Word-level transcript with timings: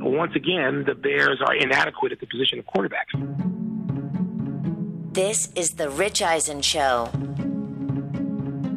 Once 0.00 0.32
again, 0.36 0.84
the 0.86 0.94
Bears 0.94 1.40
are 1.44 1.54
inadequate 1.54 2.12
at 2.12 2.20
the 2.20 2.26
position 2.26 2.58
of 2.58 2.66
quarterback. 2.66 3.08
This 5.12 5.48
is 5.54 5.72
the 5.72 5.90
Rich 5.90 6.22
Eisen 6.22 6.60
Show. 6.60 7.08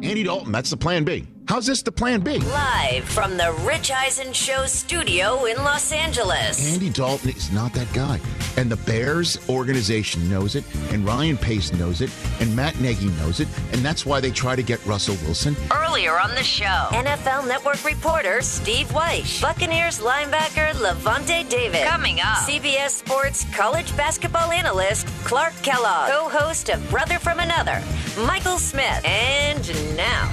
Andy 0.02 0.22
Dalton, 0.22 0.52
that's 0.52 0.70
the 0.70 0.76
plan 0.76 1.04
B. 1.04 1.26
How's 1.48 1.64
this 1.64 1.80
the 1.80 1.90
plan 1.90 2.20
B? 2.20 2.40
Live 2.40 3.04
from 3.04 3.38
the 3.38 3.54
Rich 3.66 3.90
Eisen 3.90 4.34
Show 4.34 4.66
studio 4.66 5.46
in 5.46 5.56
Los 5.56 5.92
Angeles. 5.92 6.74
Andy 6.74 6.90
Dalton 6.90 7.30
is 7.30 7.50
not 7.50 7.72
that 7.72 7.90
guy. 7.94 8.20
And 8.58 8.70
the 8.70 8.76
Bears 8.76 9.38
organization 9.48 10.28
knows 10.28 10.56
it, 10.56 10.64
and 10.92 11.06
Ryan 11.06 11.38
Pace 11.38 11.72
knows 11.72 12.02
it, 12.02 12.10
and 12.40 12.54
Matt 12.54 12.78
Nagy 12.80 13.06
knows 13.20 13.40
it, 13.40 13.48
and 13.72 13.82
that's 13.82 14.04
why 14.04 14.20
they 14.20 14.30
try 14.30 14.56
to 14.56 14.62
get 14.62 14.84
Russell 14.84 15.16
Wilson. 15.24 15.56
Earlier 15.72 16.20
on 16.20 16.34
the 16.34 16.42
show, 16.42 16.88
NFL 16.90 17.48
Network 17.48 17.82
reporter 17.82 18.42
Steve 18.42 18.88
Wyche, 18.88 19.40
Buccaneers 19.40 20.00
linebacker 20.00 20.72
Lavonte 20.74 21.48
David. 21.48 21.86
Coming 21.86 22.20
up, 22.20 22.46
CBS 22.46 22.90
Sports 22.90 23.46
college 23.56 23.96
basketball 23.96 24.52
analyst 24.52 25.06
Clark 25.24 25.54
Kellogg, 25.62 26.10
co-host 26.10 26.68
of 26.68 26.90
Brother 26.90 27.18
from 27.18 27.40
Another, 27.40 27.82
Michael 28.26 28.58
Smith, 28.58 29.02
and 29.06 29.96
now. 29.96 30.30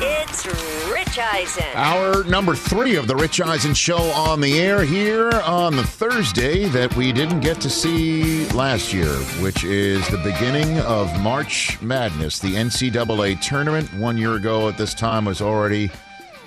It's 0.00 0.46
Rich 0.92 1.18
Eisen. 1.18 1.64
Hour 1.74 2.22
number 2.22 2.54
three 2.54 2.94
of 2.94 3.08
the 3.08 3.16
Rich 3.16 3.40
Eisen 3.40 3.74
Show 3.74 3.98
on 3.98 4.40
the 4.40 4.60
air 4.60 4.84
here 4.84 5.32
on 5.44 5.74
the 5.74 5.82
Thursday 5.82 6.66
that 6.66 6.94
we 6.94 7.10
didn't 7.10 7.40
get 7.40 7.60
to 7.62 7.68
see 7.68 8.46
last 8.50 8.92
year, 8.92 9.12
which 9.42 9.64
is 9.64 10.06
the 10.08 10.18
beginning 10.18 10.78
of 10.80 11.12
March 11.20 11.82
Madness. 11.82 12.38
The 12.38 12.54
NCAA 12.54 13.40
tournament 13.40 13.92
one 13.94 14.16
year 14.16 14.36
ago 14.36 14.68
at 14.68 14.78
this 14.78 14.94
time 14.94 15.24
was 15.24 15.42
already 15.42 15.90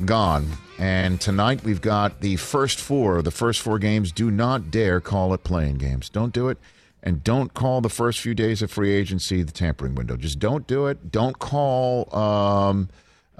gone. 0.06 0.48
And 0.80 1.20
tonight 1.20 1.62
we've 1.66 1.82
got 1.82 2.22
the 2.22 2.38
first 2.38 2.80
four. 2.80 3.22
The 3.22 3.32
first 3.32 3.60
four 3.60 3.80
games, 3.80 4.14
do 4.14 4.32
not 4.32 4.72
dare 4.72 5.02
call 5.02 5.34
it 5.34 5.44
play-in 5.44 5.78
games. 5.78 6.08
Don't 6.08 6.32
do 6.32 6.48
it. 6.48 6.58
And 7.04 7.22
don't 7.22 7.54
call 7.54 7.82
the 7.82 7.90
first 7.90 8.22
few 8.22 8.34
days 8.34 8.62
of 8.62 8.72
free 8.72 8.94
agency 8.94 9.44
the 9.44 9.52
tampering 9.52 9.96
window. 9.96 10.16
Just 10.16 10.40
don't 10.40 10.66
do 10.68 10.88
it. 10.88 11.12
Don't 11.12 11.38
call. 11.38 12.16
Um, 12.16 12.88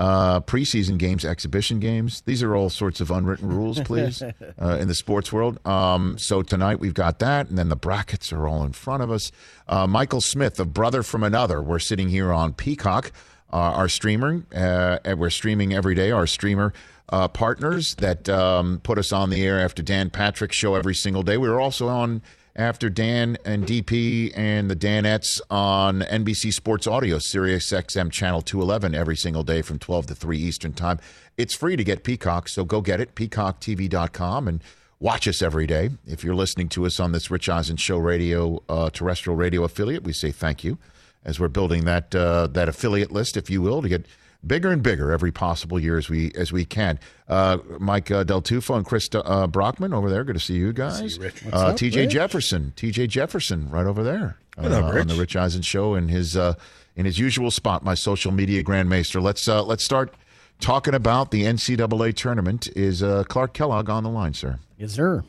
uh, 0.02 0.40
preseason 0.42 0.98
games, 0.98 1.24
exhibition 1.24 1.80
games. 1.80 2.22
These 2.22 2.42
are 2.42 2.56
all 2.56 2.72
sorts 2.72 3.02
of 3.02 3.12
unwritten 3.12 3.50
rules, 3.50 3.80
please, 3.82 4.24
uh, 4.60 4.78
in 4.82 4.88
the 4.88 4.96
sports 4.96 5.32
world. 5.32 5.64
Um, 5.64 6.18
so 6.18 6.42
tonight 6.42 6.80
we've 6.80 6.96
got 6.96 7.20
that, 7.20 7.50
and 7.50 7.58
then 7.58 7.70
the 7.70 7.76
brackets 7.76 8.34
are 8.34 8.48
all 8.48 8.64
in 8.64 8.72
front 8.72 9.04
of 9.04 9.12
us. 9.12 9.32
Uh, 9.68 9.86
Michael 9.86 10.20
Smith, 10.20 10.60
a 10.60 10.66
brother 10.66 11.04
from 11.04 11.24
another. 11.24 11.62
We're 11.62 11.78
sitting 11.78 12.10
here 12.10 12.34
on 12.34 12.54
Peacock, 12.54 13.12
uh, 13.54 13.58
our 13.58 13.88
streamer. 13.88 14.44
Uh, 14.52 14.98
and 15.06 15.20
we're 15.20 15.30
streaming 15.30 15.72
every 15.72 15.94
day. 15.94 16.10
Our 16.10 16.26
streamer. 16.26 16.74
Uh, 17.10 17.28
partners 17.28 17.96
that 17.96 18.30
um, 18.30 18.80
put 18.84 18.98
us 18.98 19.12
on 19.12 19.30
the 19.30 19.44
air 19.44 19.60
after 19.60 19.84
Dan 19.84 20.10
Patrick's 20.10 20.56
show 20.56 20.76
every 20.76 20.96
single 20.96 21.24
day. 21.24 21.38
We 21.38 21.50
were 21.50 21.60
also 21.60 21.90
on 21.90 22.22
after 22.56 22.90
Dan 22.90 23.38
and 23.46 23.66
DP 23.66 24.32
and 24.36 24.70
the 24.70 24.76
Danettes 24.76 25.40
on 25.50 26.02
NBC 26.02 26.54
Sports 26.54 26.88
Audio, 26.88 27.20
Sirius 27.20 27.72
XM 27.72 28.12
Channel 28.12 28.42
211 28.42 28.94
every 28.94 29.16
single 29.16 29.44
day 29.44 29.62
from 29.62 29.80
12 29.80 30.08
to 30.08 30.16
3 30.16 30.38
Eastern 30.38 30.74
Time. 30.74 31.00
It's 31.38 31.54
free 31.54 31.76
to 31.76 31.84
get 31.84 32.04
Peacock, 32.04 32.50
so 32.50 32.66
go 32.66 32.82
get 32.82 33.00
it, 33.00 33.16
peacocktv.com, 33.16 34.48
and 34.48 34.64
watch 35.00 35.28
us 35.28 35.42
every 35.42 35.66
day. 35.66 35.92
If 36.06 36.24
you're 36.24 36.36
listening 36.36 36.70
to 36.70 36.86
us 36.86 37.00
on 37.00 37.12
this 37.12 37.32
Rich 37.32 37.50
Eisen 37.50 37.78
Show 37.78 37.98
radio, 37.98 38.62
uh, 38.68 38.90
terrestrial 38.90 39.38
radio 39.38 39.64
affiliate, 39.64 40.04
we 40.04 40.14
say 40.14 40.32
thank 40.32 40.64
you 40.64 40.78
as 41.24 41.40
we're 41.40 41.48
building 41.48 41.86
that, 41.86 42.14
uh, 42.14 42.48
that 42.48 42.68
affiliate 42.68 43.12
list, 43.12 43.38
if 43.38 43.50
you 43.50 43.62
will, 43.62 43.82
to 43.82 43.90
get– 43.90 44.06
bigger 44.46 44.72
and 44.72 44.82
bigger 44.82 45.12
every 45.12 45.32
possible 45.32 45.80
year 45.80 45.98
as 45.98 46.10
we 46.10 46.32
as 46.36 46.52
we 46.52 46.66
can. 46.66 47.00
Uh, 47.28 47.58
Mike 47.80 48.12
uh, 48.12 48.24
Del 48.24 48.42
Tufo 48.42 48.76
and 48.76 48.86
Chris 48.86 49.10
uh, 49.14 49.48
Brockman 49.48 49.94
over 49.94 50.10
there. 50.10 50.24
Good 50.24 50.36
to 50.36 50.40
see 50.40 50.56
you 50.56 50.74
guys. 50.74 51.16
See 51.16 51.22
you, 51.22 51.32
uh, 51.52 51.74
TJ 51.74 52.10
Jefferson, 52.10 52.74
TJ 52.76 53.10
Jefferson, 53.10 53.70
right 53.70 53.86
over 53.86 54.04
there 54.04 54.38
up, 54.58 54.66
uh, 54.66 55.00
on 55.00 55.08
the 55.08 55.16
Rich 55.16 55.36
Eisen 55.36 55.62
show 55.62 55.96
in 55.96 56.08
his 56.08 56.36
uh, 56.36 56.56
in 56.96 57.06
his 57.06 57.20
usual 57.20 57.52
spot, 57.52 57.84
my 57.84 57.96
social 57.96 58.32
media 58.32 58.64
grandmaster. 58.64 59.22
Let's 59.22 59.48
let's 59.48 59.84
start 59.84 60.14
talking 60.60 60.94
about 60.94 61.32
the 61.32 61.44
NCAA 61.44 62.16
tournament. 62.16 62.68
Is 62.76 63.04
Clark 63.28 63.54
Kellogg 63.54 63.90
on 63.90 64.04
the 64.04 64.10
line, 64.10 64.34
sir? 64.34 64.60
Yes, 64.78 64.94
sir. 64.94 65.24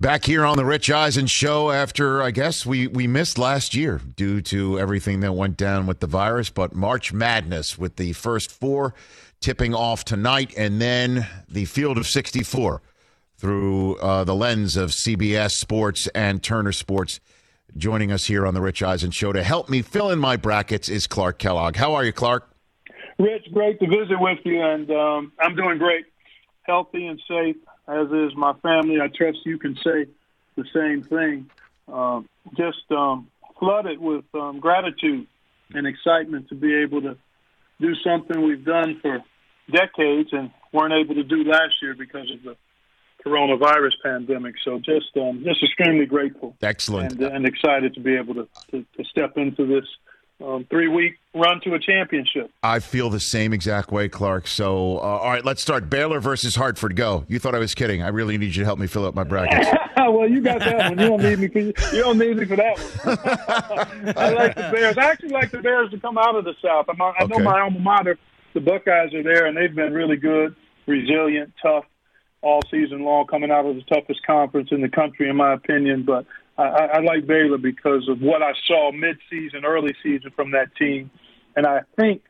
Back 0.00 0.26
here 0.26 0.44
on 0.44 0.56
the 0.56 0.64
Rich 0.64 0.92
Eisen 0.92 1.26
show 1.26 1.72
after, 1.72 2.22
I 2.22 2.30
guess, 2.30 2.64
we, 2.64 2.86
we 2.86 3.08
missed 3.08 3.36
last 3.36 3.74
year 3.74 4.00
due 4.14 4.40
to 4.42 4.78
everything 4.78 5.18
that 5.20 5.32
went 5.32 5.56
down 5.56 5.88
with 5.88 5.98
the 5.98 6.06
virus, 6.06 6.50
but 6.50 6.72
March 6.72 7.12
Madness 7.12 7.76
with 7.76 7.96
the 7.96 8.12
first 8.12 8.52
four 8.52 8.94
tipping 9.40 9.74
off 9.74 10.04
tonight 10.04 10.54
and 10.56 10.80
then 10.80 11.26
the 11.48 11.64
field 11.64 11.98
of 11.98 12.06
64 12.06 12.80
through 13.38 13.96
uh, 13.96 14.22
the 14.22 14.36
lens 14.36 14.76
of 14.76 14.90
CBS 14.90 15.50
Sports 15.50 16.06
and 16.14 16.44
Turner 16.44 16.70
Sports. 16.70 17.18
Joining 17.76 18.12
us 18.12 18.26
here 18.26 18.46
on 18.46 18.54
the 18.54 18.60
Rich 18.60 18.84
Eisen 18.84 19.10
show 19.10 19.32
to 19.32 19.42
help 19.42 19.68
me 19.68 19.82
fill 19.82 20.12
in 20.12 20.20
my 20.20 20.36
brackets 20.36 20.88
is 20.88 21.08
Clark 21.08 21.40
Kellogg. 21.40 21.74
How 21.74 21.94
are 21.94 22.04
you, 22.04 22.12
Clark? 22.12 22.48
Rich, 23.18 23.48
great 23.52 23.80
to 23.80 23.88
visit 23.88 24.20
with 24.20 24.38
you, 24.44 24.62
and 24.62 24.88
um, 24.92 25.32
I'm 25.40 25.56
doing 25.56 25.78
great, 25.78 26.04
healthy 26.62 27.04
and 27.08 27.20
safe 27.26 27.56
as 27.88 28.08
is 28.12 28.36
my 28.36 28.52
family. 28.62 29.00
I 29.00 29.08
trust 29.08 29.38
you 29.44 29.58
can 29.58 29.76
say 29.76 30.06
the 30.56 30.64
same 30.74 31.02
thing. 31.02 31.50
Uh, 31.92 32.20
just 32.56 32.90
um, 32.90 33.28
flooded 33.58 33.98
with 33.98 34.24
um, 34.34 34.60
gratitude 34.60 35.26
and 35.74 35.86
excitement 35.86 36.48
to 36.50 36.54
be 36.54 36.74
able 36.74 37.00
to 37.02 37.16
do 37.80 37.94
something 38.04 38.42
we've 38.42 38.64
done 38.64 38.98
for 39.00 39.22
decades 39.70 40.30
and 40.32 40.50
weren't 40.72 40.92
able 40.92 41.14
to 41.14 41.24
do 41.24 41.44
last 41.44 41.74
year 41.80 41.94
because 41.94 42.30
of 42.30 42.42
the 42.42 42.56
coronavirus 43.24 43.92
pandemic. 44.02 44.54
So 44.64 44.78
just 44.78 45.16
um, 45.16 45.42
just 45.44 45.62
extremely 45.62 46.06
grateful. 46.06 46.56
Excellent. 46.62 47.12
And, 47.12 47.22
and 47.22 47.46
excited 47.46 47.94
to 47.94 48.00
be 48.00 48.16
able 48.16 48.34
to, 48.34 48.48
to, 48.70 48.84
to 48.96 49.04
step 49.04 49.36
into 49.36 49.66
this 49.66 49.84
um, 50.44 50.64
three 50.70 50.88
week 50.88 51.14
run 51.34 51.60
to 51.62 51.74
a 51.74 51.78
championship. 51.78 52.50
I 52.62 52.78
feel 52.80 53.10
the 53.10 53.20
same 53.20 53.52
exact 53.52 53.90
way, 53.90 54.08
Clark. 54.08 54.46
So, 54.46 54.98
uh, 54.98 55.00
all 55.00 55.30
right, 55.30 55.44
let's 55.44 55.60
start. 55.62 55.90
Baylor 55.90 56.20
versus 56.20 56.54
Hartford. 56.54 56.96
Go. 56.96 57.24
You 57.28 57.38
thought 57.38 57.54
I 57.54 57.58
was 57.58 57.74
kidding. 57.74 58.02
I 58.02 58.08
really 58.08 58.38
need 58.38 58.54
you 58.54 58.62
to 58.62 58.64
help 58.64 58.78
me 58.78 58.86
fill 58.86 59.04
up 59.04 59.14
my 59.14 59.24
brackets. 59.24 59.68
well, 59.96 60.28
you 60.28 60.40
got 60.40 60.60
that 60.60 60.90
one. 60.90 60.98
You 60.98 61.08
don't 61.08 61.22
need 61.22 61.38
me. 61.38 61.48
For, 61.48 61.58
you 61.94 62.02
don't 62.02 62.18
need 62.18 62.36
me 62.36 62.44
for 62.44 62.56
that 62.56 62.78
one. 62.78 63.18
I 64.16 64.30
like 64.30 64.54
the 64.54 64.70
Bears. 64.72 64.96
I 64.96 65.10
actually 65.10 65.30
like 65.30 65.50
the 65.50 65.58
Bears 65.58 65.90
to 65.90 65.98
come 66.00 66.18
out 66.18 66.36
of 66.36 66.44
the 66.44 66.54
South. 66.62 66.86
I'm, 66.88 67.00
I 67.02 67.12
know 67.24 67.36
Okay. 67.36 67.44
my 67.44 67.60
alma 67.60 67.78
mater, 67.80 68.18
the 68.54 68.60
Buckeyes, 68.60 69.12
are 69.14 69.22
there, 69.22 69.46
and 69.46 69.56
they've 69.56 69.74
been 69.74 69.92
really 69.92 70.16
good, 70.16 70.54
resilient, 70.86 71.52
tough 71.60 71.84
all 72.40 72.60
season 72.70 73.02
long, 73.04 73.26
coming 73.26 73.50
out 73.50 73.66
of 73.66 73.74
the 73.74 73.82
toughest 73.82 74.24
conference 74.24 74.68
in 74.70 74.80
the 74.80 74.88
country, 74.88 75.28
in 75.28 75.36
my 75.36 75.52
opinion. 75.52 76.04
But 76.04 76.24
I, 76.58 76.86
I 76.94 77.00
like 77.00 77.26
Baylor 77.26 77.58
because 77.58 78.08
of 78.08 78.20
what 78.20 78.42
I 78.42 78.52
saw 78.66 78.90
mid-season, 78.90 79.64
early 79.64 79.94
season 80.02 80.32
from 80.34 80.50
that 80.50 80.74
team, 80.76 81.10
and 81.56 81.66
I 81.66 81.82
think 81.96 82.22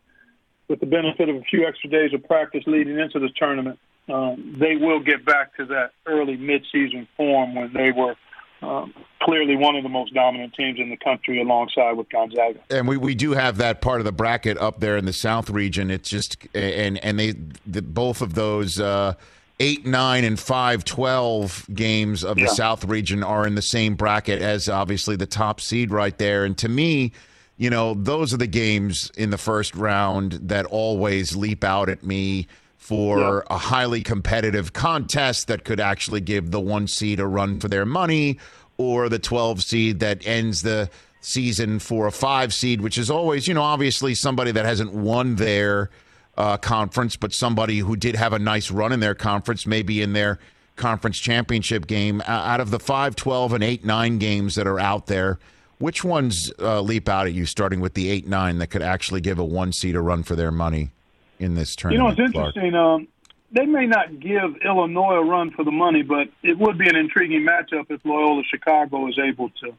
with 0.68 0.80
the 0.80 0.86
benefit 0.86 1.28
of 1.28 1.36
a 1.36 1.42
few 1.42 1.66
extra 1.66 1.88
days 1.88 2.12
of 2.12 2.22
practice 2.24 2.62
leading 2.66 2.98
into 2.98 3.18
the 3.18 3.30
tournament, 3.30 3.78
um, 4.08 4.56
they 4.58 4.76
will 4.76 5.00
get 5.00 5.24
back 5.24 5.56
to 5.56 5.66
that 5.66 5.92
early 6.06 6.36
mid-season 6.36 7.08
form 7.16 7.54
when 7.54 7.72
they 7.72 7.90
were 7.90 8.16
um, 8.60 8.92
clearly 9.22 9.56
one 9.56 9.76
of 9.76 9.82
the 9.82 9.88
most 9.88 10.12
dominant 10.14 10.52
teams 10.54 10.78
in 10.78 10.90
the 10.90 10.96
country, 10.96 11.40
alongside 11.40 11.92
with 11.92 12.08
Gonzaga. 12.08 12.60
and 12.70 12.88
we, 12.88 12.96
we 12.96 13.14
do 13.14 13.32
have 13.32 13.56
that 13.58 13.80
part 13.80 14.00
of 14.00 14.04
the 14.04 14.12
bracket 14.12 14.58
up 14.58 14.80
there 14.80 14.96
in 14.96 15.04
the 15.04 15.12
South 15.12 15.48
region. 15.48 15.90
It's 15.90 16.08
just 16.08 16.36
and 16.54 16.98
and 17.04 17.18
they 17.18 17.34
the, 17.66 17.82
both 17.82 18.20
of 18.20 18.34
those 18.34 18.80
uh, 18.80 19.14
eight, 19.60 19.84
nine, 19.86 20.24
and 20.24 20.38
five, 20.38 20.84
twelve 20.84 21.66
games 21.74 22.22
of 22.24 22.36
the 22.36 22.42
Yeah. 22.42 22.48
South 22.48 22.84
region 22.84 23.24
are 23.24 23.46
in 23.46 23.54
the 23.54 23.62
same 23.62 23.94
bracket 23.96 24.40
as 24.40 24.68
obviously 24.68 25.16
the 25.16 25.26
top 25.26 25.60
seed 25.60 25.90
right 25.90 26.16
there. 26.18 26.44
And 26.44 26.56
to 26.58 26.68
me, 26.68 27.12
you 27.56 27.70
know, 27.70 27.94
those 27.94 28.32
are 28.32 28.36
the 28.36 28.46
games 28.46 29.10
in 29.16 29.30
the 29.30 29.38
first 29.38 29.74
round 29.74 30.32
that 30.44 30.64
always 30.66 31.34
leap 31.34 31.64
out 31.64 31.88
at 31.88 32.04
me 32.04 32.46
for 32.76 33.44
a 33.50 33.58
highly 33.58 34.00
competitive 34.02 34.72
contest 34.72 35.48
that 35.48 35.64
could 35.64 35.80
actually 35.80 36.20
give 36.20 36.52
the 36.52 36.60
one 36.60 36.86
seed 36.86 37.18
a 37.20 37.26
run 37.26 37.58
for 37.60 37.68
their 37.68 37.84
money 37.84 38.38
or 38.78 39.08
the 39.08 39.18
12 39.18 39.62
seed 39.62 39.98
that 40.00 40.24
ends 40.26 40.62
the 40.62 40.88
season 41.20 41.80
for 41.80 42.06
a 42.06 42.12
five 42.12 42.54
seed, 42.54 42.80
which 42.80 42.96
is 42.96 43.10
always, 43.10 43.48
you 43.48 43.52
know, 43.52 43.62
obviously 43.62 44.14
somebody 44.14 44.52
that 44.52 44.64
hasn't 44.64 44.92
won 44.92 45.34
there 45.34 45.90
uh, 46.38 46.56
conference, 46.56 47.16
but 47.16 47.34
somebody 47.34 47.78
who 47.78 47.96
did 47.96 48.14
have 48.14 48.32
a 48.32 48.38
nice 48.38 48.70
run 48.70 48.92
in 48.92 49.00
their 49.00 49.14
conference, 49.14 49.66
maybe 49.66 50.00
in 50.00 50.12
their 50.12 50.38
conference 50.76 51.18
championship 51.18 51.88
game. 51.88 52.22
Out 52.26 52.60
of 52.60 52.70
the 52.70 52.78
5, 52.78 53.16
12, 53.16 53.52
and 53.54 53.64
8, 53.64 53.84
9 53.84 54.18
games 54.18 54.54
that 54.54 54.66
are 54.66 54.78
out 54.78 55.06
there, 55.06 55.40
which 55.78 56.04
ones 56.04 56.52
uh, 56.60 56.80
leap 56.80 57.08
out 57.08 57.26
at 57.26 57.34
you, 57.34 57.44
starting 57.44 57.80
with 57.80 57.94
the 57.94 58.08
8, 58.08 58.28
9, 58.28 58.58
that 58.58 58.68
could 58.68 58.82
actually 58.82 59.20
give 59.20 59.40
a 59.40 59.44
one 59.44 59.72
seed 59.72 59.96
a 59.96 60.00
run 60.00 60.22
for 60.22 60.36
their 60.36 60.52
money 60.52 60.92
in 61.40 61.56
this 61.56 61.74
tournament? 61.74 62.16
You 62.16 62.22
know, 62.22 62.24
it's 62.24 62.36
interesting. 62.36 62.74
Um, 62.74 63.08
they 63.50 63.66
may 63.66 63.86
not 63.86 64.20
give 64.20 64.56
Illinois 64.64 65.16
a 65.16 65.24
run 65.24 65.50
for 65.50 65.64
the 65.64 65.72
money, 65.72 66.02
but 66.02 66.28
it 66.44 66.56
would 66.56 66.78
be 66.78 66.88
an 66.88 66.94
intriguing 66.94 67.44
matchup 67.44 67.86
if 67.90 68.04
Loyola 68.04 68.44
Chicago 68.44 69.08
is 69.08 69.18
able 69.18 69.50
to 69.62 69.74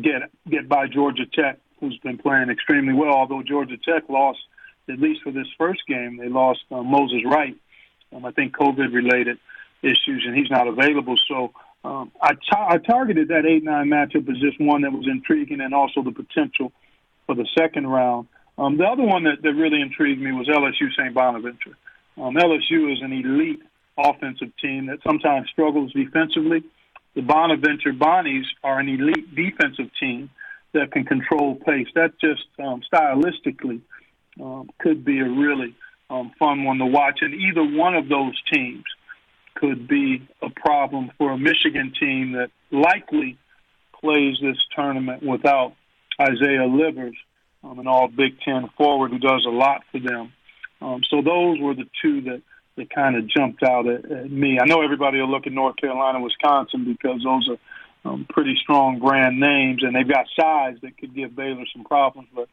get 0.00 0.22
get 0.48 0.68
by 0.68 0.86
Georgia 0.86 1.26
Tech, 1.26 1.58
who's 1.80 1.98
been 1.98 2.16
playing 2.16 2.48
extremely 2.48 2.94
well. 2.94 3.12
Although 3.12 3.42
Georgia 3.42 3.76
Tech 3.76 4.08
lost, 4.08 4.38
at 4.88 4.98
least 4.98 5.22
for 5.22 5.32
this 5.32 5.46
first 5.56 5.80
game, 5.86 6.16
they 6.16 6.28
lost 6.28 6.60
uh, 6.70 6.82
Moses 6.82 7.22
Wright. 7.24 7.56
Um, 8.14 8.24
I 8.24 8.32
think 8.32 8.56
COVID 8.56 8.92
related 8.92 9.38
issues, 9.82 10.24
and 10.26 10.36
he's 10.36 10.50
not 10.50 10.66
available. 10.66 11.16
So 11.28 11.52
um, 11.84 12.10
I, 12.20 12.34
ta- 12.34 12.68
I 12.70 12.78
targeted 12.78 13.28
that 13.28 13.46
eight 13.46 13.62
nine 13.62 13.88
matchup 13.88 14.28
as 14.28 14.40
just 14.40 14.60
one 14.60 14.82
that 14.82 14.92
was 14.92 15.06
intriguing, 15.06 15.60
and 15.60 15.74
also 15.74 16.02
the 16.02 16.12
potential 16.12 16.72
for 17.26 17.34
the 17.34 17.46
second 17.56 17.86
round. 17.86 18.28
Um, 18.56 18.76
the 18.76 18.84
other 18.84 19.04
one 19.04 19.24
that, 19.24 19.42
that 19.42 19.54
really 19.54 19.80
intrigued 19.80 20.20
me 20.20 20.32
was 20.32 20.48
LSU 20.48 20.90
St. 20.96 21.14
Bonaventure. 21.14 21.76
Um, 22.16 22.34
LSU 22.34 22.92
is 22.92 23.00
an 23.02 23.12
elite 23.12 23.62
offensive 23.96 24.50
team 24.60 24.86
that 24.86 24.98
sometimes 25.06 25.48
struggles 25.50 25.92
defensively. 25.92 26.64
The 27.14 27.22
Bonaventure 27.22 27.92
Bonnies 27.92 28.44
are 28.64 28.80
an 28.80 28.88
elite 28.88 29.34
defensive 29.34 29.90
team 30.00 30.30
that 30.72 30.90
can 30.92 31.04
control 31.04 31.54
pace. 31.54 31.86
That 31.94 32.18
just 32.20 32.44
um, 32.58 32.82
stylistically 32.92 33.80
um, 34.40 34.70
could 34.78 35.04
be 35.04 35.20
a 35.20 35.28
really 35.28 35.74
um, 36.10 36.32
fun 36.38 36.64
one 36.64 36.78
to 36.78 36.86
watch. 36.86 37.18
And 37.22 37.34
either 37.34 37.62
one 37.62 37.94
of 37.94 38.08
those 38.08 38.40
teams 38.52 38.84
could 39.54 39.88
be 39.88 40.26
a 40.42 40.50
problem 40.50 41.10
for 41.18 41.32
a 41.32 41.38
Michigan 41.38 41.92
team 41.98 42.32
that 42.32 42.50
likely 42.70 43.36
plays 44.00 44.36
this 44.40 44.56
tournament 44.74 45.22
without 45.22 45.74
Isaiah 46.20 46.66
Livers, 46.66 47.16
um, 47.64 47.78
an 47.78 47.86
all 47.86 48.08
Big 48.08 48.40
Ten 48.40 48.68
forward 48.76 49.10
who 49.10 49.18
does 49.18 49.44
a 49.46 49.50
lot 49.50 49.82
for 49.90 49.98
them. 50.00 50.32
Um, 50.80 51.02
so 51.10 51.22
those 51.22 51.58
were 51.60 51.74
the 51.74 51.88
two 52.00 52.20
that, 52.22 52.42
that 52.76 52.90
kind 52.90 53.16
of 53.16 53.28
jumped 53.28 53.62
out 53.62 53.88
at, 53.88 54.10
at 54.10 54.30
me. 54.30 54.58
I 54.60 54.66
know 54.66 54.82
everybody 54.82 55.20
will 55.20 55.30
look 55.30 55.46
at 55.46 55.52
North 55.52 55.76
Carolina, 55.76 56.20
Wisconsin 56.20 56.84
because 56.84 57.22
those 57.24 57.48
are 57.48 57.58
um, 58.08 58.26
pretty 58.28 58.56
strong 58.62 59.00
brand 59.00 59.40
names, 59.40 59.82
and 59.82 59.94
they've 59.94 60.08
got 60.08 60.26
size 60.38 60.76
that 60.82 60.96
could 60.98 61.14
give 61.14 61.34
Baylor 61.34 61.64
some 61.72 61.84
problems. 61.84 62.28
But 62.32 62.48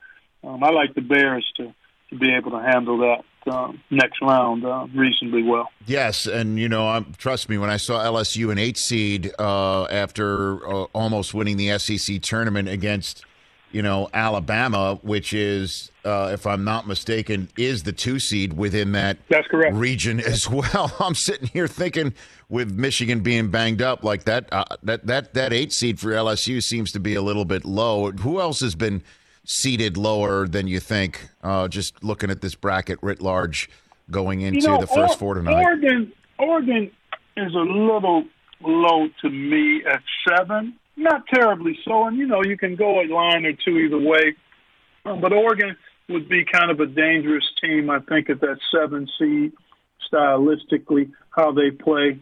um, 0.46 0.64
I 0.64 0.70
like 0.72 0.94
the 0.94 1.02
Bears 1.02 1.46
to 1.58 1.74
to 2.12 2.16
be 2.20 2.32
able 2.34 2.52
to 2.52 2.60
handle 2.60 3.00
that 3.00 3.24
uh, 3.52 3.72
next 3.90 4.22
round 4.22 4.64
uh, 4.64 4.86
reasonably 4.94 5.42
well. 5.42 5.70
Yes, 5.88 6.28
and 6.28 6.60
you 6.60 6.70
know, 6.70 6.88
um, 6.88 7.14
trust 7.18 7.50
me, 7.50 7.58
when 7.58 7.70
I 7.70 7.78
saw 7.78 8.04
LSU 8.04 8.52
an 8.52 8.60
eight 8.60 8.78
seed 8.78 9.34
uh, 9.40 9.86
after 9.86 10.66
uh, 10.68 10.84
almost 10.94 11.34
winning 11.34 11.58
the 11.58 11.78
SEC 11.80 12.22
tournament 12.22 12.70
against 12.70 13.26
you 13.72 13.82
know, 13.82 14.08
Alabama, 14.14 14.98
which 15.02 15.34
is, 15.34 15.92
uh, 16.06 16.30
if 16.32 16.48
I'm 16.48 16.64
not 16.64 16.88
mistaken, 16.88 17.50
is 17.58 17.84
the 17.84 17.92
two 17.92 18.20
seed 18.20 18.54
within 18.54 18.94
that 18.94 19.18
That's 19.28 19.48
correct. 19.48 19.76
region 19.76 20.22
as 20.22 20.50
well. 20.50 20.96
I'm 21.02 21.14
sitting 21.14 21.50
here 21.50 21.68
thinking, 21.68 22.14
with 22.48 22.72
Michigan 22.72 23.20
being 23.20 23.50
banged 23.50 23.82
up 23.82 24.02
like 24.02 24.24
that, 24.26 24.48
uh, 24.54 24.64
that 24.84 25.06
that 25.08 25.34
that 25.34 25.52
eight 25.52 25.74
seed 25.74 26.00
for 26.00 26.12
LSU 26.12 26.64
seems 26.64 26.94
to 26.94 27.02
be 27.02 27.16
a 27.16 27.22
little 27.22 27.44
bit 27.44 27.66
low. 27.66 28.12
Who 28.12 28.40
else 28.40 28.62
has 28.62 28.76
been 28.76 29.04
seated 29.46 29.98
lower 29.98 30.48
than 30.48 30.68
you 30.68 30.80
think? 30.80 31.30
Uh, 31.44 31.68
just 31.68 32.04
looking 32.04 32.30
at 32.30 32.42
this 32.42 32.56
bracket 32.56 33.00
writ 33.02 33.22
large, 33.22 33.70
going 34.12 34.42
into 34.42 34.62
you 34.62 34.68
know, 34.68 34.82
the 34.82 34.88
first 34.88 35.16
or- 35.16 35.18
four 35.18 35.34
tonight. 35.36 35.64
Oregon, 35.64 36.12
Oregon 36.38 36.92
is 37.38 37.54
a 37.54 37.58
little 37.58 38.26
low 38.62 39.08
to 39.22 39.30
me 39.30 39.84
at 39.86 40.02
seven 40.28 40.78
not 40.98 41.28
terribly 41.28 41.78
so. 41.84 42.08
And 42.08 42.18
you 42.18 42.28
know, 42.28 42.44
you 42.44 42.58
can 42.58 42.76
go 42.76 43.02
a 43.02 43.06
line 43.06 43.46
or 43.46 43.54
two 43.54 43.78
either 43.78 44.00
way. 44.00 44.36
Um, 45.06 45.22
but 45.22 45.34
Oregon 45.34 45.76
would 46.10 46.30
be 46.30 46.46
kind 46.46 46.72
of 46.72 46.80
a 46.80 46.86
dangerous 46.86 47.46
team, 47.62 47.90
I 47.90 48.00
think, 48.00 48.30
at 48.30 48.42
that 48.42 48.58
seven 48.72 49.08
seed 49.20 49.54
stylistically, 50.12 51.12
how 51.32 51.52
they 51.52 51.72
play. 51.72 52.20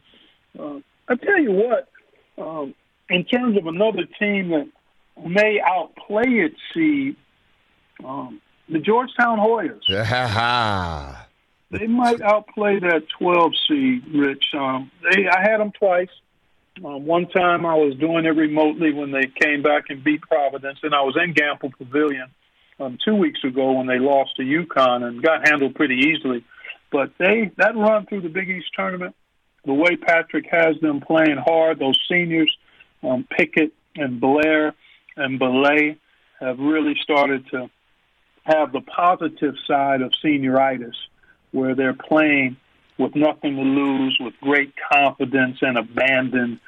Uh, 0.58 0.80
I 1.08 1.16
tell 1.16 1.40
you 1.40 1.52
what, 1.52 1.90
um, 2.38 2.74
in 3.10 3.26
terms 3.26 3.58
of 3.58 3.68
another 3.68 4.06
team 4.20 4.50
that 4.50 4.68
may 5.26 5.60
outplay 5.66 6.28
its 6.28 6.58
seed, 6.74 7.16
um, 8.04 8.42
the 8.70 8.80
Georgetown 8.80 9.40
Hoyas. 9.40 9.82
They 11.72 11.88
might 11.88 12.22
outplay 12.22 12.80
that 12.80 13.04
12 13.18 13.52
seed, 13.68 14.04
Rich. 14.14 14.44
Um, 14.54 14.92
they, 15.02 15.28
I 15.28 15.42
had 15.42 15.60
them 15.60 15.72
twice. 15.72 16.10
Um, 16.86 17.06
one 17.06 17.28
time 17.28 17.66
I 17.66 17.74
was 17.74 17.96
doing 17.96 18.26
it 18.26 18.36
remotely 18.36 18.94
when 18.94 19.12
they 19.12 19.26
came 19.42 19.64
back 19.64 19.86
and 19.90 20.04
beat 20.04 20.22
Providence, 20.22 20.80
and 20.84 20.94
I 20.94 21.02
was 21.02 21.18
in 21.22 21.34
Gampel 21.34 21.72
Pavilion 21.76 22.28
um, 22.80 22.98
two 23.04 23.16
weeks 23.16 23.44
ago 23.44 23.74
when 23.74 23.88
they 23.88 24.00
lost 24.00 24.36
to 24.38 24.44
UConn 24.44 25.04
and 25.04 25.22
got 25.22 25.48
handled 25.48 25.76
pretty 25.76 25.96
easily. 25.96 26.44
But 26.92 27.12
they 27.18 27.52
that 27.58 27.76
run 27.76 28.06
through 28.06 28.22
the 28.22 28.30
Big 28.30 28.50
East 28.50 28.68
tournament, 28.76 29.16
the 29.66 29.74
way 29.74 29.96
Patrick 29.96 30.46
has 30.52 30.80
them 30.82 31.02
playing 31.02 31.38
hard, 31.38 31.80
those 31.80 32.00
seniors, 32.10 32.56
um, 33.02 33.28
Pickett 33.30 33.74
and 33.96 34.20
Blair 34.20 34.74
and 35.16 35.40
Belay 35.40 35.98
have 36.40 36.60
really 36.60 36.96
started 37.02 37.48
to 37.52 37.70
have 38.44 38.72
the 38.72 38.82
positive 38.82 39.56
side 39.68 40.02
of 40.02 40.12
senioritis, 40.24 40.96
where 41.52 41.76
they're 41.76 41.94
playing 41.94 42.58
with 42.98 43.16
nothing 43.16 43.56
to 43.56 43.62
lose, 43.62 44.18
with 44.20 44.34
great 44.42 44.74
confidence 44.92 45.58
and 45.62 45.78
abandon, 45.78 46.60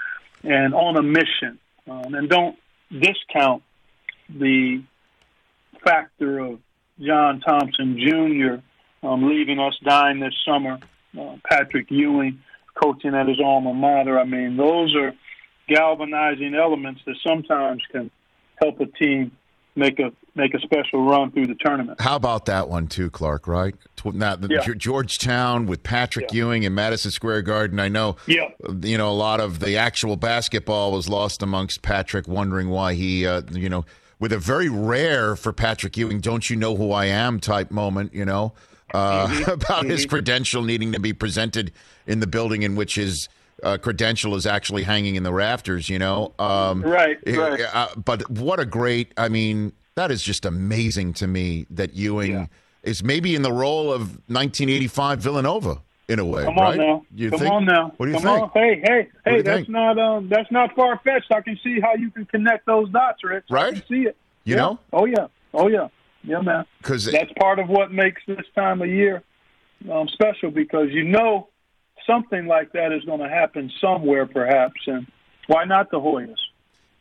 and 0.43 0.73
on 0.73 0.97
a 0.97 1.03
mission. 1.03 1.59
Um, 1.89 2.15
and 2.15 2.29
don't 2.29 2.57
discount 2.91 3.63
the 4.29 4.83
factor 5.83 6.39
of 6.39 6.59
John 6.99 7.41
Thompson 7.41 7.99
Jr. 7.99 8.61
Um, 9.05 9.29
leaving 9.29 9.59
us 9.59 9.77
dying 9.83 10.19
this 10.19 10.33
summer, 10.47 10.79
uh, 11.19 11.35
Patrick 11.47 11.91
Ewing 11.91 12.41
coaching 12.73 13.13
at 13.13 13.27
his 13.27 13.39
alma 13.39 13.73
mater. 13.73 14.19
I 14.19 14.25
mean, 14.25 14.57
those 14.57 14.95
are 14.95 15.13
galvanizing 15.67 16.55
elements 16.55 17.01
that 17.05 17.15
sometimes 17.25 17.81
can 17.91 18.11
help 18.57 18.79
a 18.79 18.85
team 18.85 19.31
make 19.75 19.99
a 19.99 20.11
make 20.35 20.53
a 20.53 20.59
special 20.59 21.05
run 21.05 21.31
through 21.31 21.47
the 21.47 21.55
tournament. 21.55 21.99
How 22.01 22.15
about 22.17 22.45
that 22.45 22.67
one 22.69 22.87
too, 22.87 23.09
Clark? 23.09 23.47
Right? 23.47 23.75
Now, 24.03 24.35
the, 24.35 24.47
Yeah. 24.49 24.73
Georgetown 24.75 25.65
with 25.65 25.81
Patrick 25.83 26.27
Yeah. 26.31 26.37
Ewing 26.45 26.65
and 26.65 26.75
Madison 26.75 27.11
Square 27.11 27.43
Garden. 27.43 27.79
I 27.79 27.87
know. 27.89 28.17
Yeah. 28.27 28.49
You 28.81 28.97
know, 28.97 29.09
a 29.09 29.13
lot 29.15 29.39
of 29.39 29.59
the 29.59 29.77
actual 29.77 30.15
basketball 30.17 30.91
was 30.91 31.07
lost 31.09 31.41
amongst 31.41 31.81
Patrick, 31.81 32.27
wondering 32.27 32.69
why 32.69 32.93
he, 32.93 33.25
uh, 33.25 33.41
you 33.51 33.69
know, 33.69 33.85
with 34.19 34.31
a 34.33 34.37
very 34.37 34.69
rare 34.69 35.35
for 35.35 35.51
Patrick 35.53 35.97
Ewing, 35.97 36.19
"Don't 36.19 36.49
you 36.49 36.55
know 36.55 36.75
who 36.75 36.91
I 36.91 37.05
am?" 37.05 37.39
type 37.39 37.71
moment. 37.71 38.13
You 38.13 38.25
know, 38.25 38.53
uh, 38.93 39.27
Mm-hmm. 39.27 39.51
about 39.51 39.85
his 39.85 40.05
credential 40.05 40.63
needing 40.63 40.91
to 40.93 40.99
be 40.99 41.11
presented 41.13 41.71
in 42.07 42.19
the 42.19 42.27
building 42.27 42.63
in 42.63 42.75
which 42.75 42.95
his. 42.95 43.27
Uh, 43.65 43.77
credential 43.79 44.35
is 44.35 44.45
actually 44.45 44.83
hanging 44.83 45.15
in 45.15 45.23
the 45.23 45.33
rafters, 45.33 45.89
you 45.89 45.97
know. 45.97 46.33
Um, 46.37 46.83
Right, 46.83 47.17
uh, 47.27 47.31
right. 47.41 47.61
uh, 47.73 47.87
but 47.95 48.29
what 48.29 48.59
a 48.59 48.65
great! 48.65 49.11
I 49.17 49.27
mean, 49.27 49.73
that 49.95 50.11
is 50.11 50.21
just 50.21 50.45
amazing 50.45 51.13
to 51.13 51.25
me 51.27 51.65
that 51.71 51.95
Ewing 51.95 52.31
Yeah. 52.33 52.45
is 52.83 53.03
maybe 53.03 53.33
in 53.33 53.41
the 53.41 53.51
role 53.51 53.91
of 53.91 54.19
1985 54.29 55.17
Villanova 55.19 55.81
in 56.07 56.19
a 56.19 56.25
way, 56.25 56.43
Come 56.43 56.57
right? 56.57 56.79
on 56.79 56.85
now. 56.85 57.05
You 57.15 57.31
Come 57.31 57.39
think? 57.39 57.51
on 57.53 57.65
now. 57.65 57.91
What 57.97 58.05
do 58.05 58.11
you 58.11 58.19
Come 58.19 58.23
think? 58.23 58.43
on. 58.43 58.51
Hey, 58.53 58.81
hey, 58.87 59.07
hey, 59.25 59.41
that's 59.41 59.57
think? 59.61 59.69
not 59.69 59.97
um 59.97 60.29
that's 60.29 60.51
not 60.51 60.75
far 60.75 60.99
fetched. 61.03 61.31
I 61.33 61.41
can 61.41 61.57
see 61.63 61.79
how 61.79 61.95
you 61.95 62.11
can 62.11 62.25
connect 62.25 62.67
those 62.67 62.91
dots, 62.91 63.23
Rich. 63.23 63.45
Right? 63.49 63.73
I 63.73 63.79
can 63.79 63.83
see 63.89 64.03
it. 64.03 64.15
You 64.43 64.53
Yeah. 64.53 64.61
know? 64.61 64.79
Oh 64.93 65.05
yeah. 65.05 65.25
Oh 65.55 65.69
yeah. 65.69 65.87
Yeah, 66.23 66.41
man. 66.41 66.65
Because 66.77 67.05
That's 67.05 67.31
part 67.39 67.57
of 67.57 67.67
what 67.67 67.91
makes 67.91 68.21
this 68.27 68.45
time 68.53 68.83
of 68.83 68.89
year 68.89 69.23
um, 69.91 70.07
special 70.09 70.51
because 70.51 70.89
you 70.91 71.03
know 71.03 71.47
something 72.07 72.45
like 72.47 72.71
that 72.73 72.91
is 72.91 73.03
going 73.05 73.21
to 73.21 73.29
happen 73.29 73.71
somewhere, 73.81 74.25
perhaps. 74.25 74.79
And 74.87 75.07
why 75.47 75.65
not 75.65 75.91
the 75.91 75.99
Hoyas? 75.99 76.35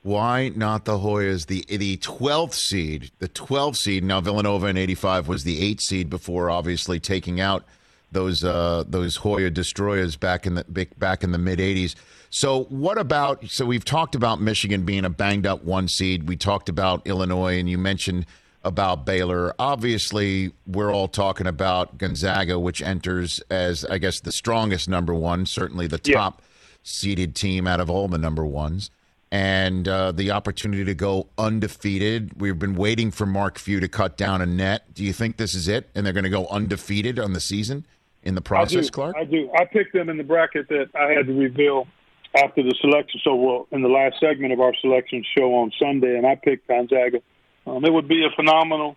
why 0.05 0.51
not 0.55 0.85
the 0.85 0.99
Hoyas? 0.99 1.47
The 1.47 1.65
the 1.67 1.97
12th 1.97 2.53
seed, 2.53 3.11
the 3.19 3.29
12th 3.29 3.77
seed. 3.77 4.05
Now 4.05 4.21
Villanova 4.21 4.67
in 4.67 4.77
'85 4.77 5.29
was 5.29 5.45
the 5.45 5.75
8th 5.75 5.81
seed 5.81 6.11
before, 6.11 6.51
obviously 6.51 7.01
taking 7.01 7.41
out 7.41 7.65
those 8.13 8.45
uh, 8.45 8.85
those 8.87 9.17
Hoya 9.17 9.51
destroyers 9.51 10.15
back 10.17 10.47
in 10.47 10.55
the 10.55 10.87
back 10.99 11.25
in 11.25 11.33
the 11.33 11.39
mid 11.39 11.59
'80s. 11.59 11.95
So 12.29 12.65
what 12.65 12.99
about? 12.99 13.49
So 13.49 13.65
we've 13.65 13.85
talked 13.85 14.15
about 14.15 14.43
Michigan 14.43 14.85
being 14.85 15.07
a 15.07 15.11
banged 15.11 15.47
up 15.47 15.65
one 15.65 15.89
seed. 15.89 16.29
We 16.29 16.37
talked 16.37 16.69
about 16.69 17.07
Illinois, 17.07 17.59
and 17.59 17.69
you 17.69 17.79
mentioned 17.79 18.27
about 18.65 19.05
Baylor. 19.05 19.55
Obviously, 19.59 20.53
we're 20.67 20.93
all 20.93 21.09
talking 21.09 21.47
about 21.47 21.99
Gonzaga, 21.99 22.59
which 22.59 22.81
enters 22.83 23.41
as 23.51 23.85
I 23.85 23.99
guess 23.99 24.21
the 24.21 24.33
strongest 24.33 24.89
number 24.89 25.15
one, 25.15 25.47
certainly 25.47 25.87
the 25.87 26.01
Yeah. 26.05 26.15
top 26.17 26.43
seeded 26.83 27.35
team 27.35 27.67
out 27.67 27.81
of 27.81 27.89
all 27.91 28.09
the 28.09 28.19
number 28.19 28.45
ones. 28.45 28.91
and 29.33 29.89
uh, 29.89 30.13
the 30.13 30.31
opportunity 30.31 30.85
to 30.85 30.95
go 30.95 31.27
undefeated. 31.39 32.41
We've 32.41 32.57
been 32.57 32.77
waiting 32.77 33.11
for 33.11 33.27
Mark 33.27 33.59
Few 33.59 33.81
to 33.81 33.89
cut 33.89 34.17
down 34.17 34.41
a 34.41 34.47
net. 34.47 34.95
Do 34.95 35.03
you 35.03 35.13
think 35.13 35.39
this 35.39 35.55
is 35.57 35.67
it, 35.67 35.89
and 35.93 36.07
they're 36.07 36.13
going 36.13 36.23
to 36.23 36.31
go 36.31 36.47
undefeated 36.47 37.19
on 37.19 37.33
the 37.33 37.41
season 37.41 37.85
in 38.23 38.37
the 38.37 38.41
process, 38.41 38.87
I 38.87 38.91
Clark? 38.91 39.17
I 39.19 39.25
do. 39.25 39.51
I 39.59 39.65
picked 39.65 39.93
them 39.93 40.09
in 40.09 40.19
the 40.19 40.23
bracket 40.23 40.69
that 40.69 40.91
I 40.95 41.11
had 41.15 41.27
to 41.27 41.33
reveal 41.33 41.89
after 42.37 42.63
the 42.63 42.77
selection. 42.81 43.21
So, 43.25 43.35
well, 43.35 43.67
in 43.73 43.83
the 43.83 43.89
last 43.89 44.21
segment 44.21 44.53
of 44.53 44.61
our 44.61 44.73
selection 44.81 45.25
show 45.37 45.53
on 45.57 45.73
Sunday, 45.81 46.17
and 46.17 46.25
I 46.25 46.37
picked 46.37 46.69
Gonzaga. 46.69 47.21
Um, 47.67 47.85
it 47.85 47.93
would 47.93 48.09
be 48.09 48.25
a 48.25 48.35
phenomenal 48.35 48.97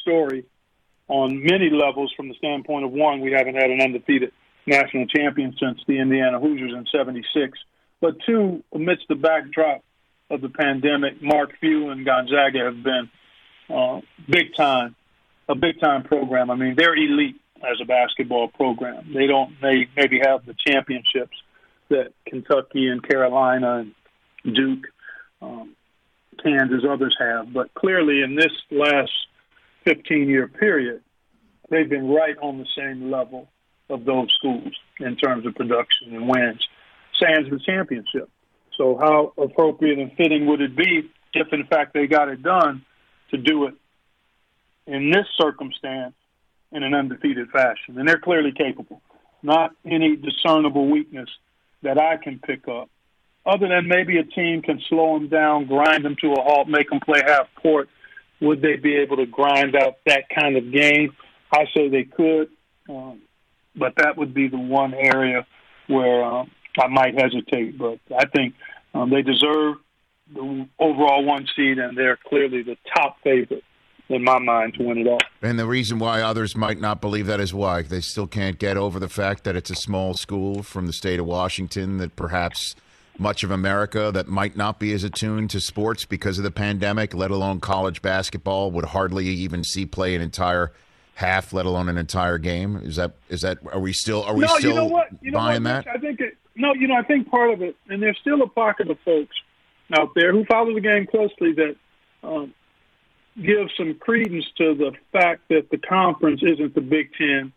story 0.00 0.44
on 1.08 1.42
many 1.42 1.70
levels 1.70 2.12
from 2.16 2.28
the 2.28 2.34
standpoint 2.34 2.84
of 2.84 2.92
one, 2.92 3.20
we 3.20 3.32
haven't 3.32 3.54
had 3.54 3.70
an 3.70 3.80
undefeated 3.80 4.32
national 4.66 5.06
champion 5.06 5.54
since 5.60 5.80
the 5.86 5.98
Indiana 5.98 6.40
Hoosiers 6.40 6.72
in 6.72 6.86
76. 6.90 7.58
But 8.00 8.16
two, 8.26 8.62
amidst 8.74 9.06
the 9.08 9.14
backdrop 9.14 9.82
of 10.30 10.40
the 10.40 10.48
pandemic, 10.48 11.22
Mark 11.22 11.52
Few 11.60 11.90
and 11.90 12.04
Gonzaga 12.04 12.64
have 12.64 12.82
been 12.82 13.10
uh, 13.70 14.00
big 14.28 14.54
time, 14.56 14.96
a 15.48 15.54
big 15.54 15.80
time 15.80 16.02
program. 16.02 16.50
I 16.50 16.56
mean, 16.56 16.74
they're 16.76 16.96
elite 16.96 17.40
as 17.62 17.80
a 17.80 17.84
basketball 17.84 18.48
program. 18.48 19.12
They 19.14 19.26
don't 19.26 19.54
they 19.62 19.88
maybe 19.96 20.20
have 20.24 20.44
the 20.44 20.54
championships 20.66 21.36
that 21.88 22.12
Kentucky 22.26 22.88
and 22.88 23.06
Carolina 23.06 23.84
and 24.44 24.54
Duke, 24.54 24.86
um, 25.40 25.76
Kansas, 26.42 26.84
others 26.88 27.16
have. 27.18 27.52
But 27.52 27.72
clearly, 27.74 28.22
in 28.22 28.36
this 28.36 28.52
last 28.70 29.12
15 29.84 30.28
year 30.28 30.48
period, 30.48 31.02
they've 31.70 31.88
been 31.88 32.08
right 32.08 32.36
on 32.38 32.58
the 32.58 32.66
same 32.76 33.10
level 33.10 33.48
of 33.88 34.04
those 34.04 34.28
schools 34.38 34.72
in 35.00 35.16
terms 35.16 35.46
of 35.46 35.54
production 35.54 36.14
and 36.14 36.28
wins, 36.28 36.66
sans 37.20 37.48
the 37.50 37.60
championship. 37.64 38.28
So, 38.76 38.98
how 39.00 39.32
appropriate 39.42 39.98
and 39.98 40.12
fitting 40.16 40.46
would 40.46 40.60
it 40.60 40.76
be 40.76 41.10
if, 41.34 41.48
in 41.52 41.66
fact, 41.66 41.94
they 41.94 42.06
got 42.06 42.28
it 42.28 42.42
done 42.42 42.84
to 43.30 43.38
do 43.38 43.66
it 43.66 43.74
in 44.86 45.10
this 45.10 45.26
circumstance 45.40 46.14
in 46.72 46.82
an 46.82 46.94
undefeated 46.94 47.48
fashion? 47.50 47.98
And 47.98 48.08
they're 48.08 48.20
clearly 48.20 48.52
capable. 48.52 49.00
Not 49.42 49.70
any 49.84 50.16
discernible 50.16 50.90
weakness 50.90 51.28
that 51.82 51.98
I 51.98 52.16
can 52.16 52.38
pick 52.38 52.68
up, 52.68 52.90
other 53.46 53.68
than 53.68 53.86
maybe 53.86 54.18
a 54.18 54.24
team 54.24 54.62
can 54.62 54.80
slow 54.88 55.18
them 55.18 55.28
down, 55.28 55.66
grind 55.66 56.04
them 56.04 56.16
to 56.20 56.32
a 56.32 56.42
halt, 56.42 56.68
make 56.68 56.90
them 56.90 57.00
play 57.00 57.22
half 57.24 57.46
court. 57.62 57.88
Would 58.40 58.60
they 58.60 58.76
be 58.76 58.96
able 58.96 59.16
to 59.16 59.26
grind 59.26 59.76
out 59.76 59.98
that 60.06 60.24
kind 60.28 60.56
of 60.56 60.72
game? 60.72 61.14
I 61.52 61.64
say 61.74 61.88
they 61.88 62.04
could, 62.04 62.48
um, 62.88 63.20
but 63.76 63.94
that 63.96 64.16
would 64.16 64.34
be 64.34 64.48
the 64.48 64.58
one 64.58 64.92
area 64.92 65.46
where 65.86 66.24
um, 66.24 66.50
I 66.78 66.88
might 66.88 67.14
hesitate. 67.14 67.78
But 67.78 67.98
I 68.14 68.26
think 68.26 68.54
um, 68.92 69.10
they 69.10 69.22
deserve 69.22 69.76
the 70.34 70.68
overall 70.78 71.24
one 71.24 71.46
seed, 71.54 71.78
and 71.78 71.96
they're 71.96 72.18
clearly 72.28 72.62
the 72.62 72.76
top 72.94 73.16
favorite 73.22 73.62
in 74.08 74.22
my 74.22 74.38
mind 74.38 74.74
to 74.74 74.84
win 74.84 74.98
it 74.98 75.06
all. 75.06 75.18
And 75.40 75.58
the 75.58 75.66
reason 75.66 75.98
why 75.98 76.20
others 76.20 76.56
might 76.56 76.80
not 76.80 77.00
believe 77.00 77.26
that 77.26 77.40
is 77.40 77.54
why 77.54 77.82
they 77.82 78.00
still 78.00 78.26
can't 78.26 78.58
get 78.58 78.76
over 78.76 78.98
the 78.98 79.08
fact 79.08 79.44
that 79.44 79.56
it's 79.56 79.70
a 79.70 79.74
small 79.74 80.14
school 80.14 80.62
from 80.62 80.86
the 80.86 80.92
state 80.92 81.20
of 81.20 81.26
Washington 81.26 81.98
that 81.98 82.16
perhaps 82.16 82.74
much 83.18 83.42
of 83.42 83.50
America 83.50 84.10
that 84.12 84.28
might 84.28 84.56
not 84.56 84.78
be 84.78 84.92
as 84.92 85.04
attuned 85.04 85.50
to 85.50 85.60
sports 85.60 86.04
because 86.04 86.38
of 86.38 86.44
the 86.44 86.50
pandemic, 86.50 87.14
let 87.14 87.30
alone 87.30 87.60
college 87.60 88.02
basketball, 88.02 88.70
would 88.70 88.86
hardly 88.86 89.26
even 89.26 89.64
see 89.64 89.86
play 89.86 90.14
an 90.14 90.22
entire 90.22 90.72
half, 91.14 91.52
let 91.52 91.66
alone 91.66 91.88
an 91.88 91.98
entire 91.98 92.38
game. 92.38 92.76
Is 92.76 92.96
that 92.96 93.12
is 93.28 93.40
that 93.40 93.58
are 93.72 93.80
we 93.80 93.92
still 93.92 94.22
are 94.24 94.34
we 94.34 94.40
no, 94.42 94.58
still 94.58 94.70
you 94.70 94.76
know 94.76 94.84
what? 94.86 95.08
You 95.20 95.30
know 95.30 95.38
buying 95.38 95.64
what, 95.64 95.84
that? 95.84 95.86
I 95.88 95.98
think 95.98 96.20
it, 96.20 96.36
no, 96.54 96.74
you 96.74 96.88
know, 96.88 96.96
I 96.96 97.02
think 97.02 97.30
part 97.30 97.50
of 97.50 97.62
it, 97.62 97.76
and 97.88 98.02
there's 98.02 98.18
still 98.20 98.42
a 98.42 98.48
pocket 98.48 98.90
of 98.90 98.98
folks 99.04 99.36
out 99.98 100.10
there 100.14 100.32
who 100.32 100.44
follow 100.46 100.74
the 100.74 100.80
game 100.80 101.06
closely 101.06 101.52
that 101.52 101.76
um, 102.22 102.54
give 103.36 103.68
some 103.76 103.94
credence 104.00 104.46
to 104.58 104.74
the 104.74 104.92
fact 105.12 105.48
that 105.48 105.68
the 105.70 105.78
conference 105.78 106.42
isn't 106.42 106.74
the 106.74 106.80
Big 106.80 107.10
Ten 107.16 107.52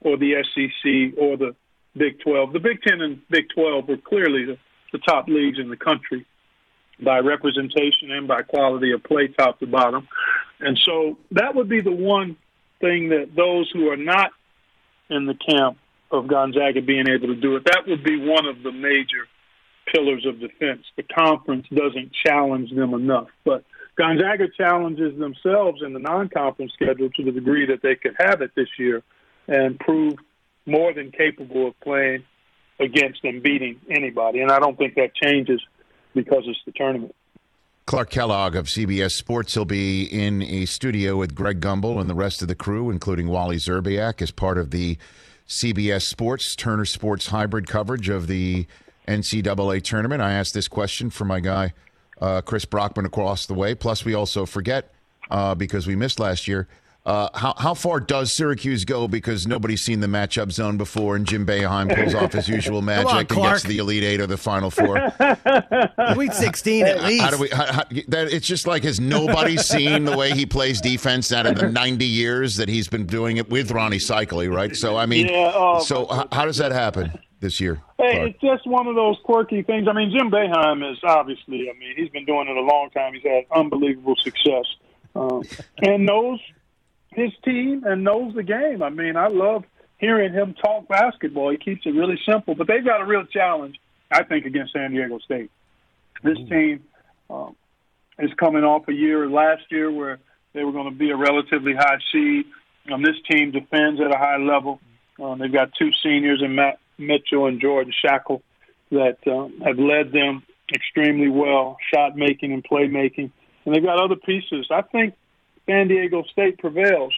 or 0.00 0.16
the 0.16 0.44
SEC 0.54 1.18
or 1.18 1.36
the 1.36 1.54
Big 1.96 2.20
12. 2.20 2.52
The 2.52 2.60
Big 2.60 2.82
Ten 2.82 3.00
and 3.00 3.20
Big 3.28 3.46
12 3.54 3.88
were 3.88 3.96
clearly 3.96 4.44
the, 4.44 4.58
the 4.92 4.98
top 4.98 5.28
leagues 5.28 5.58
in 5.58 5.68
the 5.68 5.76
country 5.76 6.26
by 7.02 7.18
representation 7.18 8.10
and 8.10 8.26
by 8.26 8.42
quality 8.42 8.92
of 8.92 9.02
play, 9.02 9.28
top 9.28 9.58
to 9.60 9.66
bottom. 9.66 10.08
And 10.60 10.78
so 10.84 11.18
that 11.32 11.54
would 11.54 11.68
be 11.68 11.80
the 11.80 11.92
one 11.92 12.36
thing 12.80 13.10
that 13.10 13.30
those 13.36 13.70
who 13.72 13.90
are 13.90 13.96
not 13.96 14.30
in 15.10 15.26
the 15.26 15.34
camp 15.34 15.78
of 16.10 16.26
Gonzaga 16.26 16.82
being 16.82 17.08
able 17.08 17.28
to 17.28 17.36
do 17.36 17.56
it, 17.56 17.64
that 17.64 17.84
would 17.86 18.04
be 18.04 18.16
one 18.18 18.46
of 18.46 18.62
the 18.62 18.72
major 18.72 19.26
pillars 19.92 20.26
of 20.26 20.40
defense. 20.40 20.84
The 20.96 21.02
conference 21.02 21.66
doesn't 21.72 22.12
challenge 22.24 22.70
them 22.70 22.94
enough. 22.94 23.28
But 23.44 23.64
Gonzaga 23.96 24.46
challenges 24.56 25.18
themselves 25.18 25.82
in 25.84 25.92
the 25.92 25.98
non 25.98 26.28
conference 26.28 26.72
schedule 26.72 27.10
to 27.10 27.24
the 27.24 27.32
degree 27.32 27.66
that 27.66 27.82
they 27.82 27.94
could 27.94 28.14
have 28.18 28.42
it 28.42 28.52
this 28.54 28.68
year 28.78 29.02
and 29.48 29.78
prove 29.78 30.14
more 30.66 30.92
than 30.92 31.12
capable 31.12 31.68
of 31.68 31.80
playing 31.80 32.24
against 32.78 33.24
and 33.24 33.42
beating 33.42 33.80
anybody. 33.90 34.40
And 34.40 34.50
I 34.50 34.58
don't 34.58 34.76
think 34.76 34.94
that 34.96 35.14
changes 35.14 35.60
because 36.14 36.44
it's 36.46 36.60
the 36.66 36.72
tournament. 36.72 37.14
Clark 37.86 38.10
Kellogg 38.10 38.56
of 38.56 38.66
CBS 38.66 39.12
Sports. 39.12 39.54
He'll 39.54 39.64
be 39.64 40.02
in 40.04 40.42
a 40.42 40.66
studio 40.66 41.16
with 41.16 41.36
Greg 41.36 41.60
Gumbel 41.60 42.00
and 42.00 42.10
the 42.10 42.14
rest 42.14 42.42
of 42.42 42.48
the 42.48 42.56
crew, 42.56 42.90
including 42.90 43.28
Wally 43.28 43.56
Szczerbiak, 43.56 44.20
as 44.20 44.32
part 44.32 44.58
of 44.58 44.72
the 44.72 44.98
CBS 45.46 46.02
Sports, 46.02 46.56
Turner 46.56 46.84
Sports 46.84 47.28
hybrid 47.28 47.68
coverage 47.68 48.08
of 48.08 48.26
the 48.26 48.66
NCAA 49.06 49.82
tournament. 49.84 50.20
I 50.20 50.32
asked 50.32 50.52
this 50.52 50.66
question 50.66 51.10
for 51.10 51.24
my 51.24 51.38
guy, 51.38 51.74
uh, 52.20 52.40
Chris 52.40 52.64
Brockman, 52.64 53.06
across 53.06 53.46
the 53.46 53.54
way. 53.54 53.74
Plus, 53.76 54.04
we 54.04 54.14
also 54.14 54.46
forget, 54.46 54.92
uh, 55.30 55.54
because 55.54 55.86
we 55.86 55.94
missed 55.94 56.18
last 56.18 56.48
year, 56.48 56.66
uh, 57.06 57.28
how, 57.34 57.54
how 57.56 57.72
far 57.72 58.00
does 58.00 58.32
Syracuse 58.32 58.84
go? 58.84 59.06
Because 59.06 59.46
nobody's 59.46 59.80
seen 59.80 60.00
the 60.00 60.08
matchup 60.08 60.50
zone 60.50 60.76
before, 60.76 61.14
and 61.14 61.24
Jim 61.24 61.46
Boeheim 61.46 61.94
pulls 61.94 62.14
off 62.14 62.32
his 62.32 62.48
usual 62.48 62.82
magic 62.82 63.08
on, 63.08 63.20
and 63.20 63.28
gets 63.28 63.62
the 63.62 63.78
Elite 63.78 64.02
Eight 64.02 64.20
or 64.20 64.26
the 64.26 64.36
Final 64.36 64.72
Four. 64.72 65.12
Sweet 66.14 66.32
16 66.32 66.84
at 66.84 67.04
least. 67.04 67.22
How 67.22 67.30
do 67.30 67.38
we? 67.38 67.48
How, 67.50 67.72
how, 67.72 67.84
that 68.08 68.32
it's 68.32 68.48
just 68.48 68.66
like 68.66 68.82
has 68.82 68.98
nobody 68.98 69.56
seen 69.56 70.04
the 70.04 70.16
way 70.16 70.32
he 70.32 70.44
plays 70.46 70.80
defense 70.80 71.30
out 71.30 71.46
of 71.46 71.54
the 71.54 71.70
ninety 71.70 72.06
years 72.06 72.56
that 72.56 72.68
he's 72.68 72.88
been 72.88 73.06
doing 73.06 73.36
it 73.36 73.48
with 73.48 73.70
Rony 73.70 74.00
Seikaly, 74.00 74.52
right? 74.52 74.74
So 74.74 74.96
I 74.96 75.06
mean, 75.06 75.28
Yeah, 75.28 75.52
oh, 75.54 75.78
so 75.78 76.08
h- 76.12 76.26
how 76.32 76.44
does 76.44 76.56
that 76.56 76.72
happen 76.72 77.12
this 77.38 77.60
year? 77.60 77.80
Hey, 77.98 78.16
Clark? 78.16 78.30
it's 78.30 78.40
just 78.40 78.66
one 78.66 78.88
of 78.88 78.96
those 78.96 79.16
quirky 79.22 79.62
things. 79.62 79.86
I 79.88 79.92
mean, 79.92 80.10
Jim 80.10 80.28
Boeheim 80.28 80.90
is 80.90 80.98
obviously, 81.04 81.70
I 81.70 81.78
mean, 81.78 81.94
he's 81.94 82.08
been 82.08 82.24
doing 82.24 82.48
it 82.48 82.56
a 82.56 82.60
long 82.62 82.90
time. 82.90 83.14
He's 83.14 83.22
had 83.22 83.44
unbelievable 83.54 84.16
success 84.16 84.64
um, 85.14 85.42
and 85.82 86.04
knows 86.04 86.40
his 87.16 87.32
team 87.44 87.82
and 87.84 88.04
knows 88.04 88.34
the 88.34 88.42
game. 88.42 88.82
I 88.82 88.90
mean, 88.90 89.16
I 89.16 89.28
love 89.28 89.64
hearing 89.98 90.34
him 90.34 90.54
talk 90.54 90.86
basketball. 90.86 91.50
He 91.50 91.56
keeps 91.56 91.86
it 91.86 91.90
really 91.90 92.20
simple, 92.28 92.54
but 92.54 92.68
they've 92.68 92.84
got 92.84 93.00
a 93.00 93.06
real 93.06 93.24
challenge, 93.24 93.80
I 94.10 94.22
think, 94.22 94.44
against 94.44 94.74
San 94.74 94.92
Diego 94.92 95.18
State. 95.18 95.50
This 96.22 96.36
team 96.48 96.84
um, 97.30 97.56
is 98.18 98.30
coming 98.38 98.64
off 98.64 98.86
a 98.88 98.92
year 98.92 99.28
last 99.28 99.62
year 99.70 99.90
where 99.90 100.18
they 100.52 100.62
were 100.62 100.72
going 100.72 100.90
to 100.92 100.96
be 100.96 101.10
a 101.10 101.16
relatively 101.16 101.74
high 101.74 101.98
seed. 102.12 102.44
Um, 102.92 103.02
this 103.02 103.16
team 103.30 103.50
defends 103.50 104.00
at 104.00 104.14
a 104.14 104.18
high 104.18 104.36
level. 104.36 104.80
Um, 105.18 105.38
they've 105.38 105.52
got 105.52 105.70
two 105.78 105.90
seniors 106.02 106.42
in 106.44 106.54
Matt 106.54 106.78
Mitchell 106.98 107.46
and 107.46 107.60
Jordan 107.60 107.92
Schakel 108.04 108.42
that 108.90 109.16
um, 109.26 109.62
have 109.64 109.78
led 109.78 110.12
them 110.12 110.42
extremely 110.74 111.30
well, 111.30 111.78
shot 111.92 112.14
making 112.14 112.52
and 112.52 112.62
playmaking. 112.62 113.30
And 113.64 113.74
they've 113.74 113.82
got 113.82 114.02
other 114.02 114.16
pieces. 114.16 114.68
I 114.70 114.82
think 114.82 115.14
San 115.68 115.88
Diego 115.88 116.22
State 116.30 116.58
prevails 116.58 117.12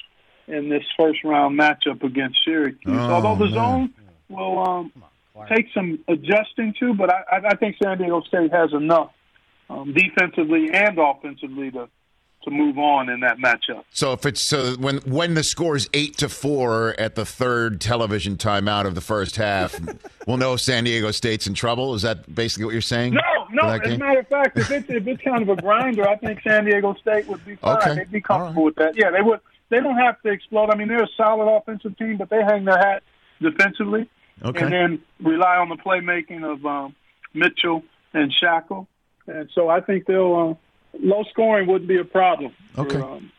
in 0.46 0.68
this 0.68 0.84
first 0.96 1.22
round 1.24 1.58
matchup 1.58 2.02
against 2.02 2.38
Syracuse. 2.44 2.96
Oh, 2.98 3.12
Although 3.12 3.36
the 3.36 3.50
man. 3.50 3.54
zone 3.54 3.94
will 4.28 4.58
um, 4.58 4.92
take 5.48 5.66
some 5.74 5.98
adjusting 6.08 6.74
to, 6.80 6.94
but 6.94 7.10
I, 7.10 7.22
I 7.32 7.40
I 7.50 7.56
think 7.56 7.76
San 7.82 7.98
Diego 7.98 8.22
State 8.22 8.50
has 8.52 8.72
enough 8.72 9.12
um, 9.70 9.94
defensively 9.94 10.70
and 10.72 10.98
offensively 10.98 11.70
to 11.72 11.88
to 12.44 12.50
move 12.50 12.78
on 12.78 13.08
in 13.08 13.20
that 13.20 13.36
matchup. 13.38 13.84
So 13.90 14.12
if 14.12 14.24
it's 14.24 14.42
so 14.42 14.74
when 14.76 14.98
when 14.98 15.34
the 15.34 15.42
score 15.42 15.76
is 15.76 15.88
eight 15.92 16.16
to 16.18 16.28
four 16.28 16.94
at 16.98 17.14
the 17.14 17.26
third 17.26 17.80
television 17.80 18.36
timeout 18.36 18.86
of 18.86 18.94
the 18.94 19.00
first 19.00 19.36
half, 19.36 19.78
we'll 20.26 20.36
know 20.36 20.56
San 20.56 20.84
Diego 20.84 21.10
State's 21.10 21.46
in 21.46 21.54
trouble. 21.54 21.94
Is 21.94 22.02
that 22.02 22.32
basically 22.32 22.64
what 22.64 22.72
you're 22.72 22.80
saying? 22.80 23.14
No, 23.14 23.37
no. 23.52 23.62
As 23.62 23.92
a 23.92 23.98
matter 23.98 24.20
of 24.20 24.28
fact, 24.28 24.58
if 24.58 24.70
it's 24.70 24.88
if 24.90 25.06
it's 25.06 25.22
kind 25.22 25.42
of 25.42 25.48
a 25.48 25.60
grinder, 25.60 26.08
I 26.08 26.16
think 26.16 26.40
San 26.42 26.64
Diego 26.64 26.94
State 26.94 27.26
would 27.28 27.44
be 27.44 27.56
fine. 27.56 27.76
Okay. 27.78 27.94
They'd 27.96 28.10
be 28.10 28.20
comfortable 28.20 28.64
with 28.64 28.76
that. 28.76 28.96
Yeah, 28.96 29.10
they 29.10 29.22
would. 29.22 29.40
They 29.70 29.80
don't 29.80 29.98
have 29.98 30.20
to 30.22 30.30
explode. 30.30 30.70
I 30.70 30.76
mean, 30.76 30.88
they're 30.88 31.02
a 31.02 31.08
solid 31.16 31.50
offensive 31.50 31.96
team, 31.98 32.16
but 32.16 32.30
they 32.30 32.42
hang 32.42 32.64
their 32.64 32.78
hat 32.78 33.02
defensively, 33.40 34.08
Okay. 34.42 34.64
and 34.64 34.72
then 34.72 35.02
rely 35.22 35.56
on 35.56 35.68
the 35.68 35.76
playmaking 35.76 36.42
of 36.42 36.64
um, 36.64 36.94
Mitchell 37.34 37.82
and 38.14 38.32
Schakel. 38.42 38.86
And 39.26 39.50
so 39.54 39.68
I 39.68 39.80
think 39.80 40.06
they'll 40.06 40.56
uh, 40.94 40.98
low 40.98 41.24
scoring 41.30 41.68
wouldn't 41.68 41.88
be 41.88 41.98
a 41.98 42.04
problem. 42.04 42.54
Okay. 42.78 42.96
For, 42.96 43.02
um, 43.04 43.30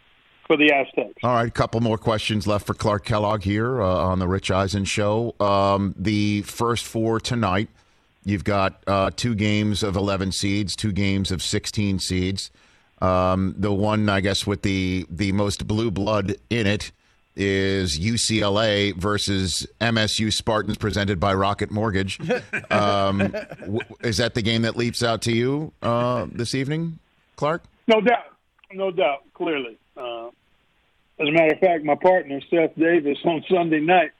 for 0.45 0.57
the 0.57 0.71
Aztecs. 0.73 1.13
All 1.21 1.33
right, 1.35 1.47
a 1.47 1.51
couple 1.51 1.79
more 1.79 1.97
questions 1.99 2.47
left 2.47 2.65
for 2.65 2.73
Clark 2.73 3.05
Kellogg 3.05 3.43
here 3.43 3.81
uh, 3.83 3.87
on 3.87 4.17
the 4.17 4.27
Rich 4.27 4.49
Eisen 4.49 4.83
show. 4.83 5.35
Um, 5.39 5.93
the 5.95 6.41
first 6.41 6.85
four 6.85 7.19
tonight, 7.19 7.69
You've 8.29 8.43
got 8.43 8.83
uh, 8.85 9.09
two 9.15 9.33
games 9.33 9.81
of 9.81 9.95
11 9.95 10.33
seeds, 10.33 10.75
two 10.75 10.91
games 10.91 11.31
of 11.31 11.41
16 11.41 11.97
seeds. 11.97 12.51
Um, 13.01 13.55
the 13.57 13.73
one, 13.73 14.07
I 14.07 14.21
guess, 14.21 14.45
with 14.45 14.61
the 14.61 15.05
the 15.09 15.31
most 15.31 15.65
blue 15.65 15.89
blood 15.89 16.35
in 16.49 16.67
it 16.67 16.91
is 17.35 17.97
UCLA 17.97 18.93
versus 18.95 19.65
MSU 19.81 20.31
Spartans, 20.31 20.77
presented 20.77 21.19
by 21.19 21.33
Rocket 21.33 21.71
Mortgage. 21.71 22.19
Um, 22.71 23.17
w- 23.61 23.79
is 24.01 24.17
that 24.17 24.35
the 24.35 24.43
game 24.43 24.61
that 24.61 24.75
leaps 24.77 25.01
out 25.01 25.23
to 25.23 25.31
you 25.31 25.73
uh, 25.81 26.27
this 26.31 26.53
evening, 26.53 26.99
Clark? 27.35 27.63
No 27.87 27.99
doubt, 27.99 28.35
no 28.71 28.91
doubt, 28.91 29.23
clearly. 29.33 29.79
Uh, 29.97 30.27
as 31.19 31.27
a 31.27 31.31
matter 31.31 31.53
of 31.53 31.59
fact, 31.59 31.83
my 31.83 31.95
partner 31.95 32.39
Seth 32.49 32.75
Davis 32.75 33.17
on 33.25 33.43
Sunday 33.49 33.79
night, 33.79 34.11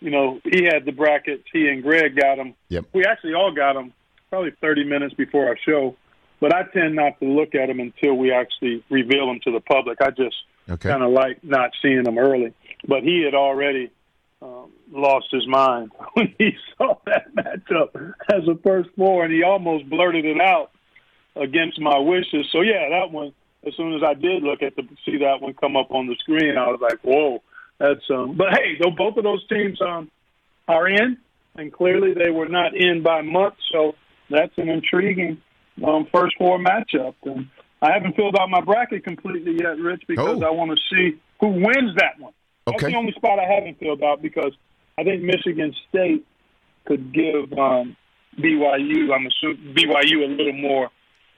you 0.00 0.10
know, 0.10 0.40
he 0.44 0.64
had 0.64 0.84
the 0.84 0.92
brackets. 0.92 1.44
He 1.52 1.68
and 1.68 1.82
Greg 1.82 2.16
got 2.16 2.36
them. 2.36 2.54
Yep. 2.68 2.86
We 2.92 3.04
actually 3.04 3.34
all 3.34 3.52
got 3.52 3.74
them 3.74 3.92
probably 4.30 4.52
30 4.60 4.84
minutes 4.84 5.14
before 5.14 5.46
our 5.48 5.56
show, 5.64 5.96
but 6.40 6.54
I 6.54 6.64
tend 6.64 6.94
not 6.96 7.18
to 7.20 7.26
look 7.26 7.54
at 7.54 7.66
them 7.68 7.80
until 7.80 8.14
we 8.14 8.32
actually 8.32 8.84
reveal 8.90 9.26
them 9.26 9.40
to 9.44 9.52
the 9.52 9.60
public. 9.60 10.00
I 10.00 10.10
just 10.10 10.36
Okay. 10.68 10.88
kind 10.88 11.02
of 11.04 11.12
like 11.12 11.44
not 11.44 11.70
seeing 11.80 12.02
them 12.02 12.18
early. 12.18 12.52
But 12.88 13.04
he 13.04 13.22
had 13.22 13.34
already 13.34 13.90
um, 14.42 14.70
lost 14.90 15.26
his 15.30 15.46
mind 15.46 15.92
when 16.14 16.34
he 16.38 16.56
saw 16.76 16.96
that 17.06 17.34
matchup 17.34 18.14
as 18.32 18.46
a 18.48 18.56
first 18.64 18.90
four, 18.96 19.24
and 19.24 19.32
he 19.32 19.42
almost 19.44 19.88
blurted 19.88 20.24
it 20.24 20.40
out 20.40 20.72
against 21.36 21.80
my 21.80 21.98
wishes. 21.98 22.46
So 22.52 22.60
yeah, 22.62 22.88
that 22.90 23.10
one. 23.12 23.32
As 23.66 23.74
soon 23.74 23.94
as 23.94 24.02
I 24.04 24.14
did 24.14 24.44
look 24.44 24.62
at 24.62 24.76
the 24.76 24.86
see 25.04 25.16
that 25.18 25.40
one 25.40 25.52
come 25.54 25.76
up 25.76 25.90
on 25.90 26.06
the 26.06 26.14
screen, 26.20 26.56
I 26.56 26.68
was 26.68 26.78
like, 26.80 27.00
"Whoa, 27.02 27.42
that's." 27.78 28.08
Um, 28.10 28.36
but 28.36 28.48
hey, 28.52 28.76
though 28.80 28.90
both 28.90 29.16
of 29.16 29.24
those 29.24 29.46
teams 29.48 29.80
um, 29.82 30.10
are 30.68 30.88
in, 30.88 31.18
and 31.56 31.72
clearly 31.72 32.14
they 32.14 32.30
were 32.30 32.48
not 32.48 32.74
in 32.74 33.02
by 33.02 33.22
much. 33.22 33.54
So 33.72 33.94
that's 34.30 34.56
an 34.58 34.68
intriguing 34.68 35.40
um, 35.86 36.06
first 36.12 36.36
four 36.38 36.58
matchup. 36.58 37.14
And 37.24 37.48
I 37.82 37.92
haven't 37.92 38.16
filled 38.16 38.36
out 38.38 38.48
my 38.50 38.60
bracket 38.60 39.04
completely 39.04 39.52
yet, 39.60 39.78
Rich, 39.78 40.02
because 40.08 40.42
Oh. 40.42 40.46
I 40.46 40.50
want 40.50 40.70
to 40.72 40.76
see 40.90 41.18
who 41.40 41.48
wins 41.48 41.94
that 41.96 42.18
one. 42.18 42.32
That's 42.66 42.82
Okay. 42.82 42.92
the 42.92 42.98
only 42.98 43.12
spot 43.12 43.38
I 43.38 43.44
haven't 43.44 43.78
filled 43.78 44.02
out 44.02 44.20
because 44.22 44.52
I 44.98 45.04
think 45.04 45.22
Michigan 45.22 45.74
State 45.88 46.26
could 46.86 47.12
give 47.12 47.52
um, 47.58 47.96
BYU, 48.38 49.12
I'm 49.14 49.26
assuming 49.26 49.74
BYU 49.74 50.24
a 50.24 50.28
little 50.28 50.52
more 50.52 50.90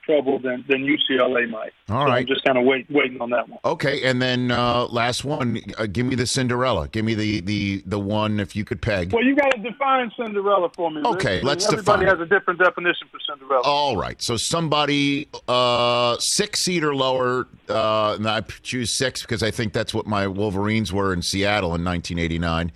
trouble 0.03 0.39
than, 0.39 0.63
than 0.67 0.85
UCLA 0.85 1.49
might. 1.49 1.71
All 1.89 2.05
so 2.05 2.11
right. 2.11 2.19
I'm 2.19 2.27
just 2.27 2.43
kind 2.43 2.57
of 2.57 2.65
wait, 2.65 2.89
waiting 2.89 3.21
on 3.21 3.29
that 3.31 3.49
one. 3.49 3.59
Okay, 3.65 4.03
and 4.03 4.21
then 4.21 4.51
uh, 4.51 4.85
last 4.85 5.23
one. 5.23 5.59
Uh, 5.77 5.85
give 5.85 6.05
me 6.05 6.15
the 6.15 6.27
Cinderella. 6.27 6.87
Give 6.87 7.05
me 7.05 7.13
the 7.13 7.41
the 7.41 7.83
the 7.85 7.99
one 7.99 8.39
if 8.39 8.55
you 8.55 8.65
could 8.65 8.81
peg. 8.81 9.13
Well, 9.13 9.23
you 9.23 9.35
got 9.35 9.51
to 9.51 9.61
define 9.61 10.11
Cinderella 10.17 10.69
for 10.75 10.91
me. 10.91 11.01
Okay, 11.03 11.41
let's 11.41 11.65
define. 11.65 11.79
Everybody 11.79 12.05
has 12.05 12.19
a 12.19 12.25
different 12.25 12.59
definition 12.59 13.07
for 13.11 13.19
Cinderella. 13.27 13.63
All 13.63 13.97
right. 13.97 14.21
So 14.21 14.37
somebody 14.37 15.27
uh, 15.47 16.17
six 16.19 16.61
seed 16.61 16.83
or 16.83 16.95
lower, 16.95 17.47
uh, 17.67 18.15
and 18.15 18.27
I 18.27 18.41
choose 18.41 18.91
six 18.91 19.21
because 19.21 19.43
I 19.43 19.51
think 19.51 19.73
that's 19.73 19.93
what 19.93 20.07
my 20.07 20.27
Wolverines 20.27 20.91
were 20.93 21.13
in 21.13 21.21
Seattle 21.21 21.75
in 21.75 21.83
1989. 21.83 22.71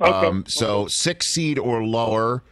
Okay. 0.00 0.26
Um, 0.26 0.44
so 0.48 0.86
six 0.86 1.28
seed 1.28 1.58
or 1.58 1.84
lower, 1.84 2.42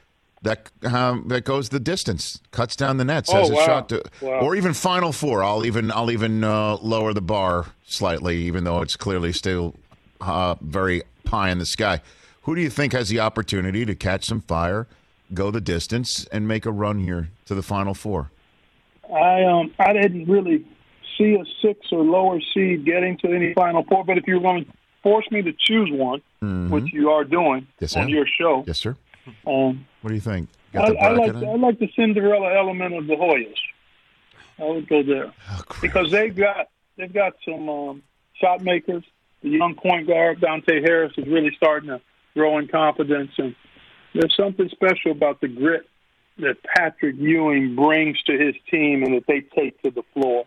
that 0.43 0.71
um, 0.85 1.29
that 1.29 1.45
goes 1.45 1.69
the 1.69 1.81
distance, 1.81 2.41
cuts 2.51 2.77
down 2.77 2.97
the 2.97 3.05
nets, 3.05 3.31
has 3.33 3.51
Oh, 3.51 3.53
a 3.53 3.57
wow. 3.57 3.67
shot 3.67 3.89
to, 3.91 4.03
Wow. 4.23 4.41
or 4.41 4.57
even 4.57 4.73
Final 4.75 5.13
Four. 5.13 5.43
I'll 5.45 5.67
even 5.67 5.91
I'll 5.93 6.11
even 6.11 6.43
uh, 6.45 6.77
lower 6.81 7.13
the 7.13 7.21
bar 7.21 7.67
slightly, 7.85 8.39
even 8.43 8.65
though 8.65 8.81
it's 8.81 8.97
clearly 8.97 9.33
still 9.33 9.75
uh, 10.21 10.55
very 10.61 11.03
high 11.27 11.51
in 11.51 11.59
the 11.59 11.67
sky. 11.67 12.01
Who 12.43 12.55
do 12.55 12.63
you 12.63 12.71
think 12.71 12.93
has 12.95 13.09
the 13.11 13.21
opportunity 13.21 13.85
to 13.85 13.95
catch 13.95 14.25
some 14.25 14.41
fire, 14.41 14.87
go 15.35 15.51
the 15.51 15.61
distance, 15.61 16.27
and 16.33 16.49
make 16.49 16.65
a 16.65 16.73
run 16.73 17.01
here 17.01 17.29
to 17.47 17.55
the 17.55 17.63
Final 17.63 17.95
Four? 17.95 18.31
I 19.15 19.43
um 19.45 19.73
I 19.79 19.93
didn't 19.93 20.27
really 20.27 20.65
see 21.19 21.35
a 21.35 21.45
six 21.61 21.89
or 21.93 22.03
lower 22.03 22.41
seed 22.55 22.87
getting 22.87 23.19
to 23.19 23.29
any 23.29 23.53
Final 23.53 23.85
Four, 23.85 24.05
but 24.05 24.17
if 24.17 24.25
you're 24.27 24.41
going 24.41 24.65
to 24.65 24.71
force 25.03 25.31
me 25.31 25.43
to 25.43 25.53
choose 25.53 25.91
one, 25.93 26.23
which 26.71 26.93
you 26.93 27.11
are 27.11 27.25
doing 27.25 27.63
Mm-hmm. 27.63 27.71
Yes, 27.81 27.97
on 27.97 28.09
your 28.09 28.27
show, 28.27 28.65
Yes, 28.67 28.79
sir. 28.79 28.97
um, 29.47 29.87
What 30.03 30.09
do 30.09 30.15
you 30.15 30.21
think? 30.21 30.49
I, 30.75 30.79
I 30.79 31.11
like 31.13 31.33
bracket 31.33 31.49
I 31.49 31.57
like 31.57 31.79
the 31.79 31.89
Cinderella 31.97 32.55
element 32.57 32.95
of 32.95 33.07
the 33.07 33.15
Hoyas. 33.15 33.55
I 34.59 34.65
would 34.65 34.89
go 34.89 35.03
there 35.03 35.33
Oh, 35.51 35.63
because 35.83 36.11
they've 36.11 36.35
got 36.35 36.69
they've 36.97 37.13
got 37.13 37.35
some 37.45 37.69
um, 37.69 38.03
shot 38.41 38.63
makers. 38.63 39.05
The 39.43 39.49
young 39.51 39.75
point 39.75 40.07
guard 40.07 40.41
Dante 40.41 40.81
Harris 40.83 41.13
is 41.17 41.27
really 41.27 41.51
starting 41.57 41.89
to 41.89 42.01
grow 42.35 42.59
in 42.59 42.69
confidence, 42.69 43.33
and 43.39 43.55
there's 44.15 44.35
something 44.37 44.69
special 44.71 45.13
about 45.13 45.41
the 45.41 45.49
grit 45.49 45.87
that 46.39 46.57
Patrick 46.63 47.17
Ewing 47.19 47.75
brings 47.75 48.21
to 48.23 48.33
his 48.39 48.55
team 48.71 49.03
and 49.03 49.15
that 49.15 49.25
they 49.27 49.41
take 49.41 49.81
to 49.83 49.91
the 49.91 50.03
floor. 50.15 50.45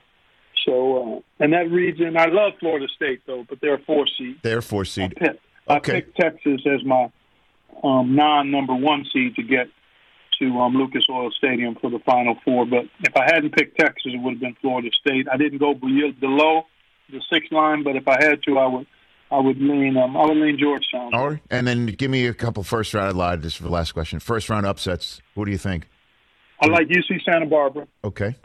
So, 0.66 1.18
uh, 1.18 1.44
and 1.44 1.54
that 1.54 1.70
region, 1.70 2.16
I 2.18 2.26
love 2.26 2.54
Florida 2.60 2.88
State 2.96 3.22
though, 3.28 3.46
but 3.50 3.60
they're 3.62 3.76
a 3.76 3.84
four 3.84 4.06
seed. 4.18 4.38
They're 4.44 4.62
four 4.62 4.82
I 4.82 4.86
seed. 4.86 5.18
I 5.68 5.78
Okay. 5.78 5.94
picked 6.02 6.18
Texas 6.18 6.62
as 6.66 6.84
my 6.86 7.12
um, 7.84 8.16
non-number 8.16 8.76
one 8.76 9.06
seed 9.12 9.36
to 9.36 9.44
get 9.44 9.68
to 10.40 10.60
um, 10.60 10.76
Lucas 10.76 11.06
Oil 11.10 11.32
Stadium 11.32 11.76
for 11.80 11.90
the 11.90 12.00
Final 12.00 12.36
Four. 12.44 12.66
But 12.66 12.86
if 13.02 13.16
I 13.16 13.24
hadn't 13.26 13.56
picked 13.56 13.80
Texas, 13.80 14.14
it 14.14 14.22
would 14.22 14.34
have 14.34 14.42
been 14.42 14.56
Florida 14.62 14.90
State. 15.00 15.28
I 15.32 15.38
didn't 15.38 15.60
go 15.60 15.74
below 15.74 16.64
the 17.10 17.22
six 17.32 17.48
line, 17.52 17.84
but 17.84 17.96
if 17.96 18.08
I 18.08 18.24
had 18.24 18.42
to, 18.44 18.58
I 18.58 18.68
would. 18.68 18.88
I 19.32 19.40
would 19.40 19.60
lean. 19.60 19.98
Um, 19.98 20.16
I 20.16 20.28
would 20.28 20.38
lean 20.38 20.60
Georgetown. 20.60 21.16
All 21.16 21.30
right. 21.30 21.42
And 21.50 21.66
then 21.66 21.88
give 21.88 22.12
me 22.12 22.28
a 22.28 22.36
couple 22.36 22.62
first 22.62 22.94
round. 22.94 23.08
I 23.08 23.12
lied. 23.12 23.42
This 23.42 23.56
for 23.56 23.64
the 23.64 23.70
last 23.72 23.94
question. 23.94 24.20
First 24.20 24.48
round 24.48 24.68
upsets. 24.68 25.22
What 25.34 25.46
do 25.46 25.52
you 25.52 25.58
think? 25.58 25.90
I 26.62 26.68
like 26.68 26.88
UC 26.88 27.24
Santa 27.26 27.48
Barbara. 27.48 27.88
Okay. 28.04 28.36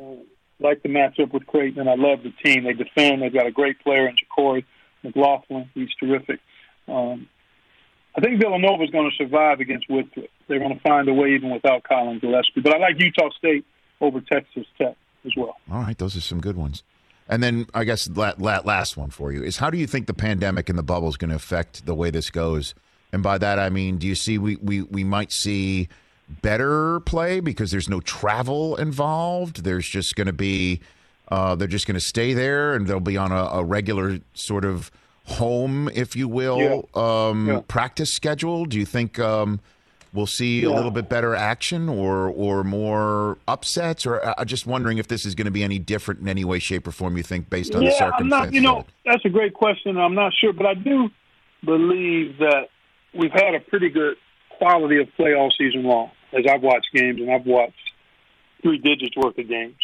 like 0.61 0.83
the 0.83 0.89
matchup 0.89 1.33
with 1.33 1.47
Creighton, 1.47 1.81
and 1.81 1.91
I 1.91 1.95
love 1.95 2.21
the 2.23 2.33
team. 2.43 2.65
They 2.65 2.73
defend. 2.73 3.21
They've 3.21 3.33
got 3.33 3.47
a 3.47 3.51
great 3.51 3.79
player 3.81 4.09
in 4.09 4.17
JaQuori 4.17 4.65
McLaughlin. 5.03 5.69
He's 5.75 5.91
terrific. 6.01 6.41
Um, 6.89 7.29
I 8.17 8.21
think 8.21 8.41
Villanova 8.41 8.83
is 8.83 8.91
going 8.91 9.11
to 9.11 9.17
survive 9.17 9.61
against 9.61 9.89
Winthrop. 9.89 10.27
They're 10.49 10.59
going 10.59 10.75
to 10.75 10.81
find 10.81 11.09
a 11.09 11.15
way 11.15 11.35
even 11.35 11.51
without 11.51 11.85
Collin 11.85 12.19
Gillespie. 12.19 12.61
But 12.61 12.75
I 12.75 12.79
like 12.79 12.99
Utah 12.99 13.31
State 13.37 13.65
over 14.01 14.21
Texas 14.21 14.67
Tech 14.77 14.97
as 15.25 15.33
well. 15.37 15.57
All 15.71 15.81
right. 15.81 15.97
Those 15.97 16.17
are 16.17 16.21
some 16.21 16.41
good 16.41 16.57
ones. 16.57 16.83
And 17.29 17.43
then 17.43 17.67
I 17.75 17.85
guess 17.85 18.07
that 18.07 18.41
la- 18.41 18.63
last 18.65 18.97
one 18.97 19.11
for 19.11 19.33
you 19.33 19.43
is 19.43 19.59
how 19.59 19.71
do 19.71 19.79
you 19.79 19.87
think 19.87 20.07
the 20.07 20.15
pandemic 20.15 20.69
and 20.69 20.79
the 20.79 20.83
bubble 20.83 21.09
is 21.09 21.17
going 21.17 21.31
to 21.31 21.37
affect 21.37 21.85
the 21.85 21.95
way 21.95 22.11
this 22.11 22.31
goes? 22.31 22.75
And 23.13 23.23
by 23.23 23.39
that 23.39 23.59
I 23.59 23.69
mean, 23.69 23.99
do 23.99 24.07
you 24.07 24.15
see 24.15 24.39
we 24.39 24.57
we, 24.57 24.83
we 24.83 25.05
might 25.05 25.31
see 25.33 25.89
better 26.43 27.01
play 27.01 27.41
because 27.41 27.71
there's 27.71 27.89
no 27.89 28.01
travel 28.01 28.77
involved? 28.77 29.65
There's 29.65 29.87
just 29.87 30.17
going 30.17 30.27
to 30.27 30.33
be 30.33 30.81
uh, 31.29 31.55
they're 31.55 31.69
just 31.69 31.87
going 31.87 31.95
to 31.95 32.01
stay 32.01 32.33
there 32.33 32.75
and 32.75 32.87
they'll 32.87 33.01
be 33.01 33.17
on 33.17 33.33
a, 33.33 33.45
a 33.45 33.65
regular 33.65 34.19
sort 34.33 34.65
of 34.65 34.91
home, 35.29 35.89
if 35.95 36.17
you 36.17 36.29
will, 36.29 36.89
um, 36.95 37.47
Yeah. 37.49 37.61
practice 37.69 38.13
schedule. 38.13 38.65
Do 38.65 38.79
you 38.79 38.85
think 38.85 39.19
um, 39.19 39.61
we'll 40.13 40.27
see 40.27 40.65
a 40.65 40.71
little 40.71 40.91
bit 40.91 41.09
better 41.09 41.35
action 41.35 41.89
or 41.89 42.29
or 42.29 42.65
more 42.65 43.39
upsets? 43.47 44.07
Or 44.07 44.21
I'm 44.39 44.47
just 44.47 44.67
wondering 44.67 44.99
if 44.99 45.09
this 45.09 45.27
is 45.27 45.35
going 45.35 45.45
to 45.47 45.51
be 45.51 45.63
any 45.63 45.79
different 45.79 46.21
in 46.21 46.29
any 46.29 46.45
way, 46.45 46.59
shape, 46.59 46.87
or 46.87 46.93
form. 46.93 47.17
You 47.17 47.23
think 47.23 47.51
based 47.51 47.75
on 47.75 47.85
the 47.85 47.91
yeah, 47.91 48.05
I'm 48.05 48.13
circumstances? 48.13 48.31
not. 48.31 48.53
You 48.53 48.61
know, 48.61 48.85
that's 49.05 49.25
a 49.25 49.29
great 49.31 49.55
question. 49.55 49.97
I'm 49.99 50.15
not 50.15 50.33
sure, 50.41 50.53
but 50.53 50.67
I 50.67 50.75
do 50.75 51.11
believe 51.65 52.39
that 52.39 52.69
we've 53.15 53.33
had 53.33 53.55
a 53.55 53.61
pretty 53.61 53.89
good 53.91 54.17
quality 54.59 55.01
of 55.01 55.09
play 55.17 55.35
all 55.35 55.51
season 55.57 55.85
long. 55.85 56.11
As 56.33 56.45
I've 56.47 56.63
watched 56.63 56.89
games, 56.93 57.21
and 57.21 57.31
I've 57.31 57.47
watched 57.47 57.75
three 58.63 58.79
digits 58.79 59.17
worth 59.17 59.39
of 59.39 59.49
games 59.49 59.77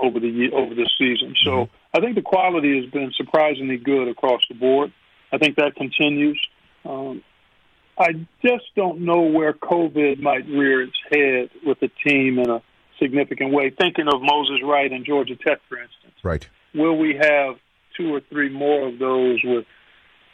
over 0.00 0.20
the 0.20 0.50
over 0.52 0.74
the 0.74 0.88
season. 0.98 1.34
So 1.44 1.68
I 1.94 2.00
think 2.00 2.14
the 2.14 2.22
quality 2.22 2.80
has 2.80 2.90
been 2.90 3.12
surprisingly 3.16 3.76
good 3.76 4.08
across 4.08 4.42
the 4.48 4.54
board. 4.54 4.92
I 5.32 5.38
think 5.38 5.56
that 5.56 5.74
continues. 5.76 6.40
Um, 6.84 7.22
I 7.98 8.12
just 8.44 8.64
don't 8.74 9.00
know 9.00 9.22
where 9.22 9.52
COVID 9.52 10.20
might 10.20 10.46
rear 10.46 10.82
its 10.82 10.96
head 11.10 11.50
with 11.64 11.78
the 11.80 11.90
team 12.06 12.38
in 12.38 12.50
a 12.50 12.62
significant 12.98 13.52
way. 13.52 13.70
Thinking 13.70 14.08
of 14.08 14.22
Moses 14.22 14.60
Wright 14.64 14.90
and 14.90 15.04
Georgia 15.04 15.36
Tech, 15.36 15.60
for 15.68 15.78
instance 15.78 16.02
right. 16.22 16.48
will 16.74 16.96
we 16.96 17.14
have 17.20 17.56
two 17.96 18.14
or 18.14 18.20
three 18.20 18.48
more 18.48 18.88
of 18.88 18.98
those 18.98 19.40
with 19.44 19.66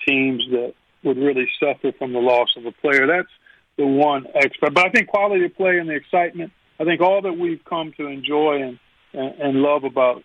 teams 0.07 0.42
that 0.51 0.75
would 1.03 1.16
really 1.16 1.49
suffer 1.61 1.92
from 1.99 2.12
the 2.12 2.18
loss 2.18 2.49
of 2.57 2.66
a 2.66 2.73
player? 2.73 3.07
That's 3.07 3.29
the 3.77 3.87
one 3.87 4.27
expert. 4.35 4.75
But 4.75 4.87
I 4.87 4.90
think 4.90 5.09
quality 5.09 5.44
of 5.44 5.57
play 5.57 5.79
and 5.79 5.88
the 5.88 5.94
excitement, 5.94 6.53
I 6.79 6.85
think 6.85 7.01
all 7.01 7.23
that 7.23 7.33
we've 7.33 7.64
come 7.64 7.92
to 7.97 8.07
enjoy 8.07 8.62
and, 8.62 8.79
and, 9.12 9.62
love 9.62 9.85
about 9.85 10.23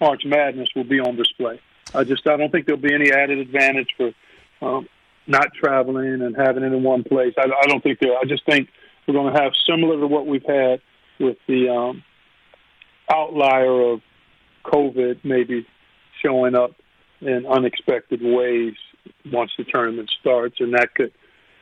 March 0.00 0.22
Madness 0.24 0.68
will 0.74 0.84
be 0.84 1.00
on 1.00 1.16
display. 1.16 1.60
I 1.94 2.04
just 2.04 2.26
I 2.26 2.36
don't 2.36 2.50
think 2.50 2.66
there'll 2.66 2.80
be 2.80 2.94
any 2.94 3.12
added 3.12 3.38
advantage 3.38 3.88
for 3.96 4.12
um, 4.62 4.88
not 5.26 5.52
traveling 5.54 6.22
and 6.22 6.36
having 6.36 6.62
it 6.62 6.72
in 6.72 6.82
one 6.82 7.04
place. 7.04 7.34
I, 7.38 7.44
I 7.44 7.66
don't 7.66 7.82
think 7.82 7.98
there. 8.00 8.16
I 8.16 8.24
just 8.26 8.44
think 8.46 8.68
we're 9.06 9.14
going 9.14 9.32
to 9.32 9.40
have 9.40 9.52
similar 9.68 10.00
to 10.00 10.06
what 10.06 10.26
we've 10.26 10.44
had 10.46 10.80
with 11.20 11.36
the 11.46 11.68
um, 11.68 12.02
outlier 13.12 13.92
of 13.92 14.00
COVID 14.64 15.20
maybe 15.24 15.66
showing 16.22 16.54
up 16.54 16.72
in 17.20 17.46
unexpected 17.46 18.20
ways 18.22 18.74
once 19.30 19.52
the 19.56 19.64
tournament 19.64 20.10
starts, 20.20 20.56
and 20.60 20.74
that 20.74 20.94
could 20.94 21.12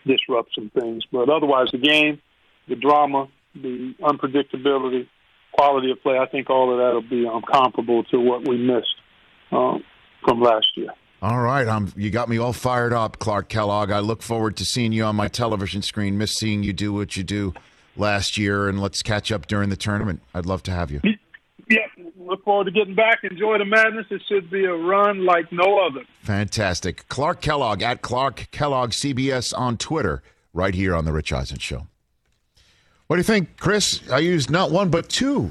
disrupt 0.07 0.55
some 0.55 0.71
things. 0.71 1.05
But 1.11 1.29
otherwise, 1.29 1.69
the 1.73 1.79
game, 1.79 2.21
the 2.69 2.77
drama, 2.77 3.29
the 3.55 3.95
unpredictability, 4.01 5.09
quality 5.53 5.91
of 5.91 6.03
play. 6.03 6.19
I 6.19 6.27
think 6.27 6.51
all 6.51 6.73
of 6.73 6.79
that 6.79 6.95
will 6.95 7.09
be 7.09 7.27
um, 7.27 7.43
comparable 7.43 8.05
to 8.05 8.19
what 8.19 8.47
we 8.47 8.59
missed 8.59 8.97
um, 9.51 9.85
from 10.25 10.41
last 10.41 10.67
year. 10.75 10.91
All 11.21 11.39
right, 11.39 11.69
um, 11.69 11.93
you 11.97 12.11
got 12.11 12.29
me 12.29 12.39
all 12.39 12.53
fired 12.53 12.93
up, 12.93 13.21
Clark 13.21 13.49
Kellogg. 13.49 13.93
I 13.93 14.01
look 14.01 14.23
forward 14.23 14.57
to 14.57 14.65
seeing 14.65 14.91
you 14.91 15.05
on 15.05 15.15
my 15.15 15.29
television 15.29 15.81
screen. 15.81 16.19
Miss 16.19 16.33
seeing 16.33 16.65
you 16.65 16.73
do 16.73 16.93
what 16.93 17.17
you 17.17 17.23
do 17.23 17.55
last 17.97 18.37
year, 18.37 18.69
and 18.69 18.81
let's 18.81 19.03
catch 19.03 19.31
up 19.31 19.47
during 19.47 19.69
the 19.69 19.77
tournament. 19.77 20.21
I'd 20.35 20.47
love 20.47 20.65
to 20.65 20.73
have 20.73 20.91
you. 20.91 21.01
Yeah, 21.71 21.87
look 22.19 22.43
forward 22.45 22.65
to 22.65 22.71
getting 22.73 22.97
back. 22.97 23.21
Enjoy 23.23 23.57
the 23.59 23.65
madness. 23.65 24.07
It 24.11 24.21
should 24.29 24.51
be 24.51 24.65
a 24.65 24.75
run 24.75 25.25
like 25.25 25.53
no 25.53 25.87
other. 25.87 26.05
Fantastic. 26.23 27.09
Clark 27.09 27.41
Kellogg 27.41 27.83
at 27.83 28.03
Clark 28.03 28.49
Kellogg 28.51 28.91
CBS 28.91 29.57
on 29.57 29.77
Twitter, 29.77 30.25
right 30.53 30.75
here 30.75 30.97
on 30.97 31.05
the 31.05 31.13
Rich 31.13 31.33
Eisen 31.33 31.59
Show. 31.59 31.87
What 33.13 33.17
do 33.17 33.21
you 33.21 33.25
think, 33.25 33.59
Chris? 33.61 34.01
I 34.11 34.21
used 34.21 34.49
not 34.49 34.71
one 34.71 34.89
but 34.89 35.11
two 35.11 35.51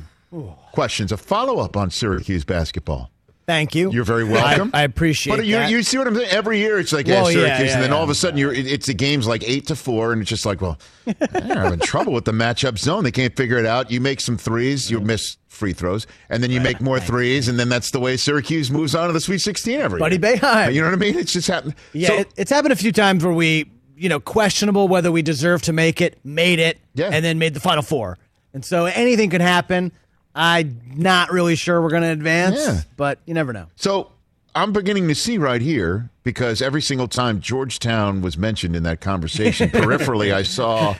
questions, 0.71 1.12
a 1.12 1.17
follow 1.17 1.60
up 1.60 1.78
on 1.78 1.91
Syracuse 1.91 2.43
basketball. 2.43 3.12
Thank 3.45 3.76
you. 3.76 3.91
You're 3.91 4.04
very 4.04 4.24
welcome. 4.24 4.71
I, 4.74 4.80
I 4.80 4.84
appreciate 4.84 5.36
But 5.38 5.45
you, 5.45 5.58
that. 5.58 5.69
you 5.69 5.84
see 5.84 6.00
what 6.00 6.08
I'm 6.08 6.15
saying? 6.15 6.30
Every 6.32 6.58
year 6.58 6.80
it's 6.80 6.91
like, 6.91 7.06
yeah, 7.06 7.21
Well, 7.21 7.32
yeah, 7.32 7.38
Syracuse, 7.38 7.67
yeah, 7.67 7.74
and 7.76 7.84
then 7.84 7.93
all 7.93 8.04
of 8.04 8.10
a 8.10 8.15
sudden 8.15 8.39
you're, 8.39 8.52
it- 8.52 8.65
it's 8.65 8.88
the 8.88 8.95
game's 8.95 9.28
like 9.28 9.43
eight 9.47 9.67
to 9.67 9.76
four, 9.76 10.12
and 10.12 10.24
it's 10.24 10.30
just 10.32 10.43
like, 10.43 10.60
well, 10.60 10.80
they're 11.06 11.62
having 11.62 11.78
trouble 11.82 12.13
with 12.13 12.26
the 12.26 12.32
matchup 12.32 12.80
zone. 12.80 13.04
They 13.04 13.12
can't 13.12 13.36
figure 13.38 13.60
it 13.60 13.67
out. 13.67 13.91
You 13.91 14.02
make 14.02 14.21
some 14.21 14.39
threes, 14.39 14.89
you 14.89 15.00
miss 15.00 15.38
free 15.47 15.74
throws, 15.74 16.08
and 16.32 16.41
then 16.41 16.50
you 16.50 16.62
make 16.62 16.82
more 16.82 17.00
threes, 17.00 17.47
and 17.47 17.60
then 17.60 17.69
that's 17.69 17.91
the 17.91 18.00
way 18.00 18.17
Syracuse 18.17 18.71
moves 18.71 18.95
on 18.95 19.06
to 19.06 19.13
the 19.13 19.21
Sweet 19.21 19.38
16 19.38 19.80
every 19.80 20.00
Buddy 20.00 20.15
year. 20.17 20.36
Boeheim. 20.38 20.74
You 20.74 20.82
know 20.82 20.88
what 20.88 20.93
I 20.95 20.97
mean? 20.97 21.15
It's 21.15 21.34
just 21.34 21.47
happened. 21.47 21.76
Yeah, 21.93 22.08
So- 22.08 22.15
it, 22.15 22.34
it's 22.38 22.50
happened 22.50 22.74
a 22.74 22.76
few 22.78 22.91
times 22.91 23.24
where 23.24 23.34
we, 23.36 23.69
you 24.01 24.09
know, 24.09 24.19
questionable 24.19 24.87
whether 24.87 25.11
we 25.11 25.21
deserve 25.21 25.61
to 25.63 25.73
make 25.73 26.01
it, 26.01 26.17
made 26.23 26.57
it, 26.59 26.79
Yeah. 26.95 27.09
and 27.13 27.23
then 27.23 27.37
made 27.37 27.53
the 27.53 27.59
final 27.59 27.83
four. 27.83 28.17
And 28.53 28.65
so 28.65 28.85
anything 28.85 29.29
could 29.29 29.41
happen. 29.41 29.91
I'm 30.33 30.81
not 30.95 31.31
really 31.31 31.55
sure 31.55 31.81
we're 31.81 31.89
going 31.91 32.01
to 32.03 32.09
advance, 32.09 32.57
Yeah. 32.65 32.81
but 32.97 33.19
you 33.25 33.33
never 33.35 33.53
know. 33.53 33.67
So 33.75 34.11
I'm 34.55 34.73
beginning 34.73 35.07
to 35.09 35.15
see 35.15 35.37
right 35.37 35.61
here 35.61 36.09
because 36.23 36.61
every 36.63 36.81
single 36.81 37.07
time 37.07 37.41
Georgetown 37.41 38.21
was 38.21 38.37
mentioned 38.37 38.75
in 38.75 38.83
that 38.83 39.01
conversation, 39.01 39.69
peripherally, 39.71 40.33
I 40.33 40.43
saw 40.43 40.95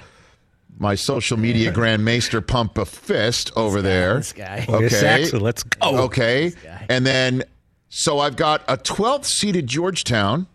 my 0.78 0.94
social 0.96 1.38
media 1.38 1.72
grandmaster 1.72 2.46
pump 2.46 2.78
a 2.78 2.86
fist 2.86 3.52
over 3.56 3.82
there. 3.82 4.18
This 4.18 4.34
guy. 4.34 4.66
Oh, 4.70 4.76
Okay. 4.76 4.90
Saxon, 4.90 5.40
let's 5.40 5.64
go. 5.64 6.04
Okay. 6.04 6.54
And 6.88 7.06
then, 7.06 7.44
so 7.90 8.20
I've 8.20 8.36
got 8.36 8.64
a 8.68 8.78
12th 8.78 9.26
seeded 9.26 9.66
Georgetown. 9.66 10.46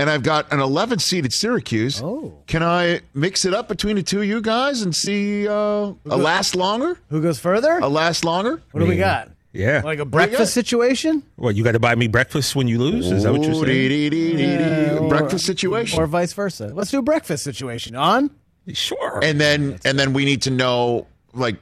And 0.00 0.08
I've 0.08 0.22
got 0.22 0.50
an 0.50 0.60
11th 0.60 1.02
seeded 1.02 1.30
Syracuse. 1.30 2.00
Oh. 2.02 2.32
Can 2.46 2.62
I 2.62 3.02
mix 3.12 3.44
it 3.44 3.52
up 3.52 3.68
between 3.68 3.96
the 3.96 4.02
two 4.02 4.20
of 4.20 4.24
you 4.26 4.40
guys 4.40 4.80
and 4.80 4.96
see 4.96 5.46
uh, 5.46 5.52
a 5.52 6.16
last 6.16 6.56
longer? 6.56 6.98
Who 7.10 7.20
goes 7.20 7.38
further? 7.38 7.78
A 7.80 7.86
last 7.88 8.24
longer? 8.24 8.62
what 8.72 8.80
do 8.80 8.86
we 8.86 8.96
got? 8.96 9.28
Yeah. 9.52 9.82
Like 9.84 9.98
a 9.98 10.06
breakfast 10.06 10.54
situation? 10.54 11.22
What, 11.36 11.54
you 11.54 11.62
got 11.62 11.72
to 11.72 11.78
buy 11.78 11.94
me 11.96 12.08
breakfast 12.08 12.56
when 12.56 12.66
you 12.66 12.78
lose? 12.78 13.10
Is 13.10 13.24
that 13.24 13.32
what 13.32 13.42
you're 13.42 13.52
saying? 13.52 13.66
dee, 13.66 13.88
dee, 13.88 14.08
dee, 14.08 14.36
dee, 14.36 14.56
dee. 14.56 14.90
or- 14.96 15.08
Breakfast 15.10 15.44
situation. 15.44 16.00
Or 16.00 16.06
vice 16.06 16.32
versa. 16.32 16.68
Let's 16.72 16.90
do 16.90 17.00
a 17.00 17.02
breakfast 17.02 17.44
situation. 17.44 17.94
On? 17.94 18.30
Sure. 18.72 19.20
and 19.22 19.38
then 19.38 19.80
and 19.84 19.98
then 19.98 20.14
we 20.14 20.24
need 20.24 20.42
to 20.42 20.50
know 20.50 21.08
like 21.34 21.56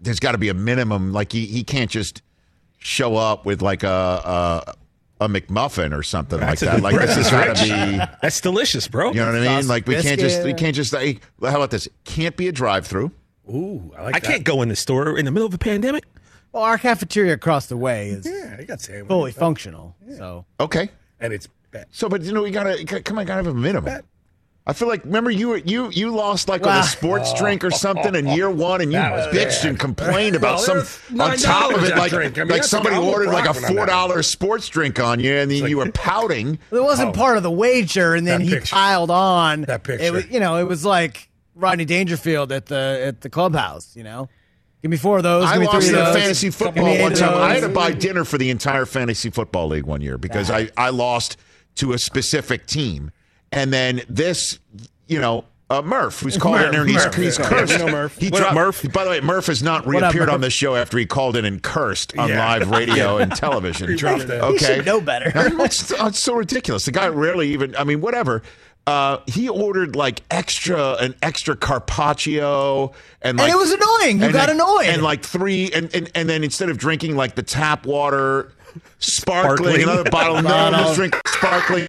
there's 0.00 0.18
got 0.18 0.32
to 0.32 0.38
be 0.38 0.48
a 0.48 0.54
minimum 0.54 1.12
like 1.12 1.30
he, 1.30 1.46
he 1.46 1.62
can't 1.62 1.90
just 1.90 2.22
show 2.78 3.14
up 3.16 3.44
with 3.46 3.62
like 3.62 3.82
a 3.84 3.88
a, 4.66 4.74
a 5.24 5.28
McMuffin 5.28 5.96
or 5.96 6.02
something 6.02 6.38
That's 6.40 6.62
like 6.62 6.72
that. 6.72 6.82
Like 6.82 6.96
this 6.96 7.16
is 7.16 7.30
got 7.30 7.56
to 7.56 7.62
be 7.64 7.96
That's 8.22 8.40
delicious, 8.40 8.88
bro. 8.88 9.08
you 9.10 9.16
know 9.20 9.26
what 9.26 9.34
I 9.36 9.38
mean? 9.40 9.48
Sausage 9.48 9.68
Like 9.68 9.86
we 9.86 10.00
can't 10.02 10.20
just 10.20 10.42
we 10.44 10.54
can't 10.54 10.74
just 10.76 10.92
like, 10.92 11.20
how 11.42 11.56
about 11.56 11.70
this? 11.70 11.88
Can't 12.04 12.36
be 12.36 12.48
a 12.48 12.52
drive-through. 12.52 13.10
Ooh, 13.48 13.92
I 13.96 14.02
like 14.04 14.16
I 14.16 14.18
that. 14.20 14.26
can't 14.26 14.44
go 14.44 14.62
in 14.62 14.68
the 14.68 14.76
store 14.76 15.18
in 15.18 15.24
the 15.24 15.30
middle 15.30 15.46
of 15.46 15.54
a 15.54 15.58
pandemic. 15.58 16.04
Well, 16.52 16.62
our 16.62 16.78
cafeteria 16.78 17.32
across 17.32 17.66
the 17.66 17.76
way 17.76 18.10
is 18.10 18.26
Yeah, 18.26 18.56
I 18.58 18.64
got 18.64 18.80
sandwich. 18.80 19.08
fully 19.08 19.32
functional. 19.32 19.96
So 20.16 20.44
Okay. 20.60 20.90
And 21.18 21.32
it's 21.32 21.48
bad. 21.70 21.86
So 21.90 22.08
but 22.08 22.22
you 22.22 22.32
know 22.32 22.42
we 22.42 22.50
got 22.50 22.64
to 22.64 23.02
come 23.02 23.18
on 23.18 23.24
got 23.26 23.36
to 23.38 23.44
have 23.44 23.46
a 23.46 23.54
minimum. 23.54 24.02
I 24.64 24.72
feel 24.74 24.86
like 24.86 25.04
remember 25.04 25.30
you 25.30 25.56
you 25.56 25.90
you 25.90 26.10
lost 26.10 26.48
like 26.48 26.64
on 26.66 26.78
a 26.78 26.82
sports 26.84 27.34
drink 27.38 27.64
or 27.64 27.72
something 27.72 28.14
in 28.14 28.28
year 28.28 28.48
one 28.48 28.80
and 28.80 28.92
you 28.92 28.98
bitched 28.98 29.62
bad. 29.62 29.64
and 29.66 29.78
complained 29.80 30.36
about 30.36 30.60
Well, 30.68 30.84
some 30.84 31.20
on 31.20 31.36
top 31.38 31.74
of 31.74 31.82
it 31.82 31.96
like. 31.96 32.12
I 32.12 32.28
mean, 32.28 32.48
like 32.48 32.62
somebody 32.62 32.96
ordered 32.96 33.30
like 33.32 33.48
a 33.48 33.54
four 33.54 33.86
dollar 33.86 34.22
sports 34.22 34.68
drink 34.68 35.00
on 35.00 35.18
you 35.18 35.32
and 35.34 35.50
then 35.50 35.66
you 35.68 35.78
were 35.78 35.90
pouting. 35.90 36.60
it 36.70 36.80
wasn't 36.82 37.08
oh. 37.08 37.12
part 37.12 37.36
of 37.36 37.42
the 37.42 37.50
wager, 37.50 38.14
and 38.14 38.24
then 38.24 38.40
That 38.40 38.44
he 38.46 38.54
picture. 38.54 38.74
piled 38.74 39.10
on. 39.10 39.62
That 39.62 39.80
It 39.80 39.84
picture. 39.84 40.12
was, 40.12 40.30
you 40.30 40.38
know, 40.38 40.56
it 40.58 40.68
was 40.68 40.84
like 40.84 41.28
Rodney 41.56 41.84
Dangerfield 41.84 42.52
at 42.52 42.66
the 42.66 43.02
at 43.04 43.20
the 43.22 43.30
clubhouse. 43.30 43.96
You 43.96 44.04
know, 44.04 44.28
give 44.80 44.92
me 44.92 44.96
four 44.96 45.16
of 45.16 45.24
those. 45.24 45.44
I 45.44 45.54
give 45.54 45.60
me 45.62 45.66
lost 45.66 45.78
three 45.88 45.98
in 45.98 46.04
those. 46.04 46.16
fantasy 46.16 46.50
football 46.50 46.98
one 47.00 47.12
of 47.14 47.18
time. 47.18 47.34
I 47.42 47.54
had 47.54 47.62
to 47.62 47.68
buy 47.68 47.90
dinner 47.90 48.24
for 48.24 48.38
the 48.38 48.48
entire 48.50 48.86
fantasy 48.86 49.30
football 49.30 49.66
league 49.66 49.86
one 49.86 50.02
year 50.02 50.18
because 50.18 50.52
I, 50.52 50.70
I 50.76 50.90
lost 50.90 51.36
to 51.76 51.92
a 51.94 51.98
specific 51.98 52.66
team. 52.66 53.10
And 53.52 53.72
then 53.72 54.02
this, 54.08 54.58
you 55.06 55.20
know, 55.20 55.44
uh, 55.70 55.80
Murph, 55.80 56.20
who's 56.20 56.36
called 56.36 56.60
in 56.60 56.70
there 56.72 56.82
and 56.82 56.90
he's, 56.90 57.04
Murph, 57.04 57.14
he's 57.14 57.38
yeah. 57.38 57.48
cursed. 57.48 57.72
Yeah, 57.78 57.84
we 57.86 57.92
Murph. 57.92 58.16
He 58.18 58.28
dropped- 58.30 58.54
Murph? 58.54 58.92
By 58.92 59.04
the 59.04 59.10
way, 59.10 59.20
Murph 59.22 59.46
has 59.46 59.62
not 59.62 59.82
up, 59.82 59.86
reappeared 59.86 60.28
on 60.28 60.34
Murph? 60.36 60.40
this 60.42 60.52
show 60.52 60.74
after 60.76 60.98
he 60.98 61.06
called 61.06 61.34
in 61.36 61.44
and 61.46 61.62
cursed 61.62 62.16
on 62.18 62.28
Yeah. 62.28 62.38
live 62.46 62.70
radio 62.70 63.16
and 63.18 63.34
television. 63.34 63.88
He 63.88 63.96
dropped 63.96 64.22
it. 64.24 64.28
He 64.28 64.34
Okay. 64.34 64.76
should 64.76 64.86
know 64.86 65.00
better. 65.00 65.32
I 65.34 65.48
mean, 65.48 65.60
it's, 65.60 65.90
it's 65.90 66.18
so 66.18 66.34
ridiculous. 66.34 66.84
The 66.84 66.92
guy 66.92 67.08
rarely 67.08 67.52
even. 67.52 67.74
I 67.76 67.84
mean, 67.84 68.00
whatever. 68.02 68.42
Uh, 68.86 69.18
he 69.26 69.48
ordered 69.48 69.94
like 69.94 70.22
extra 70.30 70.94
an 70.94 71.14
extra 71.22 71.54
carpaccio 71.56 72.92
and 73.22 73.38
like 73.38 73.52
it 73.52 73.56
was 73.56 73.70
annoying. 73.70 74.20
You 74.20 74.32
got 74.32 74.48
like- 74.48 74.56
annoyed. 74.56 74.86
and 74.86 75.02
like 75.02 75.22
three 75.22 75.70
and, 75.72 75.94
and 75.94 76.10
and 76.16 76.28
then 76.28 76.42
instead 76.42 76.68
of 76.68 76.78
drinking 76.78 77.14
like 77.16 77.34
the 77.36 77.42
tap 77.44 77.86
water 77.86 78.52
sparkling, 78.98 79.56
Sparkling. 79.78 79.82
another 79.84 80.10
bottle 80.10 80.36
no 80.42 80.48
Bottle. 80.48 80.78
just 80.80 80.94
drink 80.96 81.16
sparkling 81.28 81.86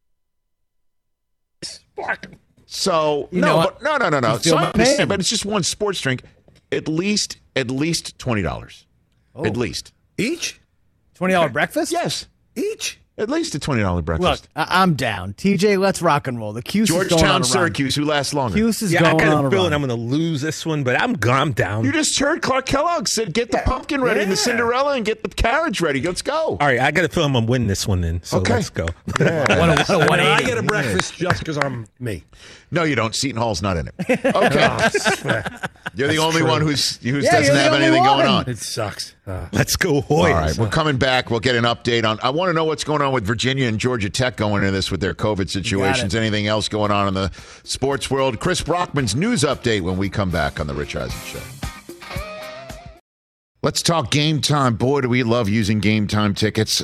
so 2.65 3.29
You 3.31 3.41
no 3.41 3.57
but, 3.57 3.81
no 3.83 3.97
no 3.97 4.09
no 4.09 4.19
no 4.19 4.37
So 4.37 4.57
I 4.57 4.61
my 4.61 4.71
understand, 4.71 4.97
pain. 4.99 5.07
but 5.07 5.19
it's 5.19 5.29
just 5.29 5.45
one 5.45 5.63
sports 5.63 6.01
drink 6.01 6.23
at 6.71 6.87
least 6.87 7.37
at 7.55 7.69
least 7.69 8.17
twenty 8.17 8.41
dollars 8.41 8.85
Oh. 9.35 9.45
at 9.45 9.57
least 9.57 9.93
Each? 10.17 10.59
Twenty 11.15 11.33
dollar 11.33 11.49
breakfast. 11.49 11.91
Yes. 11.91 12.27
Each? 12.55 12.99
At 13.17 13.29
least 13.29 13.53
a 13.55 13.59
twenty 13.59 13.81
dollar 13.81 14.01
breakfast 14.01 14.47
I- 14.55 14.81
I'm 14.81 14.95
down. 14.95 15.33
TJ, 15.33 15.77
let's 15.79 16.01
rock 16.01 16.27
and 16.27 16.37
roll. 16.39 16.53
The 16.53 16.61
Cuse 16.61 16.89
is 16.89 16.95
going 16.95 17.01
on 17.01 17.05
a 17.05 17.09
Georgetown 17.09 17.31
run. 17.33 17.43
Syracuse 17.43 17.95
who 17.95 18.05
lasts 18.05 18.33
longer 18.33 18.55
Cuse 18.55 18.81
is 18.81 18.91
Yeah, 18.93 18.99
I 19.01 19.11
going 19.11 19.17
got 19.19 19.33
on 19.37 19.45
a 19.45 19.47
a 19.47 19.51
feeling 19.51 19.71
run. 19.71 19.81
I'm 19.81 19.87
going 19.87 19.97
to 19.99 20.15
lose 20.15 20.41
this 20.41 20.65
one, 20.65 20.83
but 20.83 20.99
I'm, 20.99 21.15
I'm 21.29 21.51
down. 21.51 21.85
you 21.85 21.91
just 21.91 22.17
heard 22.17 22.41
Clark 22.41 22.65
Kellogg 22.65 23.07
said 23.07 23.33
get 23.33 23.51
the 23.51 23.61
pumpkin 23.65 24.01
ready 24.01 24.21
and 24.21 24.31
the 24.31 24.35
Cinderella 24.37 24.95
and 24.95 25.05
get 25.05 25.21
the 25.23 25.29
carriage 25.29 25.79
ready 25.81 26.01
let's 26.01 26.21
go 26.21 26.33
All 26.33 26.57
right, 26.59 26.79
I 26.79 26.91
got 26.91 27.05
a 27.05 27.09
feeling 27.09 27.27
I'm 27.27 27.33
going 27.33 27.45
to 27.45 27.51
win 27.51 27.67
this 27.67 27.87
one 27.87 28.01
then. 28.01 28.21
So 28.23 28.37
Okay. 28.39 28.53
let's 28.55 28.69
go. 28.69 28.85
What 29.17 29.21
a, 29.21 29.45
what 29.47 29.49
a 29.89 29.93
And 29.99 30.09
180. 30.09 30.21
I 30.21 30.41
get 30.41 30.57
a 30.57 30.63
breakfast 30.63 31.15
just 31.15 31.39
because 31.39 31.57
I'm 31.57 31.85
me. 31.99 32.23
No 32.73 32.83
you 32.83 32.95
don't 32.95 33.15
Seton 33.15 33.37
Hall's 33.37 33.61
not 33.61 33.77
in 33.77 33.87
it 33.87 33.95
okay 34.35 35.43
you're 35.95 36.07
the 36.07 36.17
only 36.17 36.43
one 36.43 36.61
who's 36.61 36.97
who 36.97 37.19
Yeah, 37.19 37.31
doesn't 37.31 37.55
have 37.55 37.73
only 37.73 37.85
anything 37.85 38.03
going 38.03 38.25
on 38.27 38.49
It 38.49 38.57
sucks. 38.57 39.15
Uh, 39.25 39.47
Let's 39.53 39.75
go, 39.77 39.97
All 39.97 40.03
Hoyas. 40.03 40.33
right, 40.33 40.57
we're 40.57 40.67
coming 40.67 40.97
back. 40.97 41.29
We'll 41.29 41.39
get 41.39 41.55
an 41.55 41.63
update 41.63 42.03
on. 42.03 42.19
I 42.21 42.29
want 42.31 42.49
to 42.49 42.53
know 42.53 42.65
what's 42.65 42.83
going 42.83 43.01
on 43.01 43.13
with 43.13 43.25
Virginia 43.25 43.67
and 43.67 43.79
Georgia 43.79 44.09
Tech 44.09 44.35
going 44.35 44.63
into 44.63 44.71
this 44.71 44.91
with 44.91 44.99
their 44.99 45.13
COVID 45.13 45.49
situations. 45.49 46.13
Anything 46.15 46.47
else 46.47 46.67
going 46.67 46.91
on 46.91 47.07
in 47.07 47.13
the 47.13 47.31
sports 47.63 48.09
world? 48.11 48.39
Chris 48.41 48.61
Brockman's 48.61 49.15
news 49.15 49.43
update 49.43 49.81
when 49.81 49.97
we 49.97 50.09
come 50.09 50.29
back 50.29 50.59
on 50.59 50.67
the 50.67 50.73
Rich 50.73 50.95
Eisen 50.97 51.19
Show. 51.21 51.39
Let's 53.61 53.81
talk 53.81 54.11
game 54.11 54.41
time. 54.41 54.75
Boy, 54.75 55.01
do 55.01 55.09
we 55.09 55.23
love 55.23 55.47
using 55.47 55.79
game 55.79 56.05
time 56.07 56.33
tickets 56.33 56.83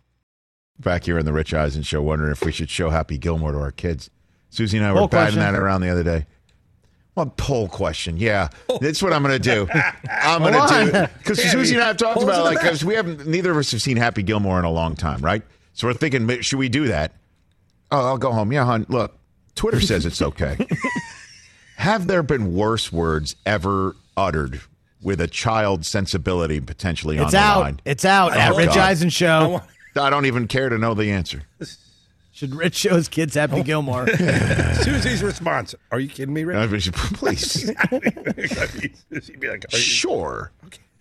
Back 0.81 1.05
here 1.05 1.17
in 1.19 1.25
the 1.25 1.33
Rich 1.33 1.53
Eisen 1.53 1.83
show, 1.83 2.01
wondering 2.01 2.31
if 2.31 2.43
we 2.43 2.51
should 2.51 2.69
show 2.69 2.89
Happy 2.89 3.17
Gilmore 3.17 3.51
to 3.51 3.59
our 3.59 3.71
kids. 3.71 4.09
Susie 4.49 4.77
and 4.77 4.85
I 4.85 4.91
were 4.91 4.99
Poll 4.99 5.07
batting 5.09 5.39
that 5.39 5.53
around 5.55 5.81
the 5.81 5.89
other 5.89 6.03
day. 6.03 6.25
Well, 7.15 7.27
poll 7.37 7.67
question. 7.67 8.15
Yeah, 8.17 8.47
that's 8.79 9.03
what 9.03 9.11
I'm 9.13 9.21
going 9.21 9.39
to 9.39 9.39
do. 9.39 9.67
I'm 10.09 10.41
going 10.41 10.53
to 10.53 10.91
do 10.91 10.97
it 10.97 11.09
because 11.17 11.41
Susie 11.43 11.75
and 11.75 11.83
I 11.83 11.87
have 11.87 11.97
talked 11.97 12.23
about 12.23 12.39
it, 12.39 12.43
like 12.43 12.61
because 12.61 12.83
we 12.85 12.95
haven't. 12.95 13.27
Neither 13.27 13.51
of 13.51 13.57
us 13.57 13.71
have 13.71 13.81
seen 13.81 13.97
Happy 13.97 14.23
Gilmore 14.23 14.59
in 14.59 14.65
a 14.65 14.71
long 14.71 14.95
time, 14.95 15.19
right? 15.21 15.43
So 15.73 15.87
we're 15.87 15.93
thinking, 15.93 16.41
should 16.41 16.57
we 16.59 16.69
do 16.69 16.87
that? 16.87 17.11
Oh, 17.91 18.05
I'll 18.07 18.17
go 18.17 18.31
home. 18.31 18.51
Yeah, 18.53 18.63
hon. 18.65 18.85
Look, 18.89 19.17
Twitter 19.55 19.81
says 19.81 20.05
it's 20.05 20.21
okay. 20.21 20.57
have 21.75 22.07
there 22.07 22.23
been 22.23 22.53
worse 22.55 22.91
words 22.91 23.35
ever 23.45 23.95
uttered 24.15 24.61
with 25.01 25.19
a 25.19 25.27
child's 25.27 25.87
sensibility 25.89 26.59
potentially 26.61 27.17
on 27.17 27.23
It's 27.25 27.33
the 27.33 27.39
out. 27.39 27.59
line? 27.61 27.79
It's 27.85 28.05
out 28.05 28.35
at 28.37 28.53
Oh, 28.53 28.57
Rich 28.57 28.67
God. 28.69 28.77
Eisen 28.77 29.09
Show. 29.09 29.61
I 29.95 30.09
don't 30.09 30.25
even 30.25 30.47
care 30.47 30.69
to 30.69 30.77
know 30.77 30.93
the 30.93 31.11
answer. 31.11 31.43
Should 32.33 32.55
Rich 32.55 32.75
show 32.75 32.95
his 32.95 33.07
kids 33.09 33.35
Oh. 33.35 33.41
Happy 33.41 33.61
Gilmore? 33.61 34.07
Susie's 34.83 35.21
response. 35.21 35.75
Are 35.91 35.99
you 35.99 36.07
kidding 36.07 36.33
me, 36.33 36.43
Rick? 36.45 36.55
Uh, 36.57 36.67
Please, 37.13 37.69
She'd 39.23 39.39
be 39.39 39.49
like, 39.49 39.65
are 39.65 39.77
you- 39.77 39.83
sure. 39.83 40.51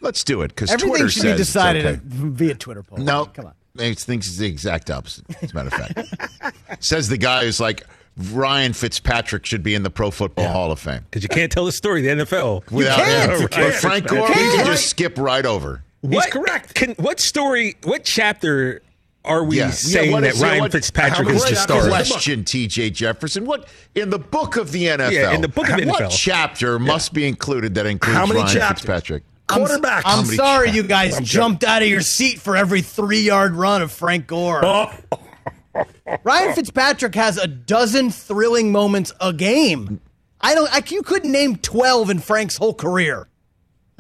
Let's 0.03 0.25
do 0.25 0.41
it 0.43 0.49
because 0.49 0.71
Everything 0.71 0.91
Twitter 0.91 1.11
should 1.11 1.23
says 1.23 1.37
be 1.37 1.41
it's 1.43 1.49
decided 1.53 1.87
okay. 1.87 2.01
via 2.05 2.55
Twitter 2.55 2.83
poll. 2.83 2.99
No, 2.99 3.27
come 3.27 3.47
on. 3.47 3.55
He 3.79 3.95
thinks 3.95 4.27
it's 4.29 4.39
the 4.39 4.47
exact 4.47 4.91
opposite. 4.91 5.25
As 5.43 5.53
a 5.53 5.55
matter 5.55 5.69
of 5.69 5.75
fact, 5.75 6.83
says 6.85 7.09
the 7.11 7.19
guy 7.19 7.45
who's 7.45 7.61
like 7.61 7.85
Ryan 8.33 8.73
Fitzpatrick 8.73 9.45
should 9.47 9.63
be 9.63 9.75
in 9.75 9.83
the 9.83 9.91
Pro 9.91 10.11
Football 10.11 10.49
Hall 10.49 10.73
of 10.73 10.79
Fame. 10.81 11.03
Because 11.05 11.23
you 11.23 11.29
can't 11.29 11.53
tell 11.53 11.67
the 11.67 11.73
story. 11.73 12.01
The 12.01 12.09
NFL. 12.09 12.71
Without 12.71 12.97
can't. 12.97 13.33
him, 13.55 13.63
You 13.63 13.71
Frank 13.73 14.09
Gore, 14.09 14.27
we 14.27 14.35
can 14.35 14.67
just 14.67 14.89
skip 14.89 15.19
right 15.19 15.45
over. 15.47 15.83
What, 16.03 16.31
correct. 16.31 16.75
Can, 16.75 16.95
what 16.95 17.21
story? 17.21 17.77
What 17.85 18.05
chapter 18.05 18.83
are 19.25 19.45
we 19.45 19.59
Yeah. 19.59 19.71
saying 19.71 20.07
Yeah, 20.07 20.13
what 20.13 20.23
that 20.23 20.33
is- 20.35 20.41
yeah, 20.41 20.47
Ryan 20.49 20.61
what- 20.61 20.73
Fitzpatrick 20.73 21.29
how 21.29 21.35
is 21.35 21.43
great 21.43 21.51
the 21.55 21.61
star? 21.61 21.79
is. 21.81 21.89
Question, 21.89 22.45
T.J. 22.45 22.91
Jefferson. 22.91 23.45
What 23.45 23.69
in 23.95 24.09
the 24.11 24.19
book 24.19 24.57
of 24.57 24.73
the 24.73 24.87
NFL? 24.89 25.13
Yeah, 25.13 25.33
in 25.35 25.43
the 25.43 25.49
book 25.49 25.69
of 25.69 25.77
the 25.77 25.83
NFL. 25.83 25.91
what 25.91 26.03
NFL. 26.05 26.17
chapter 26.19 26.79
must 26.79 27.13
be 27.13 27.27
included 27.29 27.75
that 27.75 27.85
includes 27.87 28.17
How 28.17 28.25
many 28.27 28.41
Ryan 28.41 28.57
chapters? 28.57 28.79
Fitzpatrick? 28.81 29.23
Quarterback. 29.47 30.05
I'm 30.07 30.25
many 30.25 30.37
sorry 30.37 30.69
cha- 30.69 30.75
you 30.75 30.83
guys 30.85 31.17
I'm 31.19 31.25
jumped 31.25 31.65
out 31.65 31.83
of 31.83 31.89
your 31.89 32.01
seat 32.03 32.41
for 32.41 32.57
every 32.57 32.83
three 32.83 33.21
yard 33.21 33.55
run 33.55 33.83
of 33.83 33.91
Frank 33.93 34.27
Gore. 34.29 34.61
Oh, 34.65 34.91
Ryan 36.25 36.55
Fitzpatrick 36.55 37.15
has 37.15 37.37
a 37.37 37.47
dozen 37.47 38.11
thrilling 38.11 38.73
moments 38.73 39.13
a 39.21 39.33
game. 39.33 40.01
I 40.41 40.55
don't. 40.55 40.73
I, 40.73 40.83
you 40.89 41.03
couldn't 41.03 41.31
name 41.33 41.57
twelve 41.57 42.11
in 42.11 42.19
Frank's 42.21 42.57
whole 42.57 42.75
career. 42.75 43.29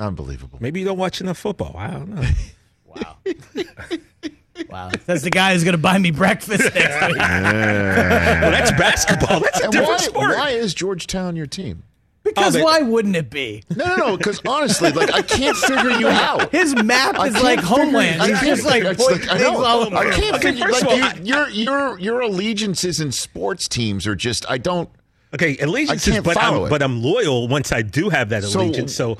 Unbelievable. 0.01 0.59
Maybe 0.61 0.81
you 0.81 0.87
don't 0.87 0.99
watch 0.99 1.21
enough 1.21 1.39
football. 1.39 1.75
I 1.77 1.89
don't 1.91 2.09
know. 2.15 2.23
Wow, 2.93 3.19
Wow. 4.69 4.91
that's 5.07 5.23
the 5.23 5.31
guy 5.31 5.53
who's 5.53 5.63
going 5.63 5.73
to 5.77 5.79
buy 5.79 5.97
me 5.97 6.11
breakfast 6.11 6.75
next 6.75 7.07
week. 7.07 7.17
well, 7.19 8.51
that's 8.51 8.73
basketball. 8.73 9.41
That's 9.41 9.61
a 9.61 9.65
And 9.65 9.73
different 9.73 9.91
why, 9.93 9.97
sport. 10.07 10.37
why 10.37 10.51
is 10.51 10.75
Georgetown 10.75 11.37
your 11.37 11.47
team? 11.47 11.85
Because 12.25 12.57
Oh, 12.57 12.65
why 12.65 12.81
wouldn't 12.83 13.15
it 13.17 13.31
be? 13.31 13.63
No, 13.75 13.85
no, 13.87 13.97
no. 13.97 14.17
Because 14.17 14.41
honestly, 14.47 14.91
like 14.91 15.13
I 15.15 15.23
can't 15.23 15.57
figure 15.57 15.91
you 15.93 16.09
out. 16.09 16.51
His 16.53 16.75
map 16.75 17.19
I 17.19 17.29
is 17.29 17.35
like 17.43 17.61
figure- 17.61 17.77
Homeland. 17.77 18.21
I 18.23 18.27
He's 18.29 18.41
just 18.41 18.65
like 18.65 18.83
figure- 18.83 18.91
it's 18.93 19.09
I 19.09 19.39
things 19.39 19.41
know. 19.43 19.65
all 19.65 19.83
over. 19.87 19.97
I 19.97 20.11
can't 20.11 20.37
Okay, 20.37 20.49
figure. 20.51 20.67
first 20.67 20.85
Like 20.85 21.01
of 21.01 21.13
all, 21.13 21.19
you, 21.25 21.25
your 21.25 21.49
your 21.49 21.99
your 21.99 22.21
allegiances 22.21 23.01
in 23.01 23.13
sports 23.13 23.69
teams 23.69 24.07
are 24.07 24.15
just. 24.17 24.45
I 24.51 24.59
don't. 24.59 24.91
Okay, 25.33 25.57
allegiances, 25.59 26.09
I 26.09 26.13
can't 26.15 26.25
but 26.25 26.37
I'm, 26.37 26.55
it. 26.65 26.69
but 26.71 26.83
I'm 26.83 27.03
loyal 27.03 27.47
once 27.49 27.71
I 27.73 27.83
do 27.83 28.09
have 28.11 28.29
that 28.31 28.43
So- 28.45 28.61
allegiance. 28.61 28.95
So, 28.95 29.17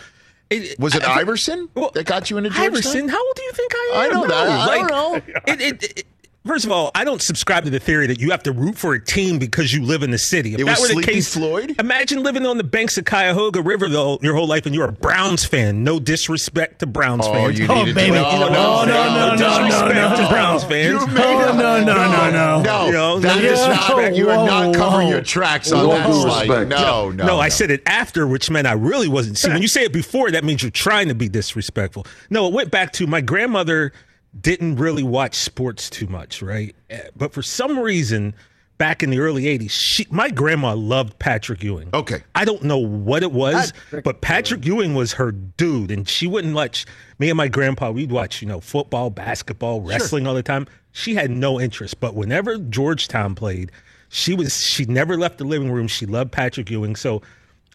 it, 0.51 0.79
Was 0.79 0.95
it 0.95 1.03
I- 1.05 1.21
Iverson 1.21 1.69
Well, 1.75 1.91
that 1.95 2.05
got 2.07 2.31
you 2.31 2.37
into 2.39 2.51
Georgetown? 2.51 2.67
Iverson, 2.73 3.09
how 3.09 3.25
old 3.27 3.37
do 3.37 3.43
you 3.43 3.53
think 3.53 3.73
I 3.75 3.91
am? 3.95 4.01
I 4.01 4.15
know 4.15 4.27
that. 4.27 4.45
No, 4.67 4.73
I 4.73 4.77
don't 4.77 4.91
know. 4.91 5.15
It, 5.47 5.61
it, 5.61 5.83
it, 5.99 6.07
first 6.47 6.65
of 6.65 6.73
all, 6.73 6.91
I 6.95 7.05
don't 7.05 7.21
subscribe 7.23 7.65
to 7.65 7.71
the 7.71 7.79
theory 7.79 8.07
that 8.09 8.21
you 8.21 8.31
have 8.31 8.43
to 8.45 8.53
root 8.53 8.77
for 8.77 8.95
a 8.95 9.05
team 9.05 9.39
because 9.39 9.73
you 9.73 9.83
live 9.85 10.03
in 10.03 10.11
the 10.11 10.19
city. 10.19 10.55
If 10.55 10.61
It 10.61 10.67
that 10.67 10.79
was 10.81 10.95
were 10.95 11.01
the 11.01 11.07
case, 11.07 11.35
Floyd? 11.35 11.77
Imagine 11.79 12.23
living 12.23 12.47
on 12.47 12.57
the 12.57 12.65
banks 12.65 12.99
of 12.99 13.05
Cuyahoga 13.05 13.63
River 13.63 13.89
though 13.89 14.19
your 14.23 14.35
whole 14.35 14.47
life, 14.47 14.67
and 14.67 14.75
you're 14.75 14.89
a 14.89 14.93
Browns 14.93 15.45
fan. 15.45 15.85
No 15.85 16.01
disrespect 16.01 16.81
to 16.81 16.87
Browns 16.87 17.27
Oh, 17.27 17.33
fans. 17.33 17.59
you 17.59 17.67
Oh, 17.69 17.81
needed 17.81 17.95
baby. 17.95 18.13
to. 18.17 18.21
No, 18.23 18.49
No, 18.49 18.85
no, 18.85 18.87
no, 18.87 19.35
no, 19.35 19.37
disrespect 19.37 19.95
no, 19.95 20.17
to 20.17 20.23
no. 20.23 20.29
Browns 20.29 20.65
fans. 20.65 21.01
You 21.01 21.07
made 21.09 21.23
Oh, 21.25 21.49
it. 21.51 21.55
no, 21.57 21.85
no, 21.85 21.95
no, 21.95 22.31
no. 22.31 22.63
No, 22.63 22.87
You 22.87 22.93
know, 22.93 23.19
that 23.21 23.37
no 23.43 23.43
is 23.51 23.61
not. 23.61 23.81
disrespect. 23.81 24.17
You 24.17 24.31
are 24.31 24.47
not 24.47 24.67
Whoa, 24.69 24.73
covering 24.75 25.07
whoa. 25.09 25.13
your 25.15 25.23
tracks 25.23 25.71
on 25.73 25.87
No 25.87 25.93
that 25.93 26.07
slide. 26.13 26.41
disrespect. 26.47 26.69
No, 26.71 27.11
no, 27.11 27.27
No, 27.27 27.39
I 27.41 27.49
said 27.49 27.71
it 27.71 27.83
after, 27.87 28.27
which 28.27 28.51
meant 28.51 28.67
I 28.67 28.73
really 28.73 29.09
wasn't. 29.09 29.39
See, 29.39 29.49
when 29.51 29.63
you 29.63 29.69
say 29.69 29.85
it 29.85 29.93
before, 29.93 30.31
that 30.31 30.45
means 30.45 30.63
you're 30.63 30.71
trying 30.71 31.09
to 31.09 31.15
be 31.15 31.29
disrespectful. 31.29 32.07
No, 32.31 32.47
it 32.47 32.53
went 32.53 32.71
back 32.71 32.93
to 32.95 33.07
my 33.07 33.21
grandmother 33.21 33.93
didn't 34.39 34.77
really 34.77 35.03
watch 35.03 35.35
sports 35.35 35.91
too 35.91 36.07
much, 36.07 36.43
right? 36.43 36.75
But 37.17 37.33
for 37.33 37.43
some 37.43 37.79
reason, 37.79 38.35
back 38.79 39.03
in 39.03 39.11
the 39.11 39.19
early 39.19 39.45
80s, 39.45 39.71
she, 39.71 40.07
my 40.11 40.31
grandma 40.31 40.75
loved 40.75 41.19
Patrick 41.19 41.63
Ewing. 41.63 41.91
Okay. 41.93 42.23
I 42.35 42.45
don't 42.45 42.63
know 42.63 42.79
what 42.79 43.23
it 43.23 43.33
was, 43.33 43.73
Patrick 43.73 44.05
but 44.05 44.21
Patrick 44.21 44.65
Ewing 44.65 44.95
was 44.95 45.13
her 45.13 45.33
dude, 45.33 45.91
and 45.91 46.09
she 46.09 46.27
wouldn't 46.27 46.55
watch 46.55 46.87
me 47.19 47.29
and 47.29 47.37
my 47.37 47.49
grandpa. 47.49 47.91
We'd 47.91 48.11
watch, 48.13 48.41
you 48.41 48.49
know, 48.49 48.61
football, 48.61 49.11
basketball, 49.11 49.83
wrestling 49.83 50.27
all 50.27 50.35
the 50.35 50.43
time. 50.43 50.67
She 50.93 51.15
had 51.15 51.31
no 51.31 51.61
interest, 51.61 52.01
but 52.01 52.15
whenever 52.15 52.57
Georgetown 52.57 53.35
played, 53.35 53.71
she 54.09 54.35
was 54.35 54.65
she 54.65 54.87
never 54.87 55.17
left 55.17 55.39
the 55.39 55.45
living 55.45 55.71
room. 55.71 55.87
She 55.87 56.07
loved 56.07 56.33
Patrick 56.33 56.71
Ewing, 56.71 56.97
so 56.97 57.23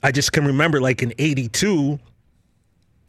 I 0.03 0.11
just 0.11 0.33
can 0.33 0.45
remember 0.45 0.81
like 0.81 1.01
in 1.03 1.13
'82 1.17 1.99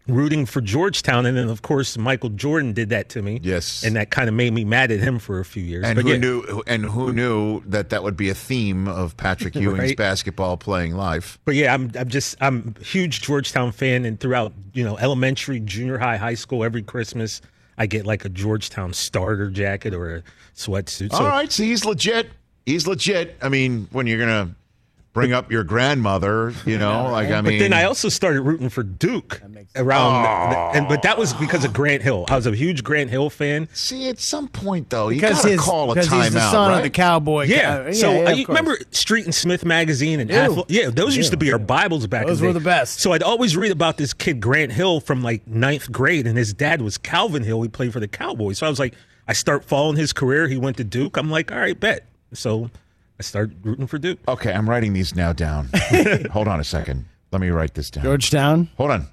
rooting 0.08 0.46
for 0.46 0.60
Georgetown, 0.60 1.26
and 1.26 1.36
then 1.36 1.48
of 1.48 1.62
course 1.62 1.98
Michael 1.98 2.30
Jordan 2.30 2.72
did 2.72 2.90
that 2.90 3.08
to 3.10 3.22
me. 3.22 3.40
Yes. 3.42 3.82
and 3.84 3.96
that 3.96 4.10
kind 4.10 4.28
of 4.28 4.34
made 4.34 4.52
me 4.52 4.64
mad 4.64 4.90
at 4.90 5.00
him 5.00 5.18
for 5.18 5.40
a 5.40 5.44
few 5.44 5.62
years. 5.62 5.84
And 5.84 5.96
But 5.96 6.04
who 6.04 6.10
yeah, 6.12 6.16
knew? 6.18 6.62
And 6.66 6.84
who 6.84 7.12
knew 7.12 7.60
that 7.66 7.90
that 7.90 8.02
would 8.02 8.16
be 8.16 8.28
a 8.30 8.34
theme 8.34 8.86
of 8.88 9.16
Patrick 9.16 9.54
Ewing's 9.56 9.78
Right. 9.80 9.96
basketball 9.96 10.56
playing 10.56 10.94
life? 10.96 11.38
But 11.44 11.54
yeah, 11.56 11.74
I'm 11.74 11.90
I'm 11.98 12.08
just 12.08 12.36
I'm 12.40 12.74
a 12.80 12.84
huge 12.84 13.22
Georgetown 13.22 13.72
fan, 13.72 14.04
and 14.04 14.18
throughout 14.20 14.52
you 14.74 14.84
know 14.84 14.96
elementary, 14.98 15.60
junior 15.60 15.98
high, 15.98 16.16
high 16.16 16.34
school, 16.34 16.62
every 16.64 16.82
Christmas 16.82 17.40
I 17.78 17.86
get 17.86 18.06
like 18.06 18.24
a 18.24 18.28
Georgetown 18.30 18.92
starter 18.94 19.50
jacket 19.50 19.92
or 19.92 20.16
a 20.16 20.22
sweatsuit. 20.56 21.10
So 21.12 21.18
All 21.18 21.28
right, 21.28 21.50
so 21.52 21.62
he's 21.62 21.84
legit. 21.84 22.30
He's 22.64 22.86
legit. 22.86 23.36
I 23.42 23.48
mean, 23.48 23.86
when 23.92 24.06
you're 24.06 24.18
gonna 24.18 24.54
bring 25.16 25.32
up 25.32 25.50
your 25.50 25.64
grandmother. 25.64 26.52
You 26.64 26.78
know, 26.78 27.10
like 27.10 27.30
I 27.30 27.40
mean, 27.40 27.54
But 27.54 27.58
then 27.58 27.72
I 27.72 27.84
also 27.84 28.08
started 28.08 28.42
rooting 28.42 28.68
for 28.68 28.82
Duke 28.84 29.42
around, 29.74 30.52
the- 30.52 30.78
and 30.78 30.88
but 30.88 31.02
that 31.02 31.18
was 31.18 31.32
because 31.34 31.64
of 31.64 31.72
Grant 31.72 32.02
Hill. 32.02 32.26
I 32.28 32.36
was 32.36 32.46
a 32.46 32.54
huge 32.54 32.84
Grant 32.84 33.10
Hill 33.10 33.30
fan. 33.30 33.68
see 33.72 34.08
at 34.08 34.18
some 34.18 34.46
point 34.48 34.90
though, 34.90 35.08
you 35.08 35.16
Because 35.20 35.38
gotta 35.38 35.48
his, 35.50 35.60
call 35.60 35.90
a 35.90 35.94
because 35.94 36.10
he's 36.10 36.32
the 36.34 36.50
son 36.50 36.70
right? 36.70 36.76
of 36.78 36.82
the 36.84 36.90
cowboy. 36.90 37.46
Yeah. 37.46 37.84
Uh, 37.88 37.92
so 37.92 38.12
yeah, 38.12 38.28
uh, 38.30 38.32
of 38.42 38.48
remember 38.48 38.78
Street 38.90 39.24
and 39.24 39.34
Smith 39.34 39.64
magazine 39.64 40.20
and 40.20 40.30
Ew. 40.30 40.36
Athlete? 40.36 40.66
Yeah, 40.68 40.90
those 40.90 41.16
used 41.16 41.30
to 41.32 41.36
be 41.36 41.52
our 41.52 41.58
Bibles 41.58 42.06
back. 42.06 42.26
Those 42.26 42.38
in 42.40 42.42
the 42.44 42.48
were 42.48 42.52
day. 42.52 42.58
the 42.60 42.64
best. 42.64 43.00
So 43.00 43.12
I'd 43.12 43.22
always 43.22 43.56
read 43.56 43.72
about 43.72 43.96
this 43.96 44.12
kid 44.12 44.40
Grant 44.40 44.72
Hill 44.72 45.00
from 45.00 45.22
like 45.22 45.46
ninth 45.46 45.90
grade, 45.90 46.26
and 46.26 46.36
his 46.38 46.52
dad 46.52 46.82
was 46.82 46.98
Calvin 46.98 47.42
Hill. 47.42 47.62
He 47.62 47.68
played 47.68 47.92
for 47.92 48.00
the 48.00 48.08
Cowboys. 48.08 48.58
So 48.58 48.66
I 48.66 48.70
was 48.70 48.78
like, 48.78 48.94
I 49.28 49.32
start 49.32 49.64
following 49.64 49.96
his 49.96 50.12
career. 50.12 50.46
He 50.48 50.56
went 50.56 50.76
to 50.76 50.84
Duke. 50.84 51.16
I'm 51.16 51.30
like, 51.30 51.50
all 51.50 51.58
right, 51.58 51.78
bet. 51.78 52.06
So 52.32 52.70
I 53.18 53.22
started 53.22 53.64
rooting 53.64 53.86
for 53.86 53.98
Duke. 53.98 54.18
Okay, 54.28 54.52
I'm 54.52 54.68
writing 54.68 54.92
these 54.92 55.14
now 55.14 55.32
down. 55.32 55.70
Hold 56.32 56.48
on 56.48 56.60
a 56.60 56.64
second. 56.64 57.06
Let 57.32 57.40
me 57.40 57.48
write 57.48 57.74
this 57.74 57.90
down. 57.90 58.04
Georgetown. 58.04 58.68
Hold 58.76 58.90
on. 58.90 59.06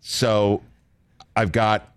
So 0.00 0.62
I've 1.36 1.52
got 1.52 1.94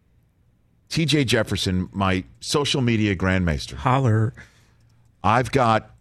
TJ 0.89 1.25
Jefferson, 1.25 1.89
my 1.91 2.23
social 2.39 2.82
media 2.82 3.15
grandmaster. 3.15 3.73
Holler. 3.73 4.34
I've 5.23 5.51
got 5.51 5.91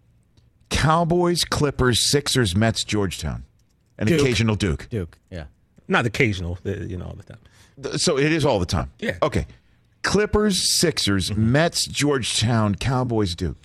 Cowboys, 0.71 1.45
Clippers, 1.45 1.99
Sixers, 2.01 2.55
Mets, 2.55 2.85
Georgetown, 2.85 3.45
and 3.99 4.09
Duke. 4.09 4.21
occasional 4.21 4.55
Duke. 4.55 4.89
Duke. 4.91 5.19
Yeah. 5.31 5.45
Not 5.89 6.07
occasional, 6.07 6.59
uh, 6.67 6.71
you 6.71 6.97
know, 6.97 7.07
all 7.07 7.15
the 7.17 7.23
time. 7.23 7.99
So 7.99 8.19
it 8.19 8.33
is 8.33 8.45
all 8.45 8.59
the 8.59 8.67
time. 8.67 8.91
Yeah. 8.99 9.17
Okay. 9.23 9.47
Clippers, 10.03 10.63
Sixers, 10.63 11.35
Mets, 11.37 11.87
Georgetown, 11.87 12.75
Cowboys, 12.77 13.35
Duke. 13.35 13.57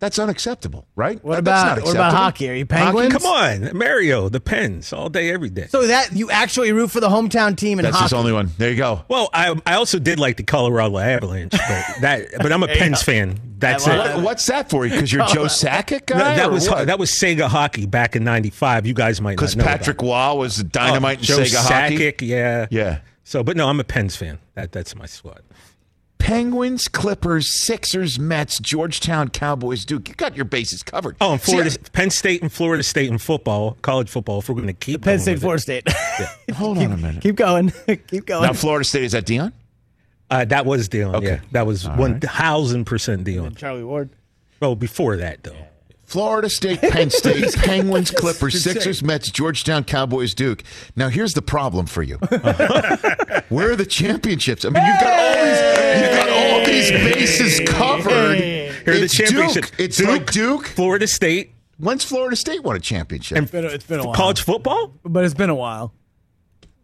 That's 0.00 0.18
unacceptable, 0.18 0.86
right? 0.96 1.22
What 1.24 1.44
That's 1.44 1.64
not 1.64 1.78
about 1.78 1.84
what 1.86 1.94
about 1.94 2.06
acceptable. 2.08 2.24
hockey? 2.24 2.50
Are 2.50 2.54
you 2.54 2.66
Penguins? 2.66 3.12
Come 3.14 3.24
on, 3.24 3.78
Mario, 3.78 4.28
the 4.28 4.40
Pens, 4.40 4.92
all 4.92 5.08
day, 5.08 5.30
every 5.30 5.48
day. 5.48 5.66
So 5.68 5.86
that 5.86 6.12
you 6.12 6.30
actually 6.30 6.72
root 6.72 6.90
for 6.90 7.00
the 7.00 7.08
hometown 7.08 7.56
team 7.56 7.78
in 7.78 7.84
That's 7.84 7.96
hockey? 7.96 8.04
his 8.06 8.12
only 8.12 8.32
one. 8.32 8.50
There 8.58 8.70
you 8.70 8.76
go. 8.76 9.04
Well, 9.08 9.30
I 9.32 9.58
I 9.64 9.74
also 9.76 9.98
did 9.98 10.18
like 10.18 10.36
the 10.36 10.42
Colorado 10.42 10.98
Avalanche, 10.98 11.52
but 11.52 11.60
that 12.02 12.26
but 12.40 12.52
I'm 12.52 12.62
a 12.62 12.68
Pens 12.68 13.02
fan. 13.02 13.40
That's 13.56 13.86
it. 13.86 13.96
What, 13.96 14.22
what's 14.22 14.44
that 14.46 14.68
for 14.68 14.84
you? 14.84 14.92
Because 14.92 15.10
you're 15.10 15.24
Joe 15.28 15.44
Sakic 15.44 16.04
guy? 16.06 16.18
That, 16.18 16.36
that 16.36 16.50
was 16.50 16.68
what? 16.68 16.86
that 16.88 16.98
was 16.98 17.10
Sega 17.10 17.46
hockey 17.48 17.86
back 17.86 18.14
in 18.14 18.24
'95. 18.24 18.86
You 18.86 18.92
guys 18.92 19.22
might 19.22 19.30
not 19.30 19.36
Because 19.36 19.54
Patrick 19.54 19.98
about 19.98 20.08
Waugh 20.08 20.34
was 20.34 20.58
it. 20.58 20.70
dynamite 20.70 21.18
Oh, 21.18 21.20
in 21.20 21.24
Joe 21.24 21.38
Sega 21.38 21.66
hockey. 21.66 21.96
Sakic, 21.98 22.20
yeah, 22.20 22.66
Yeah. 22.70 22.98
So, 23.26 23.42
but 23.42 23.56
no, 23.56 23.68
I'm 23.70 23.80
a 23.80 23.84
Pens 23.84 24.16
fan. 24.16 24.38
That 24.54 24.70
that's 24.72 24.94
my 24.94 25.06
squad. 25.06 25.40
Penguins, 26.18 26.88
Clippers, 26.88 27.46
Sixers, 27.48 28.18
Mets, 28.18 28.58
Georgetown, 28.58 29.28
Cowboys, 29.28 29.84
Duke. 29.84 30.08
You 30.08 30.14
got 30.14 30.34
your 30.34 30.46
bases 30.46 30.82
covered. 30.82 31.16
Oh, 31.20 31.32
and 31.32 31.40
See, 31.40 31.52
Florida, 31.52 31.78
Penn 31.92 32.10
State 32.10 32.40
and 32.40 32.50
Florida 32.50 32.82
State 32.82 33.10
in 33.10 33.18
football, 33.18 33.76
college 33.82 34.08
football. 34.08 34.38
If 34.38 34.48
we're 34.48 34.54
going 34.54 34.66
to 34.68 34.72
keep 34.72 35.02
Penn 35.02 35.18
State, 35.18 35.34
with 35.34 35.42
Florida 35.42 35.76
it. 35.76 35.88
State. 35.90 36.50
hold 36.54 36.78
on 36.78 36.92
a 36.92 36.96
minute. 36.96 37.22
Keep 37.22 37.36
going. 37.36 37.70
Keep 38.06 38.26
going. 38.26 38.42
Now, 38.42 38.52
Florida 38.54 38.84
State 38.84 39.04
is 39.04 39.12
that 39.12 39.26
Deion? 39.26 39.52
Uh, 40.30 40.44
that 40.46 40.64
was 40.64 40.88
Deion. 40.88 41.14
Okay. 41.14 41.26
Yeah, 41.26 41.40
that 41.52 41.66
was 41.66 41.86
one 41.86 42.20
thousand 42.20 42.86
percent 42.86 43.24
Deion. 43.24 43.56
Charlie 43.56 43.84
Ward. 43.84 44.08
Well, 44.60 44.74
before 44.74 45.16
that 45.18 45.42
though. 45.42 45.66
Florida 46.14 46.48
State, 46.48 46.80
Penn 46.80 47.10
State, 47.10 47.52
Penguins, 47.56 48.12
Clippers, 48.12 48.62
Sixers, 48.62 49.02
Mets, 49.02 49.32
Georgetown, 49.32 49.82
Cowboys, 49.82 50.32
Duke. 50.32 50.62
Now, 50.94 51.08
here's 51.08 51.34
the 51.34 51.42
problem 51.42 51.86
for 51.86 52.04
you. 52.04 52.16
Where 53.48 53.72
are 53.72 53.76
the 53.76 53.84
championships? 53.88 54.64
I 54.64 54.68
mean, 54.68 54.84
you've 54.86 55.00
got 55.00 55.12
all 55.18 55.44
these, 55.44 56.00
you've 56.00 56.10
got 56.12 56.28
all 56.30 56.64
these 56.64 56.90
bases 56.92 57.68
covered. 57.68 58.38
Here 58.38 58.72
are 58.86 58.92
the 58.98 59.02
It's 59.04 59.14
championships. 59.14 59.70
Duke. 59.70 59.80
It's 59.80 60.00
like 60.00 60.30
Duke. 60.30 60.66
Florida 60.68 61.08
State, 61.08 61.50
When's 61.78 62.04
Florida 62.04 62.36
State 62.36 62.62
won 62.62 62.76
a 62.76 62.80
championship? 62.80 63.36
It's 63.36 63.50
been 63.50 63.64
a, 63.64 63.68
it's 63.68 63.84
been 63.84 63.98
a 63.98 64.04
while. 64.06 64.14
college 64.14 64.42
football. 64.42 64.92
but 65.04 65.24
it's 65.24 65.34
been 65.34 65.50
a 65.50 65.54
while. 65.56 65.92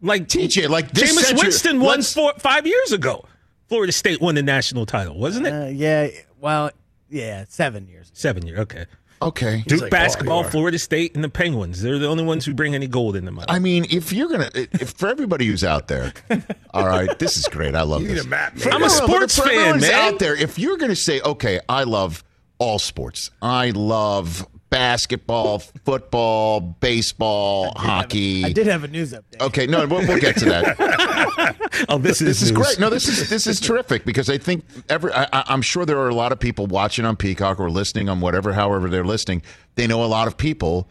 Like 0.01 0.27
TJ, 0.27 0.67
like 0.67 0.91
this 0.91 1.09
Jameis 1.17 1.23
century- 1.23 1.45
Winston 1.45 1.79
won 1.79 1.99
let's- 1.99 2.13
four, 2.13 2.33
five 2.37 2.67
years 2.67 2.91
ago. 2.91 3.23
Florida 3.69 3.93
State 3.93 4.19
won 4.19 4.35
the 4.35 4.43
national 4.43 4.85
title, 4.85 5.17
wasn't 5.17 5.47
it? 5.47 5.53
Uh, 5.53 5.67
yeah. 5.67 6.09
Well, 6.41 6.71
yeah. 7.09 7.45
Seven 7.47 7.87
years. 7.87 8.11
Seven 8.13 8.45
year. 8.45 8.57
Okay. 8.59 8.85
Okay. 9.21 9.63
Duke 9.67 9.81
like, 9.81 9.91
basketball, 9.91 10.39
oh. 10.39 10.43
Florida 10.49 10.79
State, 10.79 11.15
and 11.15 11.23
the 11.23 11.29
Penguins. 11.29 11.81
They're 11.81 11.99
the 11.99 12.07
only 12.07 12.23
ones 12.23 12.45
who 12.45 12.53
bring 12.53 12.73
any 12.75 12.87
gold 12.87 13.15
in 13.15 13.25
the 13.25 13.31
money. 13.31 13.45
I 13.49 13.59
mean, 13.59 13.85
if 13.89 14.11
you're 14.11 14.29
gonna, 14.29 14.49
if 14.53 14.91
for 14.91 15.07
everybody 15.09 15.45
who's 15.45 15.63
out 15.63 15.87
there, 15.87 16.13
all 16.73 16.87
right, 16.87 17.17
this 17.19 17.37
is 17.37 17.47
great. 17.47 17.75
I 17.75 17.81
love 17.83 18.01
You 18.01 18.07
need 18.09 18.17
this. 18.17 18.25
a 18.25 18.29
map, 18.29 18.57
For 18.57 18.69
man. 18.69 18.75
I'm 18.75 18.81
a 18.83 18.85
everyone- 18.85 19.07
sports 19.09 19.35
for 19.37 19.43
fan, 19.47 19.79
man. 19.79 20.13
Out 20.13 20.19
there, 20.19 20.35
if 20.35 20.57
you're 20.57 20.77
gonna 20.77 20.95
say, 20.95 21.21
okay, 21.21 21.59
I 21.69 21.83
love 21.83 22.23
all 22.57 22.79
sports. 22.79 23.31
I 23.41 23.71
love 23.71 24.45
basketball, 24.71 25.59
football, 25.59 26.59
baseball, 26.61 27.71
hockey. 27.75 28.43
I 28.43 28.51
did 28.51 28.65
have 28.65 28.83
a 28.83 28.87
news 28.87 29.13
update. 29.13 29.39
Okay, 29.41 29.67
no, 29.67 29.85
we'll, 29.85 30.07
we'll 30.07 30.19
get 30.19 30.37
to 30.37 30.45
that. 30.45 31.85
oh, 31.89 31.99
this 31.99 32.21
is 32.21 32.27
This 32.27 32.41
is 32.41 32.51
news. 32.51 32.61
great. 32.65 32.79
No, 32.79 32.89
this 32.89 33.07
is 33.07 33.29
this 33.29 33.45
is 33.45 33.59
terrific 33.59 34.03
because 34.05 34.29
I 34.29 34.39
think 34.39 34.65
every 34.89 35.11
I, 35.13 35.25
I- 35.31 35.43
I'm 35.47 35.61
sure 35.61 35.85
there 35.85 35.99
are 35.99 36.09
a 36.09 36.15
lot 36.15 36.31
of 36.31 36.39
people 36.39 36.65
watching 36.65 37.05
on 37.05 37.15
Peacock 37.15 37.59
or 37.59 37.69
listening 37.69 38.09
on 38.09 38.19
whatever, 38.21 38.53
however 38.53 38.89
they're 38.89 39.05
listening. 39.05 39.43
They 39.75 39.85
know 39.85 40.03
a 40.03 40.07
lot 40.07 40.27
of 40.27 40.37
people 40.37 40.87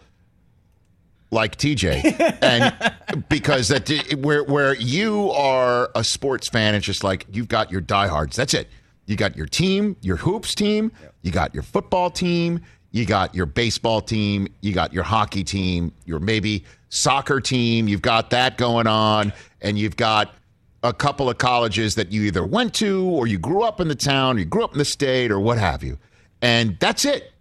like 1.33 1.57
TJ, 1.57 2.39
and 2.43 3.27
because 3.29 3.69
that 3.69 3.89
where 4.19 4.45
where 4.45 4.75
you 4.77 5.31
are 5.31 5.91
a 5.95 6.05
sports 6.05 6.49
fan, 6.49 6.75
it's 6.75 6.85
just 6.87 7.03
like 7.03 7.27
you've 7.33 7.49
got 7.49 7.73
your 7.73 7.81
diehards. 7.81 8.37
That's 8.37 8.55
it. 8.55 8.69
You 9.07 9.17
got 9.17 9.37
your 9.37 9.47
team, 9.47 9.97
your 10.03 10.17
hoops 10.17 10.55
team. 10.55 10.93
You 11.23 11.33
got 11.33 11.53
your 11.55 11.63
football 11.65 12.11
team. 12.11 12.61
You 12.93 13.07
got 13.07 13.35
your 13.35 13.47
baseball 13.47 14.01
team. 14.01 14.49
You 14.61 14.73
got 14.73 14.93
your 14.93 15.05
hockey 15.05 15.45
team. 15.45 15.93
Your 16.07 16.19
maybe 16.21 16.65
soccer 16.89 17.41
team. 17.41 17.87
You've 17.89 18.03
got 18.03 18.31
that 18.31 18.59
going 18.59 18.87
on, 18.87 19.33
and 19.61 19.79
you've 19.79 19.97
got 19.97 20.35
a 20.83 20.93
couple 20.93 21.29
of 21.29 21.39
colleges 21.39 21.95
that 21.97 22.11
you 22.11 22.23
either 22.23 22.45
went 22.45 22.75
to 22.75 23.05
or 23.05 23.27
you 23.27 23.39
grew 23.39 23.63
up 23.63 23.81
in 23.81 23.89
the 23.89 23.95
town, 23.95 24.39
you 24.39 24.45
grew 24.47 24.65
up 24.65 24.73
in 24.73 24.79
the 24.79 24.85
state, 24.85 25.31
or 25.31 25.39
what 25.39 25.59
have 25.59 25.83
you, 25.85 25.99
and 26.43 26.77
that's 26.81 27.05
it. 27.05 27.33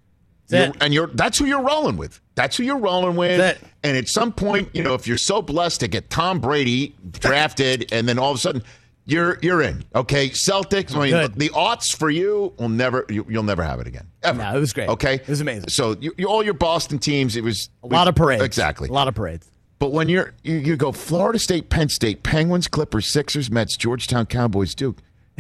That's 0.50 0.68
You're- 0.68 0.78
and 0.86 0.94
you're 0.94 1.08
that's 1.08 1.38
who 1.38 1.46
you're 1.46 1.62
rolling 1.64 1.96
with. 1.98 2.20
That's 2.36 2.58
who 2.58 2.64
you're 2.64 2.78
rolling 2.80 3.16
with. 3.16 3.38
And 3.84 3.96
at 3.98 4.08
some 4.10 4.32
point, 4.34 4.70
you 4.74 4.82
know, 4.84 4.94
if 4.94 5.08
you're 5.08 5.18
so 5.18 5.42
blessed 5.42 5.80
to 5.82 5.88
get 5.88 6.10
Tom 6.10 6.40
Brady 6.40 6.96
drafted, 7.12 7.92
and 7.94 8.08
then 8.10 8.18
all 8.20 8.32
of 8.32 8.38
a 8.38 8.40
sudden 8.40 8.64
you're 9.10 9.40
you're 9.42 9.62
in. 9.62 9.84
Okay, 9.96 10.30
Celtics. 10.30 10.96
I 10.96 11.00
mean, 11.00 11.12
Good. 11.12 11.36
the 11.36 11.50
aughts 11.50 11.96
for 11.96 12.10
you 12.10 12.54
will 12.58 12.70
never 12.70 13.06
you, 13.10 13.26
you'll 13.30 13.44
never 13.44 13.64
have 13.64 13.80
it 13.80 13.88
again. 13.88 14.08
Ever. 14.24 14.38
No, 14.38 14.56
it 14.56 14.60
was 14.60 14.74
great. 14.74 14.90
Okay, 14.90 15.16
It 15.16 15.28
was 15.28 15.42
amazing. 15.42 15.70
So 15.70 15.96
you, 16.00 16.14
you, 16.18 16.28
all 16.28 16.44
your 16.44 16.54
Boston 16.54 17.00
teams, 17.00 17.36
it 17.36 17.44
was 17.44 17.70
A 17.84 17.88
lot 17.88 18.08
of 18.08 18.16
parades. 18.16 18.44
Exactly. 18.44 18.90
A 18.90 18.94
lot 18.94 19.08
of 19.08 19.16
parades. 19.16 19.50
But 19.80 19.92
when 19.92 20.10
you're 20.10 20.34
you, 20.44 20.56
you 20.58 20.76
go 20.76 20.92
Florida 20.92 21.40
State, 21.40 21.70
Penn 21.70 21.90
State, 21.90 22.24
Penguins, 22.24 22.68
Clippers, 22.68 23.08
Sixers, 23.08 23.50
Mets, 23.50 23.78
Georgetown, 23.78 24.26
Cowboys, 24.26 24.76
Duke. 24.76 24.98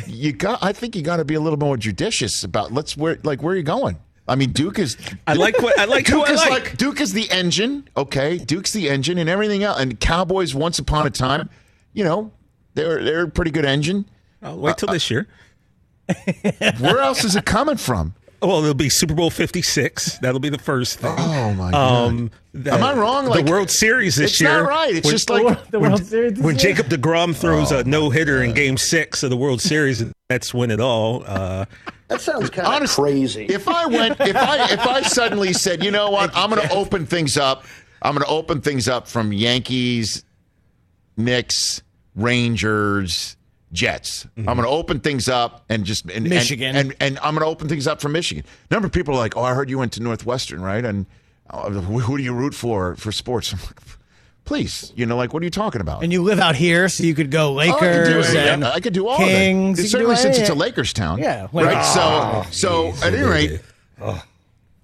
You 0.07 0.31
got. 0.31 0.63
I 0.63 0.71
think 0.71 0.95
you 0.95 1.01
got 1.01 1.17
to 1.17 1.25
be 1.25 1.35
a 1.35 1.41
little 1.41 1.59
more 1.59 1.75
judicious 1.75 2.43
about. 2.43 2.71
Let's 2.71 2.95
where 2.95 3.19
like 3.23 3.43
where 3.43 3.53
are 3.53 3.57
you 3.57 3.63
going? 3.63 3.99
I 4.29 4.35
mean, 4.35 4.51
Duke 4.51 4.79
is. 4.79 4.95
I 5.27 5.33
like 5.33 5.59
what 5.59 5.77
I 5.77 5.85
like. 5.85 6.05
Duke 6.07 6.15
who 6.15 6.23
I 6.23 6.31
is 6.31 6.39
like. 6.39 6.49
like 6.51 6.77
Duke 6.77 7.01
is 7.01 7.11
the 7.11 7.29
engine. 7.31 7.89
Okay, 7.97 8.37
Duke's 8.37 8.71
the 8.71 8.89
engine 8.89 9.17
and 9.17 9.29
everything 9.29 9.63
else. 9.63 9.79
And 9.79 9.99
Cowboys, 9.99 10.55
once 10.55 10.79
upon 10.79 11.05
a 11.05 11.09
time, 11.09 11.49
you 11.93 12.03
know, 12.05 12.31
they're 12.79 13.03
they're 13.03 13.23
a 13.23 13.29
pretty 13.29 13.51
good 13.51 13.65
engine. 13.65 14.05
I'll 14.41 14.57
wait 14.57 14.77
till 14.77 14.89
this 14.89 15.09
year. 15.11 15.27
Where 16.79 16.99
else 16.99 17.23
is 17.23 17.35
it 17.35 17.45
coming 17.45 17.77
from? 17.77 18.15
Well, 18.41 18.59
it'll 18.63 18.73
be 18.73 18.87
Super 18.87 19.13
Bowl 19.13 19.29
Fifty 19.29 19.61
Six. 19.61 20.17
That'll 20.19 20.39
be 20.39 20.47
the 20.49 20.57
first 20.57 20.99
thing. 20.99 21.13
Oh 21.17 21.53
my 21.55 21.71
god! 21.71 22.05
Um, 22.07 22.31
the- 22.53 22.73
Am 22.73 22.81
I 22.81 22.93
wrong? 22.93 23.25
Like, 23.25 23.45
the 23.45 23.51
World 23.51 23.69
Series 23.69 24.15
this 24.15 24.31
it's 24.31 24.41
year. 24.41 24.61
not 24.63 24.69
right. 24.69 24.95
It's 24.95 25.05
when- 25.05 25.11
just 25.13 25.29
like 25.29 25.69
the 25.71 25.79
when, 25.79 25.97
Series. 25.97 26.33
this 26.35 26.41
when 26.43 26.55
year? 26.55 26.73
Jacob 26.73 26.87
Degrom 26.87 27.35
throws 27.35 27.71
Oh, 27.73 27.79
a 27.79 27.83
no 27.83 28.09
hitter 28.09 28.41
in 28.41 28.53
Game 28.53 28.77
Six 28.77 29.23
of 29.23 29.29
the 29.29 29.35
World 29.37 29.61
Series, 29.61 30.03
that's 30.29 30.53
win 30.53 30.71
it 30.71 30.79
all. 30.79 31.23
Uh, 31.27 31.65
That 32.07 32.21
sounds 32.21 32.49
kind 32.49 32.65
of 32.65 32.73
Honest- 32.75 32.95
crazy. 32.95 33.45
If 33.45 33.67
I 33.67 33.85
went, 33.87 34.19
if 34.21 34.35
I 34.37 34.71
if 34.71 34.87
I 34.87 35.01
suddenly 35.01 35.51
said, 35.51 35.83
you 35.83 35.91
know 35.91 36.09
what, 36.09 36.31
I'm 36.33 36.49
going 36.49 36.65
to 36.65 36.73
open 36.73 37.05
things 37.05 37.37
up. 37.37 37.65
I'm 38.01 38.13
going 38.15 38.23
to 38.25 38.31
open 38.31 38.61
things 38.61 38.87
up 38.87 39.05
from 39.09 39.33
Yankees, 39.33 40.23
Knicks, 41.17 41.81
Rangers, 42.19 43.35
Jets. 43.71 44.27
I'm 44.37 44.43
going 44.45 44.57
to 44.59 44.67
open 44.67 44.99
things 44.99 45.27
up 45.29 45.63
and 45.69 45.85
just 45.85 46.05
and, 46.05 46.11
and- 46.17 46.29
Michigan. 46.29 46.75
and, 46.75 46.95
and 46.99 47.17
I'm 47.19 47.33
going 47.35 47.45
to 47.45 47.49
open 47.51 47.67
things 47.69 47.87
up 47.87 48.01
for 48.01 48.09
Michigan. 48.09 48.43
A 48.69 48.73
number 48.73 48.87
of 48.87 48.91
people 48.91 49.13
are 49.15 49.17
like, 49.17 49.37
oh, 49.37 49.43
I 49.43 49.53
heard 49.53 49.69
you 49.69 49.77
went 49.79 49.93
to 49.93 50.01
Northwestern, 50.03 50.61
right? 50.61 50.83
And 50.83 51.05
uh, 51.49 51.69
who 51.69 51.99
who 51.99 52.17
do 52.17 52.23
you 52.23 52.33
root 52.33 52.53
for 52.53 52.95
for 52.95 53.11
sports? 53.11 53.53
I'm 53.53 53.59
like, 53.59 53.79
please, 54.45 54.91
you 54.95 55.05
know, 55.05 55.15
like 55.17 55.33
what 55.33 55.41
are 55.41 55.45
you 55.45 55.51
talking 55.51 55.81
about? 55.81 56.03
and 56.03 56.11
you 56.11 56.21
live 56.23 56.39
out 56.39 56.55
here, 56.55 56.89
so 56.89 57.03
you 57.03 57.13
could 57.13 57.29
go 57.31 57.55
Oh, 57.55 57.59
I 57.59 57.71
could 57.71 57.79
do 58.05 58.15
Lakers 58.17 58.33
it. 58.33 58.47
and 58.47 58.65
I 58.65 58.79
could 58.79 58.93
do 58.93 59.07
all 59.07 59.17
Kings. 59.17 59.77
of 59.79 59.85
You 59.85 59.89
Certainly, 59.89 60.15
do 60.15 60.21
since 60.21 60.35
any- 60.37 60.41
it's 60.43 60.49
a 60.49 60.55
Lakers 60.55 60.93
town. 60.93 61.19
Yeah, 61.19 61.47
right. 61.53 61.53
Lakers. 61.67 61.87
So, 61.93 62.45
so 62.51 62.87
at 63.07 63.13
any 63.13 63.23
rate, 63.23 63.61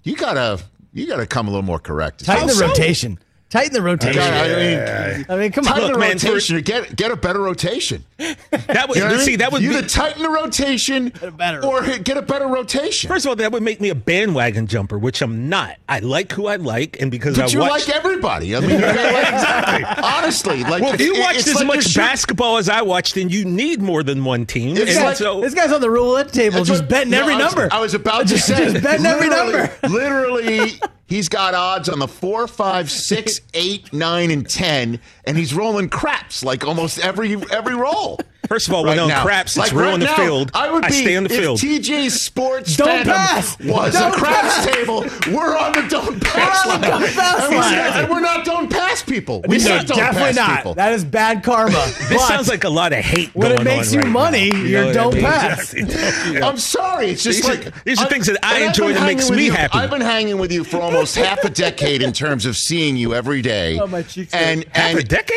you 0.04 0.16
gotta 0.16 0.60
you 0.92 1.06
gotta 1.06 1.26
come 1.26 1.48
a 1.48 1.50
little 1.50 1.64
more 1.64 1.78
correct. 1.78 2.24
Tighten 2.24 2.46
the 2.46 2.52
so? 2.54 2.68
rotation. 2.68 3.18
Tighten 3.48 3.72
the 3.74 3.80
rotation. 3.82 4.20
I 4.20 4.48
mean, 4.48 5.26
I 5.28 5.36
mean, 5.36 5.52
come 5.52 5.66
on. 5.68 5.74
tighten 5.74 5.86
the 5.86 5.92
Look, 5.92 6.00
man, 6.00 6.18
for- 6.18 6.26
rotation. 6.30 6.60
get 6.62 6.96
get 6.96 7.12
a 7.12 7.16
better 7.16 7.40
rotation. 7.40 8.04
That 8.66 8.88
would 8.88 8.96
You 8.98 9.04
know 9.04 9.16
see 9.18 9.32
mean? 9.32 9.38
that 9.40 9.52
would 9.52 9.62
you 9.62 9.68
be 9.70 9.76
either 9.76 9.88
tighten 9.88 10.22
the 10.22 10.28
rotation 10.28 11.12
better 11.36 11.64
or 11.64 11.82
get 11.98 12.16
a 12.16 12.22
better 12.22 12.46
rotation. 12.48 13.08
First 13.08 13.24
of 13.24 13.30
all, 13.30 13.36
that 13.36 13.52
would 13.52 13.62
make 13.62 13.80
me 13.80 13.90
a 13.90 13.94
bandwagon 13.94 14.66
jumper, 14.66 14.98
which 14.98 15.22
I'm 15.22 15.48
not. 15.48 15.76
I 15.88 16.00
like 16.00 16.32
who 16.32 16.46
I 16.48 16.56
like, 16.56 17.00
and 17.00 17.10
because 17.10 17.36
but 17.36 17.44
I 17.44 17.52
you 17.52 17.60
watch. 17.60 17.86
like 17.86 17.88
everybody. 17.96 18.56
I 18.56 18.60
mean, 18.60 18.70
exactly. 18.76 19.84
Honestly, 20.04 20.62
like 20.64 20.82
well, 20.82 20.94
if 20.94 21.00
you 21.00 21.14
it- 21.14 21.20
watch 21.20 21.36
as 21.36 21.54
like 21.54 21.66
much 21.66 21.84
shoot- 21.84 21.96
basketball 22.00 22.56
as 22.56 22.68
I 22.68 22.82
watch, 22.82 23.12
then 23.14 23.28
you 23.28 23.44
need 23.44 23.80
more 23.80 24.02
than 24.02 24.24
one 24.24 24.44
team. 24.46 24.76
It's 24.76 24.96
and 24.96 25.04
like- 25.04 25.16
so, 25.16 25.40
This 25.40 25.54
guy's 25.54 25.72
on 25.72 25.80
the 25.80 25.90
roulette 25.90 26.32
table, 26.32 26.56
That's 26.56 26.68
just 26.68 26.82
what- 26.82 26.90
betting 26.90 27.10
no, 27.12 27.20
every 27.20 27.34
I 27.34 27.44
was- 27.44 27.54
number. 27.54 27.68
I 27.72 27.80
was 27.80 27.94
about 27.94 28.26
to 28.28 28.38
say, 28.38 28.72
just 28.72 28.82
betting 28.82 29.06
every 29.06 29.28
number. 29.28 29.70
literally, 29.88 30.80
he's 31.06 31.28
got 31.28 31.54
odds 31.54 31.88
on 31.88 31.98
the 31.98 32.08
four, 32.08 32.46
five, 32.46 32.90
six, 32.90 33.40
eight, 33.54 33.92
nine, 33.92 34.30
and 34.30 34.48
ten, 34.48 35.00
and 35.24 35.36
he's 35.36 35.54
rolling 35.54 35.88
craps 35.88 36.44
like 36.44 36.64
almost 36.64 36.98
every 36.98 37.34
every 37.50 37.74
roll. 37.74 38.18
First 38.48 38.68
of 38.68 38.74
all, 38.74 38.84
Right 38.84 38.90
when 38.90 38.98
on 39.00 39.08
now. 39.08 39.22
craps, 39.24 39.56
Like 39.56 39.66
it's 39.66 39.74
real 39.74 39.90
right 39.90 40.00
the 40.00 40.06
now, 40.06 40.14
field. 40.16 40.50
I 40.54 40.70
would 40.70 40.84
be 40.86 40.92
stay 40.92 41.16
on 41.16 41.24
the 41.24 41.32
if 41.34 41.40
field. 41.40 41.58
TJ 41.60 42.10
Sports 42.10 42.76
Don't 42.76 42.86
Phantom 42.88 43.12
pass. 43.14 43.58
was 43.60 43.94
Don't 43.94 44.12
a 44.14 44.16
craps 44.16 44.54
pass. 44.56 44.66
table. 44.66 45.00
We're 45.32 45.56
on 45.56 45.72
the 45.72 45.82
don't 45.88 46.22
pass 46.22 46.66
on 46.66 46.80
the 46.80 46.88
line. 46.88 47.00
don't 47.00 47.12
pass 47.14 47.42
and, 47.44 47.50
we're, 47.54 47.60
line. 47.60 47.74
and 47.74 48.10
we're 48.10 48.20
not 48.20 48.44
don't 48.44 48.70
pass 48.70 49.02
people. 49.02 49.42
We 49.48 49.58
No, 49.58 49.64
don't 49.78 49.86
definitely 49.88 50.20
pass 50.32 50.36
not. 50.36 50.56
people. 50.58 50.74
That 50.74 50.92
is 50.92 51.04
bad 51.04 51.42
karma. 51.42 51.72
this 52.08 52.08
But 52.10 52.18
sounds 52.28 52.48
like 52.48 52.64
a 52.64 52.68
lot 52.70 52.92
of 52.92 52.98
hate 53.04 53.30
when 53.34 53.52
it 53.52 53.62
makes 53.64 53.88
on 53.88 53.94
you 53.94 54.00
right 54.00 54.08
money, 54.10 54.50
now. 54.50 54.56
You 54.58 54.64
you're 54.66 54.84
know 54.86 54.92
don't 54.92 55.12
I 55.12 55.16
mean? 55.16 55.24
pass. 55.24 55.74
Exactly. 55.86 56.32
You 56.34 56.40
know. 56.40 56.48
I'm 56.48 56.56
sorry. 56.58 57.10
It's 57.10 57.22
just 57.22 57.42
These 57.42 57.48
are- 57.50 57.54
like 57.62 57.84
these 57.84 58.00
are 58.00 58.06
things 58.08 58.26
that 58.26 58.38
I 58.44 58.60
enjoy 58.60 58.92
that 58.92 59.06
makes 59.06 59.30
me 59.30 59.46
happy. 59.48 59.78
I've 59.78 59.90
been 59.90 60.00
hanging 60.00 60.38
with 60.38 60.52
you 60.52 60.64
for 60.64 60.78
almost 60.80 61.16
half 61.26 61.42
a 61.44 61.50
decade 61.50 62.02
in 62.02 62.12
terms 62.12 62.46
of 62.46 62.56
seeing 62.56 62.96
you 62.96 63.14
every 63.14 63.42
day. 63.42 63.78
Oh, 63.78 63.86
my 63.86 64.02
cheeks 64.02 64.32
And. 64.32 64.64
Half 64.72 64.90
and 64.90 64.98
a 64.98 65.02
decade? 65.02 65.34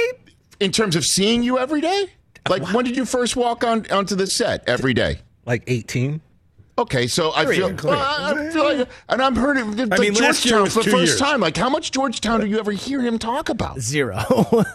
in 0.60 0.72
terms 0.74 0.95
of 0.97 1.05
seeing 1.05 1.41
you 1.41 1.57
every 1.57 1.80
day. 1.80 2.07
Like 2.60 2.74
when 2.74 2.86
did 2.86 2.95
you 2.97 3.06
first 3.06 3.36
walk 3.36 3.64
on 3.64 3.86
onto 3.91 4.16
the 4.16 4.28
set 4.28 4.68
every 4.68 4.93
day? 4.93 5.20
Like 5.45 5.64
18. 5.68 6.22
Okay, 6.78 7.08
so 7.08 7.34
I 7.36 7.45
feel, 7.45 7.76
well, 7.84 8.00
I 8.00 8.32
I 8.47 8.50
feel 8.52 8.64
like, 8.64 8.88
and 9.10 9.22
I'm 9.22 9.36
heard 9.36 9.58
of 9.58 9.78
like 9.78 10.00
mean, 10.00 10.14
Georgetown 10.14 10.70
for 10.70 10.82
the 10.82 10.89
first 10.91 10.95
years. 10.95 11.20
time. 11.20 11.41
Like, 11.41 11.58
how 11.58 11.70
much 11.70 11.91
Georgetown 11.91 12.39
do 12.39 12.47
you 12.47 12.58
ever 12.58 12.72
hear 12.72 13.02
him 13.02 13.20
talk 13.20 13.50
about? 13.50 13.82
Zero. 13.82 14.16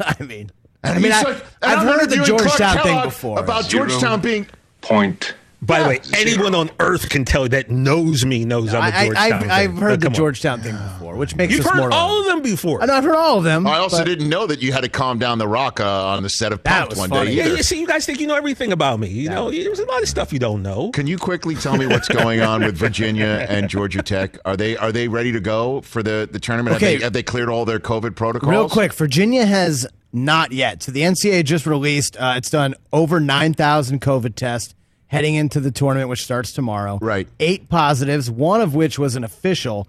I 0.00 0.14
mean, 0.20 0.50
And 0.82 0.98
I 0.98 0.98
mean, 0.98 1.12
I, 1.12 1.22
like, 1.22 1.44
I've 1.62 1.78
I'm 1.78 1.86
heard 1.86 2.10
the 2.10 2.16
interviewing 2.16 2.40
Clark 2.40 2.58
Georgetown 2.58 2.82
thing 2.82 3.02
before. 3.04 3.38
about 3.38 3.68
Georgetown 3.70 4.20
being. 4.20 4.46
Point. 4.82 5.34
By 5.66 5.78
the 5.78 5.84
Yeah. 5.84 5.88
way, 5.88 6.00
anyone 6.16 6.54
on 6.54 6.70
earth 6.80 7.08
can 7.08 7.24
tell 7.24 7.42
you 7.44 7.48
that 7.50 7.70
knows 7.70 8.24
me 8.26 8.44
knows 8.44 8.74
I'm 8.74 8.82
a 8.82 8.84
I, 8.84 8.88
I, 8.88 9.04
Georgetown. 9.04 9.32
I've, 9.32 9.40
fan. 9.40 9.50
I've 9.50 9.78
heard 9.78 10.00
the 10.00 10.06
on. 10.08 10.14
Georgetown 10.14 10.60
thing 10.60 10.76
before, 10.76 11.16
which 11.16 11.36
makes 11.36 11.54
You've 11.54 11.66
us 11.66 11.74
more. 11.74 11.84
heard 11.84 11.92
all 11.92 12.20
of 12.20 12.26
them 12.26 12.42
before. 12.42 12.82
I 12.82 12.86
know 12.86 12.94
I've 12.94 13.04
heard 13.04 13.14
all 13.16 13.38
of 13.38 13.44
them. 13.44 13.66
I 13.66 13.78
also 13.78 13.98
but 13.98 14.04
didn't 14.04 14.28
know 14.28 14.46
that 14.46 14.60
you 14.62 14.72
had 14.72 14.82
to 14.82 14.88
calm 14.88 15.18
down 15.18 15.38
the 15.38 15.48
rock 15.48 15.80
uh, 15.80 16.06
on 16.08 16.22
the 16.22 16.28
set 16.28 16.52
of 16.52 16.62
That 16.64 16.80
Pumped 16.88 16.96
one 16.96 17.08
funny. 17.10 17.30
day 17.30 17.36
Yeah, 17.36 17.46
either. 17.46 17.56
you 17.56 17.62
see, 17.62 17.80
you 17.80 17.86
guys 17.86 18.04
think 18.04 18.20
you 18.20 18.26
know 18.26 18.34
everything 18.36 18.72
about 18.72 19.00
me. 19.00 19.08
You 19.08 19.30
know, 19.30 19.50
there's 19.50 19.78
a 19.78 19.84
lot 19.86 20.02
of 20.02 20.08
stuff 20.08 20.32
you 20.32 20.38
don't 20.38 20.62
know. 20.62 20.90
Can 20.90 21.06
you 21.06 21.16
quickly 21.18 21.54
tell 21.54 21.76
me 21.76 21.86
what's 21.86 22.08
going 22.08 22.40
on 22.40 22.62
with 22.64 22.76
Virginia 22.76 23.46
and 23.48 23.68
Georgia 23.68 24.02
Tech? 24.02 24.38
Are 24.44 24.56
they 24.56 24.76
are 24.76 24.92
they 24.92 25.08
ready 25.08 25.32
to 25.32 25.40
go 25.40 25.80
for 25.80 26.02
the, 26.02 26.28
the 26.30 26.38
tournament? 26.40 26.76
Okay. 26.76 26.92
Have, 26.92 26.98
they, 27.00 27.04
have 27.04 27.12
they 27.12 27.22
cleared 27.22 27.48
all 27.48 27.64
their 27.64 27.80
COVID 27.80 28.16
protocols? 28.16 28.50
Real 28.50 28.68
quick, 28.68 28.92
Virginia 28.92 29.46
has 29.46 29.86
not 30.12 30.52
yet. 30.52 30.82
So 30.82 30.92
the 30.92 31.00
NCAA 31.02 31.44
just 31.44 31.66
released. 31.66 32.16
Uh, 32.16 32.34
it's 32.36 32.50
done 32.50 32.74
over 32.92 33.18
nine 33.20 33.54
thousand 33.54 34.00
COVID 34.00 34.34
tests 34.36 34.74
heading 35.06 35.34
into 35.34 35.60
the 35.60 35.70
tournament, 35.70 36.08
which 36.08 36.24
starts 36.24 36.52
tomorrow. 36.52 36.98
Right. 37.00 37.28
Eight 37.40 37.68
positives, 37.68 38.30
one 38.30 38.60
of 38.60 38.74
which 38.74 38.98
was 38.98 39.16
an 39.16 39.24
official. 39.24 39.88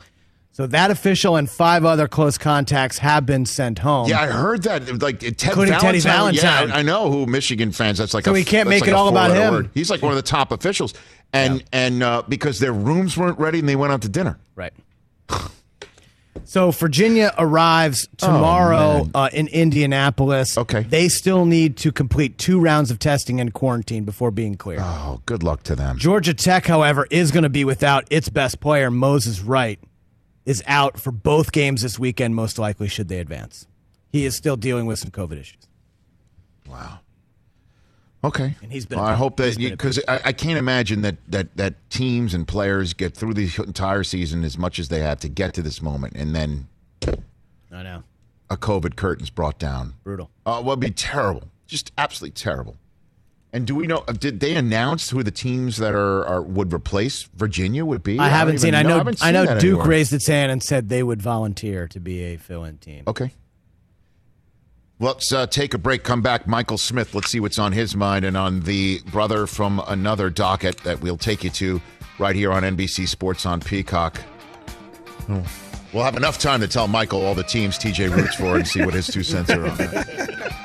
So 0.52 0.68
that 0.68 0.90
official 0.90 1.36
and 1.36 1.50
five 1.50 1.84
other 1.84 2.08
close 2.08 2.38
contacts 2.38 3.00
have 3.00 3.26
been 3.26 3.46
sent 3.46 3.80
home. 3.80 4.08
Yeah, 4.08 4.22
I 4.22 4.28
heard 4.28 4.64
that. 4.64 5.02
Like 5.02 5.20
Ted 5.20 5.34
Including 5.44 5.74
Valentine. 5.74 5.80
Teddy 5.82 6.00
Valentine. 6.00 6.70
Yeah, 6.70 6.76
I 6.76 6.82
know 6.82 7.12
who 7.12 7.26
Michigan 7.26 7.74
fans. 7.74 7.98
That's 7.98 8.14
like 8.14 8.24
So 8.24 8.32
a, 8.32 8.34
we 8.34 8.46
can't 8.46 8.70
make 8.70 8.82
like 8.82 8.90
it 8.90 8.94
all 8.94 9.10
about 9.10 9.32
him. 9.32 9.54
word. 9.54 9.70
He's 9.74 9.90
like 9.90 10.02
one 10.02 10.12
of 10.12 10.16
the 10.16 10.22
top 10.22 10.54
officials, 10.54 10.94
and 11.34 11.62
and 11.74 12.02
uh, 12.02 12.24
because 12.30 12.60
their 12.60 12.72
rooms 12.72 13.18
weren't 13.18 13.38
ready 13.38 13.60
and 13.60 13.68
they 13.68 13.76
went 13.76 13.92
out 13.92 14.02
to 14.04 14.10
dinner. 14.10 14.40
Right. 14.56 14.72
So 16.46 16.72
Virginia 16.72 17.34
arrives 17.38 18.08
tomorrow 18.18 19.10
uh, 19.14 19.30
in 19.34 19.48
Indianapolis. 19.48 20.58
Okay. 20.58 20.84
They 20.84 21.10
still 21.10 21.46
need 21.46 21.76
to 21.78 21.92
complete 21.92 22.38
two 22.38 22.60
rounds 22.60 22.92
of 22.92 23.00
testing 23.00 23.42
and 23.42 23.54
quarantine 23.54 24.04
before 24.06 24.32
being 24.32 24.56
clear. 24.56 24.80
Oh, 24.82 25.22
good 25.26 25.44
luck 25.44 25.64
to 25.64 25.76
them. 25.76 25.98
Georgia 25.98 26.34
Tech, 26.34 26.66
however, 26.66 27.08
is 27.10 27.32
going 27.32 27.44
to 27.44 27.50
be 27.50 27.66
without 27.66 28.06
its 28.12 28.30
best 28.30 28.60
player, 28.60 28.92
Moses 28.92 29.42
Wright, 29.42 29.80
is 30.46 30.64
out 30.68 31.00
for 31.00 31.12
both 31.12 31.52
games 31.52 31.82
this 31.82 31.98
weekend, 31.98 32.36
most 32.36 32.60
likely, 32.60 32.88
should 32.88 33.08
they 33.08 33.20
advance. 33.20 33.68
He 34.12 34.26
is 34.26 34.36
still 34.36 34.56
dealing 34.56 34.86
with 34.86 35.00
some 35.00 35.12
COVID 35.12 35.40
issues. 35.40 35.68
Wow. 36.68 37.00
Okay. 38.26 38.56
And 38.64 38.72
he's 38.72 38.86
been 38.86 38.98
Well, 39.00 39.08
I 39.08 39.14
hope 39.14 39.38
that 39.38 39.58
because 39.58 40.00
I, 40.08 40.20
I 40.26 40.34
can't 40.34 40.58
imagine 40.58 41.02
that 41.04 41.18
that 41.28 41.56
that 41.58 41.90
teams 41.90 42.34
and 42.34 42.48
players 42.48 42.94
get 42.94 43.14
through 43.14 43.36
the 43.36 43.50
entire 43.60 44.04
season 44.04 44.44
as 44.44 44.58
much 44.58 44.80
as 44.80 44.90
they 44.90 45.00
have 45.02 45.20
to 45.20 45.30
get 45.30 45.54
to 45.54 45.62
this 45.62 45.82
moment, 45.82 46.16
and 46.16 46.36
then 46.36 46.68
I 47.72 47.84
know. 47.84 48.04
a 48.50 48.58
COVID 48.58 48.96
curtain's 48.96 49.30
brought 49.30 49.60
down. 49.60 49.94
Brutal. 50.04 50.30
Uh, 50.46 50.62
well, 50.66 50.76
be 50.76 50.90
terrible, 50.90 51.50
just 51.68 51.92
absolutely 51.98 52.34
terrible. 52.34 52.78
And 53.54 53.66
do 53.66 53.74
we 53.74 53.88
know? 53.88 54.04
uh, 54.08 54.12
Did 54.12 54.42
they 54.42 54.56
announce 54.56 55.12
who 55.12 55.24
the 55.24 55.32
teams 55.32 55.78
that 55.78 55.96
are, 55.96 56.26
are 56.26 56.42
would 56.42 56.74
replace 56.74 57.24
Virginia 57.36 57.86
would 57.86 58.04
be? 58.04 58.20
I 58.20 58.28
haven't 58.28 58.58
seen. 58.60 58.76
I 58.76 58.84
know. 58.84 58.98
haven't 58.98 59.24
I 59.24 59.32
know. 59.32 59.46
Duke 59.46 59.64
anywhere. 59.64 59.88
raised 59.88 60.12
its 60.12 60.28
hand 60.28 60.52
and 60.52 60.62
said 60.62 60.90
they 60.90 61.04
would 61.04 61.22
volunteer 61.22 61.88
to 61.88 62.00
be 62.02 62.24
a 62.24 62.38
fill-in 62.38 62.80
team. 62.80 63.04
Okay. 63.08 63.32
Let's 65.00 65.34
uh, 65.34 65.46
take 65.48 65.74
a 65.74 65.78
break. 65.78 66.04
Come 66.04 66.22
back. 66.22 66.48
Michael 66.48 66.78
Smith. 66.78 67.14
Let's 67.14 67.30
see 67.30 67.40
what's 67.40 67.60
on 67.60 67.74
his 67.74 67.96
mind 67.96 68.24
and 68.24 68.38
on 68.38 68.62
the 68.62 69.02
brother 69.12 69.46
from 69.46 69.82
another 69.88 70.30
docket 70.30 70.78
that 70.80 71.02
we'll 71.02 71.18
take 71.18 71.44
you 71.44 71.50
to 71.52 71.82
right 72.18 72.36
here 72.36 72.52
on 72.54 72.64
NBC 72.64 73.08
Sports 73.08 73.46
on 73.46 73.60
Peacock. 73.60 74.18
Hmm. 75.28 75.42
We'll 75.94 76.04
have 76.04 76.18
enough 76.18 76.40
time 76.40 76.62
to 76.62 76.68
tell 76.68 76.88
Michael 76.88 77.26
all 77.26 77.36
the 77.36 77.44
teams 77.44 77.78
TJ 77.78 78.16
roots 78.16 78.36
for 78.36 78.56
and 78.56 78.68
see 78.68 78.84
what 78.84 78.94
his 78.94 79.08
two 79.08 79.24
cents 79.24 79.50
are 79.50 79.68
on 79.68 79.78
that. 79.78 80.62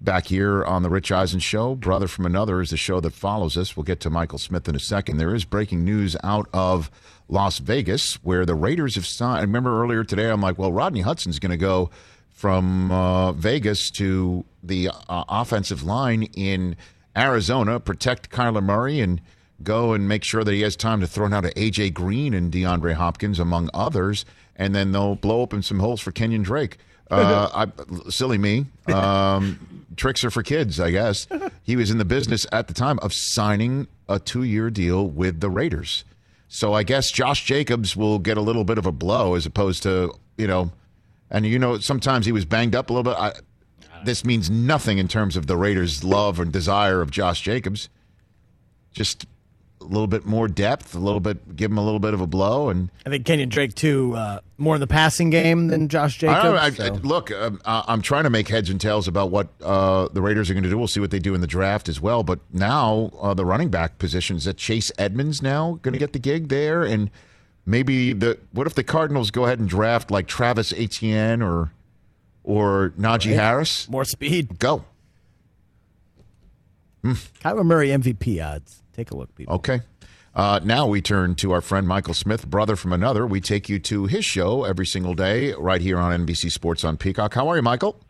Back 0.00 0.26
here 0.26 0.64
on 0.64 0.82
the 0.82 0.90
Rich 0.90 1.12
Eisen 1.12 1.38
Show, 1.40 1.76
Brother 1.76 2.08
from 2.08 2.26
Another 2.26 2.60
is 2.60 2.70
the 2.70 2.76
show 2.76 3.00
that 3.00 3.14
follows 3.14 3.56
us. 3.56 3.76
We'll 3.76 3.84
get 3.84 4.00
to 4.00 4.10
Michael 4.10 4.38
Smith 4.38 4.68
in 4.68 4.74
a 4.74 4.80
second. 4.80 5.16
There 5.16 5.34
is 5.34 5.44
breaking 5.44 5.84
news 5.84 6.16
out 6.22 6.48
of 6.52 6.90
Las 7.28 7.58
Vegas 7.58 8.16
where 8.24 8.44
the 8.44 8.56
Raiders 8.56 8.96
have 8.96 9.06
signed. 9.06 9.38
I 9.38 9.42
remember 9.42 9.82
earlier 9.82 10.02
today, 10.02 10.28
I'm 10.30 10.40
like, 10.40 10.58
well, 10.58 10.72
Rodney 10.72 11.00
Hudson's 11.00 11.38
going 11.38 11.52
to 11.52 11.56
go 11.56 11.90
from 12.28 12.90
uh, 12.90 13.32
Vegas 13.32 13.90
to 13.92 14.44
the 14.62 14.90
uh, 15.08 15.24
offensive 15.28 15.84
line 15.84 16.24
in 16.34 16.76
Arizona, 17.16 17.78
protect 17.78 18.30
Kyler 18.30 18.62
Murray, 18.62 19.00
and 19.00 19.20
go 19.62 19.92
and 19.92 20.08
make 20.08 20.24
sure 20.24 20.42
that 20.42 20.52
he 20.52 20.62
has 20.62 20.74
time 20.74 21.00
to 21.00 21.06
throw 21.06 21.32
out 21.32 21.44
to 21.44 21.58
A.J. 21.58 21.90
Green 21.90 22.34
and 22.34 22.52
DeAndre 22.52 22.94
Hopkins, 22.94 23.38
among 23.38 23.70
others. 23.72 24.26
And 24.56 24.74
then 24.74 24.90
they'll 24.90 25.14
blow 25.14 25.40
open 25.40 25.62
some 25.62 25.78
holes 25.78 26.00
for 26.00 26.10
Kenyon 26.10 26.42
Drake. 26.42 26.78
Uh, 27.10 27.66
I, 27.66 28.10
silly 28.10 28.38
me. 28.38 28.66
Um, 28.92 29.86
tricks 29.96 30.24
are 30.24 30.30
for 30.30 30.42
kids, 30.42 30.80
I 30.80 30.90
guess. 30.90 31.26
He 31.62 31.76
was 31.76 31.90
in 31.90 31.98
the 31.98 32.04
business 32.04 32.46
at 32.50 32.66
the 32.66 32.74
time 32.74 32.98
of 33.00 33.12
signing 33.12 33.86
a 34.08 34.18
two-year 34.18 34.70
deal 34.70 35.06
with 35.06 35.40
the 35.40 35.50
Raiders. 35.50 36.04
So 36.48 36.72
I 36.72 36.82
guess 36.82 37.10
Josh 37.10 37.44
Jacobs 37.44 37.96
will 37.96 38.18
get 38.18 38.36
a 38.36 38.40
little 38.40 38.64
bit 38.64 38.78
of 38.78 38.86
a 38.86 38.92
blow 38.92 39.34
as 39.34 39.44
opposed 39.46 39.82
to 39.84 40.14
you 40.36 40.46
know, 40.46 40.70
and 41.30 41.46
you 41.46 41.58
know 41.58 41.78
sometimes 41.78 42.26
he 42.26 42.32
was 42.32 42.44
banged 42.44 42.74
up 42.74 42.90
a 42.90 42.92
little 42.92 43.10
bit. 43.10 43.18
I, 43.18 43.32
this 44.04 44.24
means 44.24 44.50
nothing 44.50 44.98
in 44.98 45.08
terms 45.08 45.36
of 45.36 45.46
the 45.46 45.56
Raiders' 45.56 46.04
love 46.04 46.38
and 46.38 46.52
desire 46.52 47.00
of 47.00 47.10
Josh 47.10 47.40
Jacobs. 47.40 47.88
Just 48.92 49.26
a 49.84 49.88
little 49.88 50.06
bit 50.06 50.24
more 50.24 50.48
depth, 50.48 50.94
a 50.94 50.98
little 50.98 51.20
bit, 51.20 51.54
give 51.56 51.70
him 51.70 51.78
a 51.78 51.84
little 51.84 52.00
bit 52.00 52.14
of 52.14 52.20
a 52.20 52.26
blow, 52.26 52.70
and 52.70 52.90
I 53.06 53.10
think 53.10 53.24
Kenyon 53.26 53.48
Drake 53.50 53.74
too, 53.74 54.14
uh, 54.16 54.40
more 54.58 54.74
in 54.76 54.80
the 54.80 54.86
passing 54.86 55.30
game 55.30 55.68
than 55.68 55.88
Josh 55.88 56.16
Jacobs. 56.18 56.38
I 56.38 56.42
don't 56.42 56.56
I, 56.56 56.70
so- 56.70 56.84
I- 56.86 57.06
look, 57.06 57.30
um, 57.30 57.60
I- 57.66 57.84
I'm 57.88 58.00
trying 58.02 58.24
to 58.24 58.30
make 58.30 58.48
heads 58.48 58.70
and 58.70 58.80
tails 58.80 59.06
about 59.06 59.30
what 59.30 59.48
uh, 59.62 60.08
the 60.12 60.22
Raiders 60.22 60.48
are 60.50 60.54
going 60.54 60.64
to 60.64 60.70
do. 60.70 60.78
We'll 60.78 60.88
see 60.88 61.00
what 61.00 61.10
they 61.10 61.18
do 61.18 61.34
in 61.34 61.40
the 61.42 61.46
draft 61.46 61.88
as 61.88 62.00
well. 62.00 62.22
But 62.22 62.40
now 62.52 63.10
uh, 63.20 63.34
the 63.34 63.44
running 63.44 63.68
back 63.68 63.98
position 63.98 64.36
is 64.36 64.44
that 64.44 64.56
Chase 64.56 64.90
Edmonds 64.98 65.42
now 65.42 65.78
going 65.82 65.92
to 65.92 65.98
get 65.98 66.12
the 66.14 66.18
gig 66.18 66.48
there, 66.48 66.82
and 66.82 67.10
maybe 67.66 68.12
the 68.12 68.38
what 68.52 68.66
if 68.66 68.74
the 68.74 68.84
Cardinals 68.84 69.30
go 69.30 69.44
ahead 69.44 69.58
and 69.58 69.68
draft 69.68 70.10
like 70.10 70.26
Travis 70.26 70.72
Etienne 70.72 71.42
or 71.42 71.72
or 72.42 72.92
Najee 72.98 73.34
Harris? 73.34 73.88
more 73.88 74.04
speed. 74.04 74.58
Go 74.58 74.84
Kyler 77.04 77.64
Murray 77.66 77.88
MVP 77.88 78.42
odds. 78.42 78.80
Take 78.94 79.10
a 79.10 79.16
look, 79.16 79.34
people. 79.34 79.54
okay. 79.56 79.80
Uh, 80.34 80.58
now 80.64 80.86
we 80.88 81.00
turn 81.00 81.34
to 81.36 81.52
our 81.52 81.60
friend 81.60 81.86
Michael 81.86 82.14
Smith, 82.14 82.48
brother 82.48 82.74
from 82.74 82.92
another. 82.92 83.24
We 83.24 83.40
take 83.40 83.68
you 83.68 83.78
to 83.80 84.06
his 84.06 84.24
show 84.24 84.64
every 84.64 84.86
single 84.86 85.14
day 85.14 85.52
right 85.52 85.80
here 85.80 85.96
on 85.98 86.26
NBC 86.26 86.50
Sports 86.50 86.82
on 86.82 86.96
Peacock. 86.96 87.34
How 87.34 87.46
are 87.48 87.54
you, 87.56 87.62
Michael? 87.62 88.00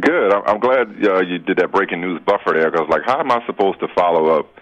Good. 0.00 0.32
I'm 0.32 0.42
I'm 0.46 0.60
glad 0.60 0.88
uh, 1.04 1.20
you 1.20 1.38
did 1.38 1.58
that 1.58 1.70
breaking 1.70 2.00
news 2.00 2.20
buffer 2.24 2.52
there 2.54 2.70
because, 2.70 2.88
like, 2.88 3.02
how 3.04 3.20
am 3.20 3.30
I 3.30 3.44
supposed 3.44 3.80
to 3.80 3.88
follow 3.94 4.38
up 4.38 4.58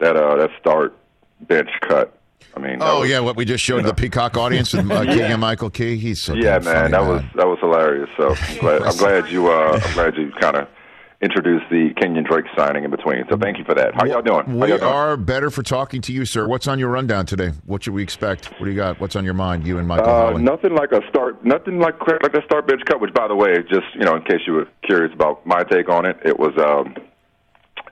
that 0.00 0.14
uh, 0.16 0.36
that 0.36 0.50
start 0.60 0.94
bench 1.40 1.70
cut? 1.80 2.12
I 2.54 2.60
mean, 2.60 2.78
Oh 2.82 3.00
was- 3.00 3.08
yeah, 3.10 3.20
what 3.20 3.36
we 3.36 3.46
just 3.46 3.64
showed 3.64 3.84
the 3.84 3.94
Peacock 3.94 4.36
audience 4.36 4.74
with 4.74 4.90
uh, 4.90 5.04
Keegan-Michael 5.06 5.70
Key. 5.70 5.96
He's 5.96 6.20
so 6.20 6.34
yeah, 6.34 6.58
man, 6.58 6.62
funny, 6.62 6.90
that 6.90 7.00
was 7.02 7.22
that 7.36 7.46
was 7.46 7.58
hilarious. 7.60 8.10
So 8.18 8.34
I'm 8.34 8.58
glad 8.60 8.82
I'm 8.82 8.96
glad 8.98 9.30
you 9.30 9.50
uh, 9.50 9.80
I'm 9.82 9.92
glad 9.94 10.16
you 10.16 10.30
kind 10.38 10.56
of 10.56 10.68
introduced 11.22 11.64
the 11.70 11.90
Kenyon 12.00 12.24
Drake 12.24 12.44
signing 12.56 12.84
in 12.84 12.90
between. 12.90 13.24
So 13.30 13.36
thank 13.38 13.58
you 13.58 13.64
for 13.64 13.74
that. 13.74 13.94
How 13.94 14.04
y'all 14.04 14.20
doing? 14.22 14.46
How 14.46 14.52
We 14.52 14.68
y'all 14.68 14.78
doing? 14.78 14.82
are 14.92 15.16
better 15.16 15.50
for 15.50 15.62
talking 15.62 16.02
to 16.02 16.12
you, 16.12 16.24
sir. 16.24 16.46
What's 16.46 16.68
on 16.68 16.78
your 16.78 16.90
rundown 16.90 17.24
today? 17.26 17.52
What 17.64 17.82
should 17.84 17.94
we 17.94 18.02
expect? 18.02 18.46
What 18.58 18.64
do 18.66 18.70
you 18.70 18.76
got? 18.76 19.00
What's 19.00 19.16
on 19.16 19.24
your 19.24 19.34
mind, 19.34 19.66
you 19.66 19.78
and 19.78 19.88
Michael 19.88 20.06
Uh, 20.08 20.26
Holley? 20.30 20.42
nothing 20.42 20.74
like 20.74 20.92
a 20.92 21.00
start, 21.08 21.44
nothing 21.44 21.78
like 21.78 21.98
like 22.06 22.32
that 22.32 22.44
start 22.44 22.66
bench 22.66 22.82
cut. 22.86 23.00
Which, 23.00 23.14
by 23.14 23.28
the 23.28 23.34
way, 23.36 23.62
just 23.62 23.86
you 23.94 24.04
know, 24.04 24.14
in 24.16 24.22
case 24.22 24.40
you 24.46 24.52
were 24.52 24.68
curious 24.82 25.12
about 25.14 25.46
my 25.46 25.62
take 25.64 25.88
on 25.88 26.04
it, 26.06 26.18
it 26.24 26.38
was 26.38 26.52
um, 26.58 26.94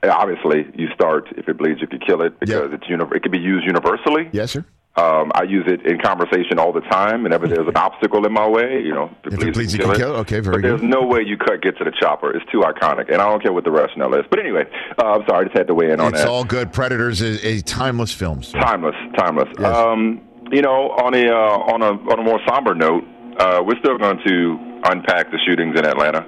obviously 0.03 0.65
you 0.75 0.87
start 0.93 1.27
if 1.37 1.47
it 1.49 1.57
bleeds, 1.57 1.81
you 1.81 1.87
could 1.87 2.05
kill 2.05 2.21
it 2.21 2.39
because 2.39 2.71
it's 2.73 2.87
uni- 2.87 3.05
it 3.15 3.23
can 3.23 3.31
be 3.31 3.39
used 3.39 3.65
universally. 3.65 4.29
Yes, 4.31 4.51
sir. 4.51 4.65
Um, 4.97 5.33
I 5.35 5.43
use 5.43 5.65
it 5.67 5.85
in 5.85 5.99
conversation 5.99 6.57
all 6.57 6.71
the 6.71 6.79
time. 6.81 7.15
And 7.15 7.23
whenever 7.23 7.47
there's 7.47 7.67
an 7.67 7.75
obstacle 7.75 8.25
in 8.25 8.31
my 8.31 8.47
way, 8.47 8.81
you 8.81 8.93
know, 8.93 9.13
If 9.25 9.33
it 9.33 9.53
bleeds, 9.53 9.73
you 9.73 9.79
can 9.79 9.95
kill 9.95 10.15
it. 10.15 10.19
Okay, 10.19 10.39
very 10.39 10.57
but 10.57 10.61
there's 10.61 10.81
no 10.81 11.05
way 11.05 11.21
you 11.21 11.37
cut 11.37 11.61
get 11.61 11.77
to 11.79 11.83
the 11.83 11.91
chopper. 11.91 12.35
It's 12.35 12.49
too 12.49 12.61
iconic, 12.61 13.11
and 13.11 13.21
I 13.21 13.29
don't 13.29 13.43
care 13.43 13.51
what 13.51 13.65
the 13.65 13.71
rationale 13.71 14.13
is. 14.15 14.25
But 14.29 14.39
anyway, 14.39 14.63
uh, 14.97 15.05
I'm 15.05 15.27
sorry, 15.27 15.41
I 15.41 15.43
just 15.45 15.57
had 15.57 15.67
to 15.67 15.73
weigh 15.73 15.91
in 15.91 15.99
on 15.99 16.07
It's 16.07 16.19
that. 16.19 16.21
It's 16.21 16.29
all 16.29 16.45
good. 16.45 16.71
Predators 16.71 17.21
is 17.21 17.43
a 17.43 17.61
timeless 17.61 18.13
film. 18.13 18.41
sir. 18.41 18.57
Timeless, 18.57 18.95
timeless. 19.17 19.49
Yes. 19.59 19.75
Um, 19.75 20.21
you 20.51 20.61
know, 20.61 20.91
on 20.91 21.13
a 21.13 21.27
uh, 21.27 21.73
on 21.73 21.81
a 21.81 21.91
on 22.11 22.19
a 22.19 22.23
more 22.23 22.39
somber 22.47 22.73
note, 22.73 23.03
uh, 23.37 23.61
we're 23.65 23.77
still 23.79 23.97
going 23.97 24.19
to 24.25 24.79
unpack 24.85 25.29
the 25.31 25.39
shootings 25.45 25.77
in 25.77 25.85
Atlanta 25.85 26.25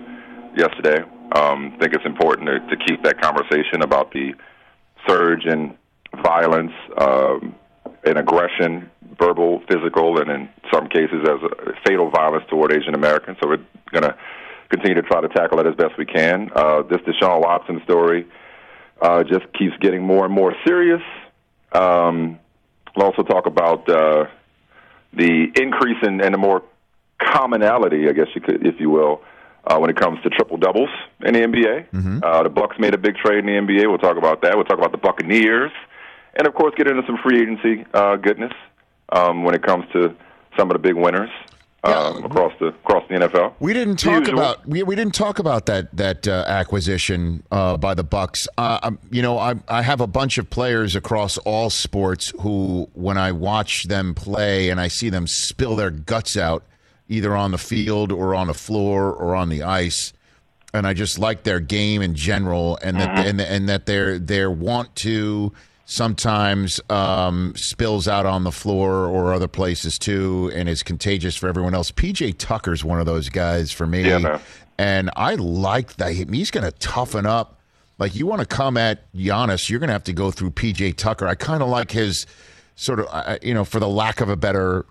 yesterday. 0.57 1.03
Um, 1.36 1.74
I 1.76 1.78
think 1.80 1.93
it's 1.93 2.05
important 2.05 2.47
to, 2.47 2.59
to 2.59 2.86
keep 2.86 3.03
that 3.03 3.22
conversation 3.22 3.82
about 3.82 4.11
the 4.11 4.34
surge 5.07 5.45
in 5.45 5.78
violence 6.24 6.72
um, 6.97 7.55
and 8.04 8.18
aggression, 8.18 8.89
verbal, 9.20 9.62
physical, 9.68 10.20
and 10.20 10.30
in 10.30 10.50
some 10.72 10.88
cases 10.88 11.22
as 11.24 11.39
a 11.43 11.74
fatal 11.86 12.10
violence 12.10 12.45
toward 12.50 12.72
Asian 12.72 12.93
Americans. 12.93 13.38
So 13.41 13.50
we're 13.50 13.66
going 13.91 14.04
to 14.04 14.18
continue 14.70 14.95
to 14.95 15.02
try 15.02 15.22
to 15.22 15.28
tackle 15.30 15.60
it 15.60 15.68
as 15.68 15.76
best 15.76 15.98
we 15.98 16.06
can. 16.06 16.50
Uh, 16.56 16.84
this 16.84 17.00
Deshaun 17.02 17.41
Watson 17.41 17.82
story 17.84 18.28
uh, 19.02 19.24
just 19.24 19.52
keeps 19.54 19.76
getting 19.80 20.02
more 20.02 20.26
and 20.26 20.34
more 20.34 20.54
serious. 20.66 21.02
Um, 21.72 22.39
we'll 22.95 23.08
also 23.08 23.24
talk 23.24 23.45
about 23.45 23.89
uh, 23.89 24.26
the 25.14 25.48
increase 25.56 25.98
in, 26.04 26.22
and 26.22 26.34
the 26.34 26.38
more 26.38 26.64
commonality, 27.20 28.08
I 28.10 28.14
guess 28.14 28.28
you 28.36 28.41
could, 28.41 28.66
if 28.66 28.80
you 28.80 28.89
will, 28.89 29.22
uh, 29.66 29.78
when 29.78 29.89
it 29.89 29.98
comes 29.98 30.22
to 30.24 30.30
triple 30.30 30.58
doubles 30.58 30.89
in 31.26 31.34
the 31.34 31.41
NBA. 31.41 31.93
Uh, 32.24 32.43
the 32.43 32.50
Bucks 32.50 32.78
made 32.80 32.93
a 32.93 32.98
big 32.98 33.16
trade 33.16 33.39
in 33.39 33.45
the 33.45 33.52
NBA. 33.54 33.88
We'll 33.88 33.98
talk 33.98 34.18
about 34.18 34.41
that. 34.43 34.56
We'll 34.56 34.66
talk 34.66 34.78
about 34.78 34.91
the 34.91 34.98
Buccaneers, 34.98 35.72
and 36.38 36.48
of 36.48 36.54
course, 36.54 36.74
get 36.76 36.88
into 36.88 37.04
some 37.06 37.18
free 37.18 37.42
agency 37.42 37.86
uh, 37.94 38.16
goodness 38.16 38.54
um, 39.10 39.44
when 39.44 39.56
it 39.56 39.64
comes 39.64 39.86
to 39.94 40.16
some 40.58 40.70
of 40.70 40.74
the 40.74 40.80
big 40.80 40.96
winners 40.96 41.30
um, 41.84 42.24
across 42.24 42.54
the 42.60 42.68
across 42.68 43.08
the 43.08 43.16
NFL. 43.16 43.54
We 43.60 43.74
didn't 43.74 43.98
talk 43.98 44.22
usual. 44.22 44.40
about 44.40 44.68
we, 44.68 44.84
we 44.84 44.96
didn't 44.96 45.16
talk 45.16 45.40
about 45.40 45.66
that 45.68 45.96
that 45.96 46.28
uh, 46.28 46.46
acquisition 46.48 47.44
uh, 47.52 47.78
by 47.78 47.94
the 47.94 48.04
Bucks. 48.04 48.48
Uh, 48.58 48.80
um, 48.84 49.00
you 49.12 49.22
know, 49.22 49.38
I 49.38 49.56
I 49.68 49.82
have 49.82 50.02
a 50.02 50.08
bunch 50.08 50.38
of 50.38 50.50
players 50.50 50.96
across 50.96 51.38
all 51.40 51.70
sports 51.70 52.34
who, 52.42 52.90
when 52.94 53.18
I 53.18 53.32
watch 53.32 53.86
them 53.86 54.16
play 54.16 54.70
and 54.70 54.80
I 54.80 54.88
see 54.88 55.10
them 55.10 55.28
spill 55.28 55.76
their 55.76 55.92
guts 55.92 56.36
out, 56.36 56.64
either 57.08 57.36
on 57.36 57.52
the 57.52 57.58
field 57.58 58.12
or 58.12 58.36
on 58.36 58.48
the 58.48 58.54
floor 58.54 59.12
or 59.12 59.36
on 59.36 59.50
the 59.50 59.64
ice, 59.64 60.14
and 60.74 60.88
I 60.88 60.94
just 60.94 61.20
like 61.20 61.44
their 61.44 61.60
game 61.60 62.02
in 62.02 62.16
general, 62.16 62.78
and 62.82 62.98
that 63.00 63.26
and, 63.26 63.40
and 63.40 63.70
that 63.70 63.86
their 63.86 64.20
their 64.20 64.50
want 64.52 64.96
to 64.98 65.54
sometimes 65.90 66.82
um, 66.90 67.54
spills 67.56 68.10
out 68.10 68.26
on 68.26 68.44
the 68.44 68.52
floor 68.52 69.08
or 69.08 69.34
other 69.34 69.48
places 69.48 69.98
too, 69.98 70.52
and 70.54 70.68
is 70.68 70.84
contagious 70.84 71.38
for 71.38 71.48
everyone 71.48 71.74
else. 71.74 71.92
PJ 71.92 72.38
Tucker's 72.38 72.84
one 72.84 73.00
of 73.00 73.06
those 73.06 73.30
guys 73.30 73.72
for 73.72 73.88
me, 73.88 74.06
Yeah, 74.06 74.18
man. 74.18 74.42
and 74.78 75.10
I 75.16 75.36
like 75.36 75.96
that 75.96 76.12
he's 76.12 76.52
going 76.52 76.66
to 76.66 76.72
toughen 76.78 77.26
up. 77.26 77.62
Like 78.00 78.16
you 78.16 78.28
want 78.28 78.42
to 78.42 78.46
come 78.46 78.76
at 78.76 79.12
Giannis, 79.14 79.70
you're 79.70 79.80
going 79.80 79.88
to 79.88 79.94
have 79.94 80.04
to 80.04 80.14
go 80.14 80.30
through 80.30 80.52
PJ 80.52 80.98
Tucker. 80.98 81.26
I 81.26 81.36
kind 81.36 81.64
of 81.64 81.70
like 81.70 81.92
his 81.92 82.26
sort 82.76 83.00
of, 83.00 83.08
uh, 83.10 83.38
you 83.42 83.54
know, 83.54 83.64
for 83.64 83.80
the 83.80 83.88
lack 83.88 84.20
of 84.20 84.28
a 84.28 84.36
better 84.36 84.86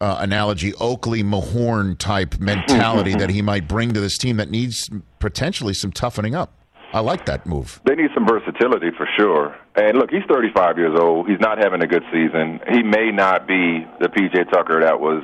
uh, 0.00 0.18
analogy, 0.20 0.72
Oakley 0.74 1.24
Mahorn 1.24 1.98
type 1.98 2.38
mentality 2.38 3.12
that 3.18 3.28
he 3.30 3.42
might 3.42 3.66
bring 3.66 3.92
to 3.92 4.00
this 4.00 4.16
team 4.16 4.36
that 4.36 4.50
needs 4.50 4.88
potentially 5.18 5.74
some 5.74 5.90
toughening 5.90 6.36
up. 6.36 6.54
I 6.92 7.00
like 7.00 7.26
that 7.26 7.44
move. 7.44 7.80
They 7.84 7.94
need 7.94 8.10
some 8.14 8.26
versatility 8.26 8.90
for 8.96 9.06
sure. 9.16 9.56
And 9.76 9.98
look, 9.98 10.10
he's 10.10 10.24
35 10.28 10.78
years 10.78 10.98
old. 10.98 11.28
He's 11.28 11.40
not 11.40 11.58
having 11.58 11.82
a 11.82 11.86
good 11.86 12.04
season. 12.10 12.60
He 12.70 12.82
may 12.82 13.10
not 13.10 13.46
be 13.46 13.86
the 14.00 14.08
PJ 14.08 14.50
Tucker 14.50 14.80
that 14.80 14.98
was, 14.98 15.22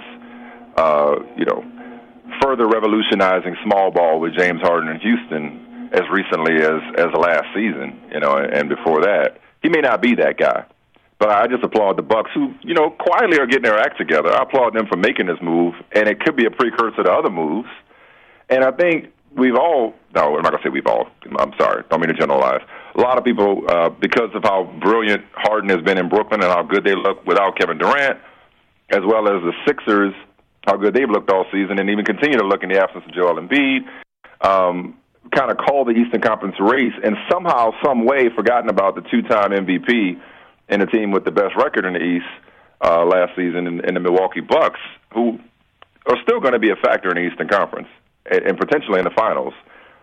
uh, 0.76 1.16
you 1.36 1.46
know, 1.46 1.64
further 2.42 2.66
revolutionizing 2.66 3.56
small 3.64 3.90
ball 3.90 4.20
with 4.20 4.34
James 4.36 4.60
Harden 4.60 4.90
in 4.90 5.00
Houston 5.00 5.88
as 5.92 6.02
recently 6.10 6.56
as 6.56 6.82
as 6.98 7.06
last 7.16 7.46
season, 7.54 8.00
you 8.12 8.20
know, 8.20 8.36
and 8.36 8.68
before 8.68 9.02
that. 9.02 9.38
He 9.62 9.68
may 9.70 9.80
not 9.80 10.02
be 10.02 10.16
that 10.16 10.36
guy. 10.36 10.66
But 11.18 11.30
I 11.30 11.46
just 11.46 11.62
applaud 11.62 11.96
the 11.96 12.02
Bucks, 12.02 12.30
who 12.34 12.52
you 12.62 12.74
know 12.74 12.90
quietly 12.90 13.38
are 13.38 13.46
getting 13.46 13.62
their 13.62 13.78
act 13.78 13.96
together. 13.96 14.30
I 14.34 14.42
applaud 14.42 14.74
them 14.74 14.86
for 14.86 14.96
making 14.96 15.26
this 15.26 15.40
move, 15.40 15.74
and 15.92 16.08
it 16.08 16.20
could 16.20 16.36
be 16.36 16.44
a 16.44 16.50
precursor 16.50 17.04
to 17.04 17.10
other 17.10 17.30
moves. 17.30 17.68
And 18.50 18.64
I 18.64 18.72
think 18.72 19.13
we've 19.36 19.56
all 19.56 19.94
no, 20.14 20.36
I'm 20.36 20.42
not 20.42 20.52
gonna 20.52 20.62
say 20.62 20.70
we've 20.70 20.86
all. 20.86 21.08
I'm 21.38 21.52
sorry, 21.58 21.82
don't 21.90 22.00
mean 22.00 22.08
to 22.08 22.14
generalize. 22.14 22.60
A 22.94 23.00
lot 23.00 23.18
of 23.18 23.24
people, 23.24 23.64
uh, 23.68 23.88
because 23.88 24.30
of 24.34 24.44
how 24.44 24.72
brilliant 24.80 25.24
Harden 25.32 25.68
has 25.70 25.82
been 25.82 25.98
in 25.98 26.08
Brooklyn 26.08 26.42
and 26.42 26.50
how 26.50 26.62
good 26.62 26.84
they 26.84 26.94
look 26.94 27.26
without 27.26 27.58
Kevin 27.58 27.78
Durant, 27.78 28.20
as 28.90 29.00
well 29.04 29.26
as 29.26 29.42
the 29.42 29.52
Sixers, 29.66 30.14
how 30.66 30.76
good 30.76 30.94
they've 30.94 31.10
looked 31.10 31.30
all 31.30 31.46
season, 31.50 31.80
and 31.80 31.90
even 31.90 32.04
continue 32.04 32.38
to 32.38 32.46
look 32.46 32.62
in 32.62 32.68
the 32.68 32.80
absence 32.80 33.04
of 33.06 33.12
Joel 33.12 33.40
Embiid. 33.40 33.80
Um, 34.40 34.96
kind 35.34 35.50
of 35.50 35.56
call 35.56 35.84
the 35.84 35.92
Eastern 35.92 36.20
Conference 36.20 36.54
race, 36.60 36.92
and 37.02 37.16
somehow, 37.30 37.72
some 37.84 38.04
way, 38.04 38.28
forgotten 38.36 38.70
about 38.70 38.94
the 38.94 39.00
two-time 39.02 39.50
MVP 39.50 40.20
and 40.68 40.80
the 40.80 40.86
team 40.86 41.10
with 41.10 41.24
the 41.24 41.32
best 41.32 41.56
record 41.56 41.84
in 41.84 41.94
the 41.94 42.02
East 42.02 42.26
uh, 42.82 43.04
last 43.04 43.34
season, 43.34 43.66
in, 43.66 43.84
in 43.84 43.94
the 43.94 44.00
Milwaukee 44.00 44.40
Bucks, 44.40 44.80
who 45.12 45.40
are 46.06 46.16
still 46.22 46.38
going 46.38 46.52
to 46.52 46.58
be 46.60 46.70
a 46.70 46.76
factor 46.76 47.08
in 47.08 47.16
the 47.16 47.30
Eastern 47.32 47.48
Conference 47.48 47.88
and, 48.30 48.42
and 48.42 48.58
potentially 48.58 48.98
in 48.98 49.04
the 49.04 49.10
finals. 49.16 49.54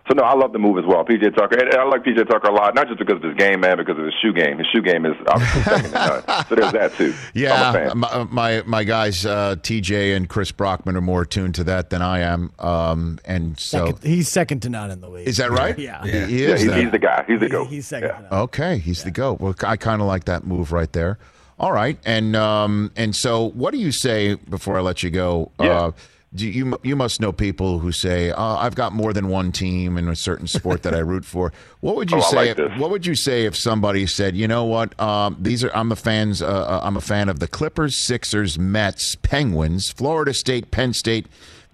So 0.08 0.14
no, 0.14 0.24
I 0.24 0.34
love 0.34 0.52
the 0.52 0.58
move 0.58 0.78
as 0.78 0.84
well. 0.84 1.04
PJ 1.04 1.36
Tucker, 1.36 1.56
and 1.60 1.72
I 1.76 1.84
like 1.84 2.02
PJ 2.02 2.26
Tucker 2.28 2.48
a 2.48 2.52
lot, 2.52 2.74
not 2.74 2.88
just 2.88 2.98
because 2.98 3.18
of 3.18 3.22
his 3.22 3.36
game, 3.36 3.60
man, 3.60 3.76
because 3.76 3.96
of 3.96 4.04
his 4.04 4.12
shoe 4.20 4.32
game. 4.32 4.58
His 4.58 4.66
shoe 4.66 4.82
game 4.82 5.06
is 5.06 5.12
obviously 5.28 5.62
second 5.62 5.84
to 5.84 5.90
none. 6.26 6.46
So 6.48 6.54
there's 6.56 6.72
that 6.72 6.92
too. 6.96 7.14
I'm 7.14 7.36
a 7.36 7.38
Yeah, 7.40 7.72
fan. 7.72 7.98
my, 7.98 8.24
my 8.24 8.62
my 8.66 8.82
guys 8.84 9.24
uh, 9.24 9.54
TJ 9.60 10.16
and 10.16 10.28
Chris 10.28 10.50
Brockman 10.50 10.96
are 10.96 11.00
more 11.00 11.24
tuned 11.24 11.54
to 11.54 11.64
that 11.64 11.90
than 11.90 12.02
I 12.02 12.18
am, 12.18 12.50
um, 12.58 13.20
and 13.24 13.56
so 13.60 13.86
Second, 13.86 14.02
he's 14.02 14.28
second 14.28 14.60
to 14.62 14.70
none 14.70 14.90
in 14.90 15.00
the 15.00 15.08
league. 15.08 15.28
is 15.28 15.36
that 15.36 15.52
right? 15.52 15.78
Yeah. 15.78 16.02
He- 16.02 16.10
Yeah. 16.10 16.26
he, 16.26 16.42
Yeah, 16.46 16.54
is. 16.54 16.62
he's, 16.62 16.74
he's 16.74 16.90
the 16.90 16.98
guy. 16.98 17.24
He's 17.28 17.38
the 17.38 17.46
He- 17.46 17.52
go. 17.52 17.64
he's 17.66 17.86
second 17.86 18.08
Yeah. 18.08 18.16
to 18.16 18.22
none. 18.22 18.32
Okay, 18.40 18.78
he's 18.78 19.04
the 19.04 19.12
goat. 19.12 19.40
Well, 19.40 19.54
I 19.64 19.76
kind 19.76 20.02
of 20.02 20.08
like 20.08 20.24
that 20.24 20.44
move 20.44 20.72
right 20.72 20.92
there. 20.92 21.16
All 21.60 21.70
right, 21.70 21.96
and 22.04 22.34
um, 22.34 22.90
and 22.96 23.14
so 23.14 23.50
what 23.50 23.70
do 23.72 23.78
you 23.78 23.92
say 23.92 24.34
before 24.34 24.76
I 24.76 24.80
let 24.80 25.04
you 25.04 25.10
go? 25.10 25.52
Yeah. 25.60 25.66
Uh, 25.70 25.92
do 26.34 26.48
you 26.48 26.78
you 26.82 26.96
must 26.96 27.20
know 27.20 27.30
people 27.32 27.78
who 27.80 27.92
say 27.92 28.30
uh, 28.30 28.42
I've 28.56 28.74
got 28.74 28.92
more 28.94 29.12
than 29.12 29.28
one 29.28 29.52
team 29.52 29.98
in 29.98 30.08
a 30.08 30.16
certain 30.16 30.46
sport 30.46 30.82
that 30.84 30.94
I 30.94 30.98
root 31.12 31.24
for. 31.26 31.52
What 31.80 31.96
would 31.96 32.10
you 32.10 32.18
Oh, 32.18 32.20
say? 32.22 32.36
like 32.54 32.58
if, 32.58 32.78
what 32.78 32.90
would 32.90 33.04
you 33.04 33.14
say 33.14 33.44
if 33.44 33.54
somebody 33.54 34.06
said, 34.06 34.34
you 34.34 34.48
know 34.48 34.64
what? 34.64 34.98
Um, 35.00 35.36
these 35.38 35.62
are 35.62 35.70
I'm 35.76 35.92
a 35.92 35.96
fans. 35.96 36.40
Uh, 36.40 36.46
uh, 36.46 36.80
I'm 36.82 36.96
a 36.96 37.00
fan 37.02 37.28
of 37.28 37.38
the 37.38 37.48
Clippers, 37.48 37.96
Sixers, 37.96 38.58
Mets, 38.58 39.14
Penguins, 39.16 39.90
Florida 39.90 40.32
State, 40.32 40.70
Penn 40.70 40.92
State, 40.94 41.26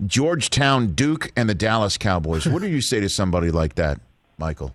Georgetown, 0.06 0.88
Duke, 0.94 1.30
and 1.36 1.48
the 1.48 1.54
Dallas 1.54 1.96
Cowboys. 1.98 2.46
What 2.48 2.62
do 2.62 2.68
you 2.68 2.80
say 2.80 2.98
to 3.00 3.08
somebody 3.08 3.50
like 3.50 3.74
that, 3.76 4.00
Michael? 4.38 4.74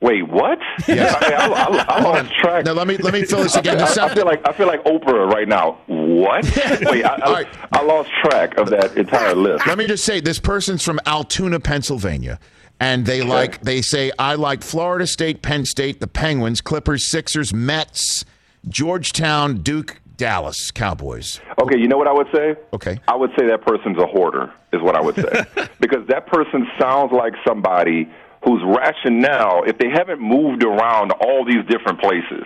Wait, 0.00 0.28
what? 0.28 0.58
Yes. 0.88 1.14
I, 1.22 1.32
I, 1.34 1.46
I, 1.46 1.84
I 1.98 2.02
lost 2.02 2.34
track. 2.34 2.64
Now 2.64 2.72
let 2.72 2.88
me 2.88 2.96
let 2.96 3.12
me 3.14 3.24
fill 3.24 3.42
this 3.42 3.54
again. 3.54 3.76
I, 3.76 3.80
Just 3.80 3.98
I 3.98 4.12
feel 4.12 4.24
like 4.24 4.46
I 4.48 4.52
feel 4.52 4.66
like 4.66 4.82
Oprah 4.84 5.30
right 5.32 5.46
now. 5.46 5.78
What? 6.12 6.44
Wait, 6.82 7.04
I, 7.04 7.14
I, 7.14 7.32
right. 7.32 7.48
I 7.72 7.82
lost 7.82 8.10
track 8.22 8.58
of 8.58 8.70
that 8.70 8.96
entire 8.96 9.34
list. 9.34 9.66
Let 9.66 9.78
me 9.78 9.86
just 9.86 10.04
say 10.04 10.20
this 10.20 10.38
person's 10.38 10.84
from 10.84 11.00
Altoona, 11.06 11.60
Pennsylvania. 11.60 12.38
And 12.80 13.06
they 13.06 13.22
like 13.22 13.62
they 13.62 13.80
say 13.80 14.10
I 14.18 14.34
like 14.34 14.62
Florida 14.62 15.06
State, 15.06 15.40
Penn 15.40 15.64
State, 15.64 16.00
the 16.00 16.08
Penguins, 16.08 16.60
Clippers, 16.60 17.04
Sixers, 17.04 17.54
Mets, 17.54 18.24
Georgetown, 18.68 19.58
Duke, 19.58 20.00
Dallas, 20.16 20.70
Cowboys. 20.72 21.40
Okay, 21.60 21.78
you 21.78 21.86
know 21.86 21.96
what 21.96 22.08
I 22.08 22.12
would 22.12 22.26
say? 22.34 22.56
Okay. 22.72 22.98
I 23.08 23.16
would 23.16 23.30
say 23.38 23.46
that 23.46 23.62
person's 23.64 23.98
a 23.98 24.06
hoarder, 24.06 24.52
is 24.72 24.82
what 24.82 24.96
I 24.96 25.00
would 25.00 25.14
say. 25.14 25.44
because 25.80 26.06
that 26.08 26.26
person 26.26 26.66
sounds 26.78 27.12
like 27.12 27.34
somebody 27.46 28.08
whose 28.44 28.62
rationale, 28.64 29.62
if 29.64 29.78
they 29.78 29.88
haven't 29.88 30.20
moved 30.20 30.64
around 30.64 31.12
all 31.12 31.44
these 31.44 31.64
different 31.68 32.00
places, 32.00 32.44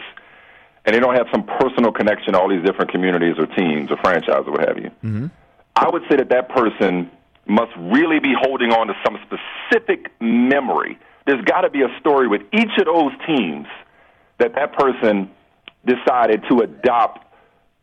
and 0.86 0.94
they 0.94 1.00
don't 1.00 1.16
have 1.16 1.26
some 1.32 1.42
personal 1.42 1.92
connection 1.92 2.32
to 2.32 2.40
all 2.40 2.48
these 2.48 2.64
different 2.64 2.90
communities 2.90 3.34
or 3.38 3.46
teams 3.46 3.90
or 3.90 3.96
franchises 3.98 4.44
or 4.46 4.52
what 4.52 4.68
have 4.68 4.78
you, 4.78 4.90
mm-hmm. 5.04 5.26
I 5.74 5.90
would 5.90 6.02
say 6.08 6.16
that 6.16 6.30
that 6.30 6.48
person 6.48 7.10
must 7.46 7.72
really 7.76 8.20
be 8.20 8.32
holding 8.38 8.70
on 8.72 8.86
to 8.86 8.94
some 9.04 9.18
specific 9.26 10.10
memory. 10.20 10.98
There's 11.26 11.44
got 11.44 11.62
to 11.62 11.70
be 11.70 11.82
a 11.82 11.98
story 12.00 12.28
with 12.28 12.42
each 12.52 12.70
of 12.78 12.86
those 12.86 13.12
teams 13.26 13.66
that 14.38 14.54
that 14.54 14.72
person 14.72 15.30
decided 15.84 16.44
to 16.48 16.60
adopt 16.60 17.26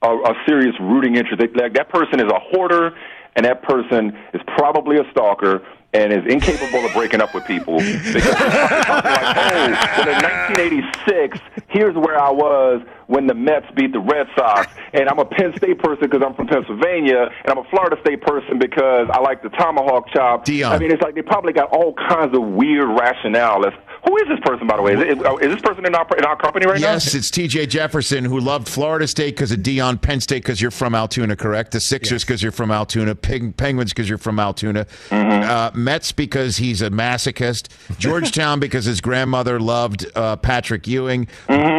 a, 0.01 0.09
a 0.09 0.33
serious 0.47 0.75
rooting 0.79 1.15
interest. 1.15 1.41
Like 1.55 1.73
that 1.73 1.89
person 1.89 2.19
is 2.19 2.31
a 2.31 2.39
hoarder, 2.39 2.95
and 3.35 3.45
that 3.45 3.63
person 3.63 4.17
is 4.33 4.41
probably 4.57 4.97
a 4.97 5.09
stalker 5.11 5.65
and 5.93 6.11
is 6.11 6.23
incapable 6.27 6.85
of 6.85 6.93
breaking 6.93 7.21
up 7.21 7.33
with 7.33 7.45
people. 7.45 7.77
Because 7.77 8.15
like, 8.15 8.25
oh, 8.25 9.01
well, 9.45 10.09
in 10.09 10.23
1986, 10.23 11.39
here's 11.69 11.95
where 11.95 12.19
I 12.19 12.31
was 12.31 12.81
when 13.07 13.27
the 13.27 13.33
Mets 13.33 13.67
beat 13.75 13.91
the 13.93 13.99
Red 13.99 14.27
Sox, 14.35 14.73
and 14.93 15.07
I'm 15.07 15.19
a 15.19 15.25
Penn 15.25 15.53
State 15.57 15.79
person 15.79 16.09
because 16.09 16.23
I'm 16.25 16.33
from 16.33 16.47
Pennsylvania, 16.47 17.29
and 17.43 17.51
I'm 17.51 17.59
a 17.59 17.69
Florida 17.69 17.97
State 18.01 18.21
person 18.21 18.57
because 18.57 19.07
I 19.11 19.19
like 19.19 19.43
the 19.43 19.49
tomahawk 19.49 20.07
chop. 20.09 20.45
Deion. 20.45 20.71
I 20.71 20.79
mean, 20.79 20.91
it's 20.91 21.01
like 21.01 21.15
they 21.15 21.21
probably 21.21 21.53
got 21.53 21.69
all 21.69 21.93
kinds 21.93 22.35
of 22.35 22.41
weird 22.41 22.89
rationale. 22.89 23.65
As, 23.65 23.73
who 24.05 24.17
is 24.17 24.23
this 24.27 24.39
person, 24.41 24.67
by 24.67 24.75
the 24.75 24.81
way? 24.81 24.93
Is, 24.93 24.99
it, 25.01 25.17
is 25.43 25.53
this 25.53 25.61
person 25.61 25.85
in 25.85 25.95
our 25.95 26.05
in 26.17 26.25
our 26.25 26.35
company 26.35 26.65
right 26.65 26.79
now? 26.79 26.91
Yes, 26.93 27.13
it's 27.15 27.29
TJ 27.31 27.69
Jefferson 27.69 28.25
who 28.25 28.39
loved 28.39 28.67
Florida 28.67 29.07
State 29.07 29.35
because 29.35 29.51
of 29.51 29.59
Deion, 29.59 30.01
Penn 30.01 30.19
State 30.19 30.43
because 30.43 30.61
you're 30.61 30.71
from 30.71 30.93
Altoona, 30.95 31.35
correct? 31.35 31.71
The 31.71 31.79
Sixers 31.79 32.23
because 32.23 32.43
you're 32.43 32.51
from 32.51 32.71
Altoona, 32.71 33.15
Peng- 33.15 33.53
Penguins 33.53 33.91
because 33.91 34.09
you're 34.09 34.17
from 34.17 34.39
Altoona, 34.39 34.85
uh, 35.11 35.71
Mets 35.73 36.11
because 36.11 36.57
he's 36.57 36.81
a 36.81 36.89
masochist, 36.89 37.67
Georgetown 37.97 38.59
because 38.61 38.85
his 38.85 38.99
grandmother 39.01 39.59
loved 39.59 40.05
uh, 40.15 40.35
Patrick 40.35 40.85
Ewing, 40.87 41.27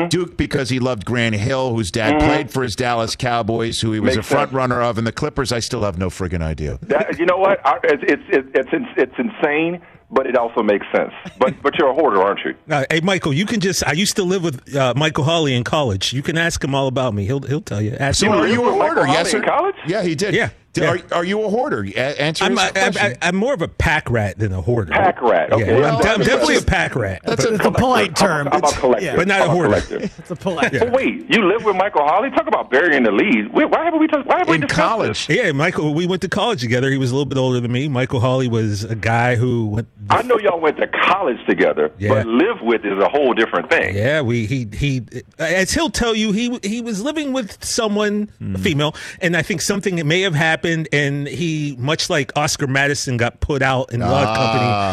Duke 0.08 0.36
because 0.36 0.70
he 0.70 0.78
loved 0.78 1.04
Grant 1.04 1.34
Hill, 1.34 1.74
whose 1.74 1.90
dad 1.90 2.20
played 2.20 2.50
for 2.50 2.62
his 2.62 2.74
Dallas 2.76 3.16
Cowboys, 3.16 3.80
who 3.80 3.92
he 3.92 4.00
was 4.00 4.16
Makes 4.16 4.26
a 4.26 4.30
front 4.30 4.48
sense. 4.50 4.56
runner 4.56 4.82
of, 4.82 4.98
and 4.98 5.06
the 5.06 5.12
Clippers. 5.12 5.52
I 5.52 5.58
still 5.60 5.82
have 5.82 5.98
no 5.98 6.08
friggin' 6.08 6.42
idea. 6.42 6.78
That, 6.82 7.18
you 7.18 7.26
know 7.26 7.36
what? 7.38 7.64
I, 7.66 7.78
it's, 7.84 8.02
it's 8.06 8.22
it's 8.54 8.68
it's 8.72 8.86
it's 8.96 9.14
insane, 9.18 9.80
but 10.14 10.26
it 10.26 10.36
also 10.36 10.62
makes 10.62 10.86
sense. 10.94 11.12
But 11.38 11.60
but 11.62 11.76
you're 11.78 11.88
a 11.90 11.94
hoarder, 11.94 12.22
aren't 12.22 12.40
you? 12.44 12.54
Uh, 12.70 12.84
hey, 12.90 13.00
Michael, 13.00 13.32
you 13.32 13.46
can 13.46 13.60
just. 13.60 13.86
I 13.86 13.92
used 13.92 14.16
to 14.16 14.22
live 14.22 14.42
with 14.44 14.74
uh, 14.76 14.94
Michael 14.96 15.24
Holley 15.24 15.54
in 15.54 15.64
college. 15.64 16.12
You 16.12 16.22
can 16.22 16.38
ask 16.38 16.62
him 16.62 16.74
all 16.74 16.86
about 16.86 17.14
me. 17.14 17.24
He'll 17.26 17.40
he'll 17.40 17.60
tell 17.60 17.82
you. 17.82 17.96
Ask 17.98 18.20
So 18.20 18.26
him. 18.26 18.32
are 18.34 18.46
you 18.46 18.66
a 18.68 18.72
hoarder? 18.72 19.06
Yes, 19.06 19.32
Holley 19.32 19.42
in 19.44 19.48
college? 19.48 19.74
Yeah, 19.86 20.02
he 20.02 20.14
did. 20.14 20.34
Yeah, 20.34 20.48
D- 20.48 20.54
yeah. 20.82 20.90
Are, 20.90 20.98
are 21.12 21.24
you 21.24 21.42
a 21.42 21.48
hoarder? 21.48 21.84
Answer 21.96 22.44
I'm, 22.44 22.52
his 22.52 22.60
I, 22.60 22.70
question. 22.70 23.16
I, 23.22 23.28
I'm 23.28 23.36
more 23.36 23.54
of 23.54 23.62
a 23.62 23.68
pack 23.68 24.10
rat 24.10 24.38
than 24.38 24.52
a 24.52 24.60
hoarder. 24.60 24.92
Pack 24.92 25.20
rat. 25.22 25.52
Okay. 25.52 25.66
Yeah, 25.66 25.78
Well, 25.80 25.96
I'm, 25.98 26.06
I'm 26.20 26.20
definitely 26.26 26.56
a 26.56 26.62
pack 26.62 26.94
rat. 26.96 27.22
That's 27.24 27.44
a 27.44 27.54
It's 27.54 27.64
a 27.64 27.70
polite 27.70 28.16
term. 28.16 28.46
How 28.46 28.58
about 28.58 28.68
It's- 28.70 28.80
collective? 28.80 29.06
yeah. 29.06 29.16
But 29.16 29.28
not 29.28 29.38
How 29.40 29.46
a 29.46 29.48
hoarder. 29.50 29.68
collective? 29.80 30.14
It's 30.18 30.30
a 30.30 30.36
polite. 30.36 30.72
But 30.72 30.92
wait, 30.92 31.30
you 31.30 31.44
live 31.46 31.64
with 31.64 31.76
Michael 31.76 32.04
Holley? 32.04 32.30
Talk 32.30 32.46
about 32.46 32.70
burying 32.70 33.02
the 33.02 33.10
lead. 33.12 33.52
Wait, 33.52 33.66
why 33.70 33.84
haven't 33.84 34.00
we? 34.00 34.06
talked? 34.06 34.26
why 34.26 34.38
have 34.38 34.48
we 34.48 34.54
in 34.56 34.60
discussed 34.62 34.80
college. 34.80 35.26
this? 35.26 35.36
Yeah, 35.36 35.52
Michael. 35.52 35.94
We 35.94 36.06
went 36.06 36.22
to 36.22 36.28
college 36.28 36.60
together. 36.60 36.90
He 36.90 36.98
was 36.98 37.10
a 37.10 37.14
little 37.14 37.26
bit 37.26 37.38
older 37.38 37.60
than 37.60 37.70
me. 37.72 37.88
Michael 37.88 38.20
Holley 38.20 38.48
was 38.48 38.84
a 38.84 38.94
guy 38.96 39.36
who 39.36 39.66
went. 39.66 39.88
I 40.10 40.22
know 40.22 40.38
y'all 40.38 40.60
went 40.60 40.76
to 40.78 40.86
college 40.86 41.38
together, 41.46 41.90
Yeah. 41.98 42.10
but 42.10 42.26
live 42.26 42.60
with 42.62 42.84
is 42.84 42.98
a 42.98 43.08
whole 43.08 43.32
different 43.34 43.70
thing. 43.70 43.94
Yeah, 43.96 44.20
we 44.22 44.46
he 44.46 44.66
he 44.72 45.02
as 45.38 45.72
he'll 45.72 45.90
tell 45.90 46.14
you 46.14 46.32
he 46.32 46.58
he 46.62 46.80
was 46.80 47.02
living 47.02 47.32
with 47.32 47.62
someone 47.64 48.28
Hmm. 48.38 48.54
a 48.54 48.58
female 48.58 48.94
and 49.20 49.36
I 49.36 49.42
think 49.42 49.60
something 49.60 50.06
may 50.06 50.20
have 50.22 50.34
happened 50.34 50.63
and 50.64 51.26
he 51.28 51.76
much 51.78 52.08
like 52.10 52.32
Oscar 52.36 52.66
Madison 52.66 53.16
got 53.16 53.40
put 53.40 53.62
out 53.62 53.92
in 53.92 54.00
Log 54.00 54.26
Ah. 54.28 54.34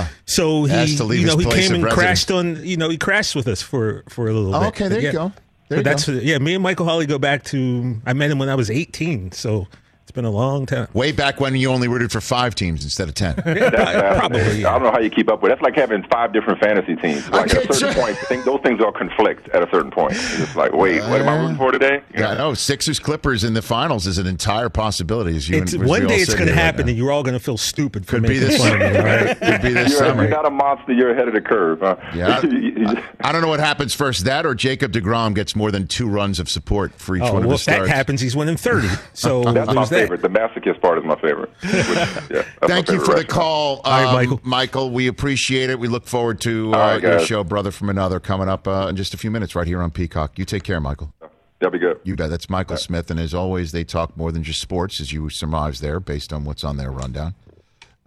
Company. 0.04 0.18
So 0.26 0.66
he 0.66 0.96
to 0.98 1.04
leave 1.04 1.22
you 1.22 1.28
know 1.28 1.38
he 1.38 1.46
came 1.46 1.74
and 1.74 1.88
crashed 1.88 2.32
on 2.32 2.64
you 2.66 2.78
know 2.78 2.90
he 2.90 2.98
crashed 2.98 3.36
with 3.36 3.48
us 3.48 3.62
for 3.62 4.04
for 4.10 4.28
a 4.28 4.34
little 4.34 4.54
Oh, 4.56 4.60
bit. 4.60 4.68
okay, 4.70 4.88
there 4.88 4.98
But 4.98 5.02
you 5.02 5.08
yeah. 5.08 5.12
go. 5.14 5.34
There 5.70 5.78
you 5.80 5.84
that's 5.84 6.06
go. 6.08 6.14
yeah, 6.14 6.38
me 6.40 6.54
and 6.54 6.62
Michael 6.64 6.86
Holley 6.86 7.06
go 7.06 7.18
back 7.18 7.44
to 7.46 8.02
I 8.06 8.14
met 8.14 8.30
him 8.30 8.40
when 8.40 8.50
I 8.50 8.56
was 8.56 8.70
18, 8.70 9.32
so 9.32 9.68
it's 10.12 10.16
been 10.16 10.26
a 10.26 10.30
long 10.30 10.66
time. 10.66 10.90
Way 10.94 11.14
back 11.14 11.40
when 11.40 11.56
you 11.56 11.70
only 11.70 11.88
rooted 11.88 12.12
for 12.12 12.20
five 12.20 12.54
teams 12.54 12.84
instead 12.84 13.08
of 13.08 13.16
ten. 13.16 13.36
That's 13.46 13.60
fascinating. 13.60 14.20
Probably, 14.20 14.66
I 14.66 14.74
don't 14.74 14.84
know 14.84 14.92
how 14.92 15.00
you 15.00 15.10
keep 15.10 15.30
up 15.30 15.42
with. 15.42 15.52
it. 15.52 15.56
That's 15.56 15.62
like 15.64 15.76
having 15.76 16.04
five 16.12 16.34
different 16.34 16.60
fantasy 16.60 16.98
teams. 16.98 17.30
Like 17.30 17.54
at 17.54 17.70
a 17.70 17.74
certain 17.74 17.94
sure. 17.94 18.04
point, 18.04 18.18
think, 18.18 18.44
those 18.44 18.60
things 18.62 18.82
all 18.82 18.92
conflict 18.92 19.48
at 19.50 19.64
a 19.66 19.72
certain 19.72 19.90
point. 19.90 20.12
It's 20.14 20.38
just 20.38 20.56
like, 20.58 20.74
wait, 20.74 21.00
what 21.04 21.22
am 21.22 21.30
I 21.30 21.38
rooting 21.40 21.56
for 21.56 21.72
today? 21.72 22.04
You 22.14 22.20
Yeah, 22.24 22.34
know? 22.34 22.50
no, 22.50 22.54
Sixers 22.56 23.00
Clippers 23.00 23.46
in 23.46 23.54
the 23.54 23.62
finals 23.62 24.06
is 24.06 24.18
an 24.18 24.28
entire 24.28 24.68
possibility. 24.68 25.38
As 25.38 25.48
you 25.48 25.62
It's, 25.62 25.72
and- 25.74 25.84
as 25.84 25.90
one 25.90 26.08
day 26.08 26.18
it's 26.18 26.34
going 26.34 26.48
to 26.48 26.54
here 26.54 26.56
right 26.56 26.62
happen 26.66 26.90
and 26.90 26.98
you're 26.98 27.12
all 27.12 27.24
going 27.24 27.34
to 27.36 27.40
feel 27.40 27.58
stupid 27.58 28.06
for 28.06 28.18
Could 28.20 28.24
be 28.24 28.40
making 28.42 28.48
this. 28.50 28.58
fun 28.58 28.74
of 28.74 28.80
me, 28.92 28.98
all 29.00 29.06
right? 29.06 29.40
Could 29.42 29.62
be 29.62 29.70
this 29.74 29.92
You're, 29.92 30.00
summer. 30.00 30.24
you're 30.24 30.32
not 30.32 30.46
a 30.46 30.50
monster. 30.52 30.92
You're 30.92 31.12
ahead 31.12 31.30
of 31.30 31.34
the 31.36 31.42
curve. 31.42 31.80
Huh? 31.80 31.96
Yeah. 32.14 32.42
I, 32.44 33.04
I 33.30 33.32
don't 33.32 33.42
know 33.42 33.48
what 33.48 33.62
happens 33.62 33.94
first. 33.94 34.26
That 34.26 34.46
or 34.46 34.56
Jacob 34.56 34.92
DeGrom 34.92 35.34
gets 35.36 35.56
more 35.56 35.72
than 35.72 35.88
two 35.88 36.10
runs 36.10 36.38
of 36.40 36.50
support 36.50 36.92
for 36.96 37.16
each 37.16 37.22
Oh, 37.24 37.34
one 37.34 37.44
of 37.44 37.48
well, 37.48 37.58
the 37.58 37.62
if 37.62 37.66
that 37.66 37.88
happens, 37.88 38.20
he's 38.20 38.36
winning 38.36 38.58
30. 38.58 38.90
So 39.14 39.44
that's 39.44 39.72
there's 39.74 39.90
that. 39.90 40.01
Favorite. 40.02 40.22
The 40.22 40.30
masochist 40.30 40.82
part 40.82 40.98
is 40.98 41.04
my 41.04 41.16
favorite. 41.20 41.50
Which, 41.62 41.74
yeah, 41.74 42.26
that's 42.30 42.62
my 42.62 42.68
Thank 42.68 42.90
you 42.90 43.00
favorite 43.00 43.06
for 43.06 43.20
the 43.20 43.26
call, 43.26 43.82
All 43.84 43.92
right, 43.92 44.06
um, 44.06 44.14
Michael. 44.14 44.40
Michael. 44.44 44.92
We 44.92 45.08
appreciate 45.08 45.70
it. 45.70 45.80
We 45.80 45.88
look 45.88 46.08
forward 46.08 46.42
to 46.42 46.74
uh, 46.74 46.78
All 46.78 46.88
right, 46.88 47.02
your 47.02 47.20
show, 47.20 47.44
Brother 47.44 47.72
from 47.72 47.90
Another, 47.90 48.20
coming 48.20 48.50
up 48.50 48.68
uh, 48.68 48.88
in 48.90 48.96
just 48.96 49.14
a 49.14 49.18
few 49.18 49.32
minutes 49.32 49.56
right 49.56 49.68
here 49.68 49.82
on 49.82 49.92
Peacock. 49.92 50.38
You 50.38 50.46
take 50.46 50.64
care, 50.64 50.80
Michael. 50.80 51.14
That'll 51.60 51.72
be 51.72 51.80
good. 51.80 52.00
You 52.04 52.16
bet. 52.16 52.32
That's 52.32 52.50
Michael 52.50 52.78
Smith. 52.78 53.12
And 53.12 53.20
as 53.20 53.36
always, 53.36 53.72
they 53.72 53.84
talk 53.84 54.18
more 54.18 54.32
than 54.32 54.42
just 54.42 54.60
sports, 54.60 55.00
as 55.00 55.14
you 55.14 55.30
surmise 55.30 55.80
there, 55.80 56.00
based 56.00 56.34
on 56.34 56.44
what's 56.44 56.64
on 56.64 56.78
their 56.78 56.92
rundown. 56.92 57.36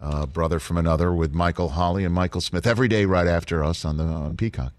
Uh, 0.01 0.27
brother 0.27 0.59
from 0.59 0.77
another 0.77 1.15
with 1.15 1.33
Michael 1.33 1.71
Holley 1.71 2.05
and 2.05 2.13
Michael 2.13 2.41
Smith 2.41 2.67
every 2.67 2.89
day 2.89 3.05
right 3.05 3.29
after 3.29 3.65
us 3.65 3.85
on 3.85 3.97
the 3.97 4.05
on 4.05 4.37
Peacock. 4.37 4.73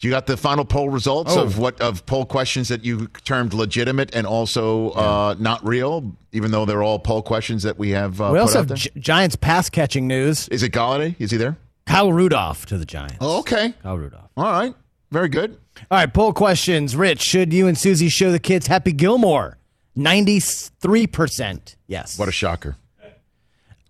You 0.00 0.10
got 0.10 0.26
the 0.28 0.36
final 0.36 0.64
poll 0.64 0.90
results 0.90 1.32
Oh. 1.36 1.42
of 1.42 1.58
what 1.58 1.80
of 1.80 2.06
poll 2.06 2.24
questions 2.24 2.68
that 2.68 2.84
you 2.84 3.08
termed 3.24 3.52
legitimate 3.52 4.14
and 4.14 4.26
also 4.26 4.90
uh, 4.90 5.34
not 5.40 5.66
real, 5.66 6.16
even 6.32 6.50
though 6.52 6.64
they're 6.64 6.82
all 6.84 6.98
poll 7.00 7.20
questions 7.22 7.64
that 7.64 7.78
we 7.78 7.90
have. 7.90 8.20
Uh, 8.20 8.30
we 8.32 8.38
put 8.38 8.42
also 8.42 8.58
have? 8.58 8.74
Gi- 8.74 8.90
Giants 8.98 9.34
pass 9.36 9.68
catching 9.68 10.06
news. 10.06 10.48
Is 10.50 10.62
it 10.62 10.72
Golladay? 10.72 11.16
Is 11.18 11.32
he 11.32 11.36
there? 11.36 11.56
Kyle 11.86 12.12
Rudolph 12.12 12.64
to 12.66 12.78
the 12.78 12.84
Giants. 12.86 13.16
Oh, 13.20 13.40
okay. 13.40 13.74
Kyle 13.82 13.98
Rudolph. 13.98 14.30
All 14.36 14.44
right. 14.44 14.74
Very 15.10 15.28
good. 15.30 15.58
All 15.90 15.98
right, 15.98 16.12
poll 16.12 16.32
questions. 16.32 16.94
Rich, 16.94 17.20
should 17.22 17.52
you 17.52 17.66
and 17.66 17.76
Susie 17.78 18.08
show 18.10 18.30
the 18.30 18.38
kids 18.38 18.66
Happy 18.66 18.92
Gilmore? 18.92 19.56
93% 19.96 21.76
yes. 21.86 22.18
What 22.18 22.28
a 22.28 22.32
shocker. 22.32 22.76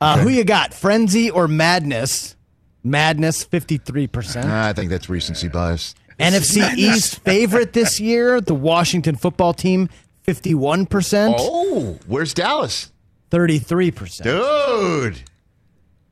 Uh, 0.01 0.19
Who 0.19 0.29
you 0.29 0.45
got, 0.45 0.73
Frenzy 0.73 1.29
or 1.31 1.49
Madness? 1.49 2.37
Madness, 2.85 3.45
53%. 3.45 4.45
I 4.45 4.73
think 4.73 4.91
that's 4.91 5.09
recency 5.09 5.49
bias. 5.49 5.95
NFC 6.19 6.75
East 6.77 7.21
favorite 7.21 7.73
this 7.73 8.01
year, 8.01 8.41
the 8.41 8.55
Washington 8.55 9.17
football 9.17 9.55
team, 9.55 9.89
51%. 10.27 11.35
Oh, 11.39 11.99
where's 12.07 12.35
Dallas? 12.35 12.93
33%. 13.31 14.23
Dude. 14.23 15.23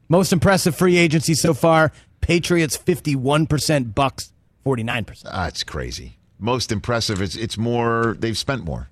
Most 0.09 0.33
impressive 0.33 0.77
free 0.77 0.97
agency 0.97 1.35
so 1.35 1.53
far, 1.53 1.93
Patriots 2.21 2.79
51%, 2.79 3.95
Bucks 3.95 4.33
49%. 4.65 5.23
That's 5.23 5.65
crazy. 5.65 6.19
Most 6.39 6.71
impressive. 6.71 7.23
It's 7.23 7.35
it's 7.35 7.57
more. 7.57 8.15
They've 8.19 8.37
spent 8.37 8.65
more. 8.65 8.91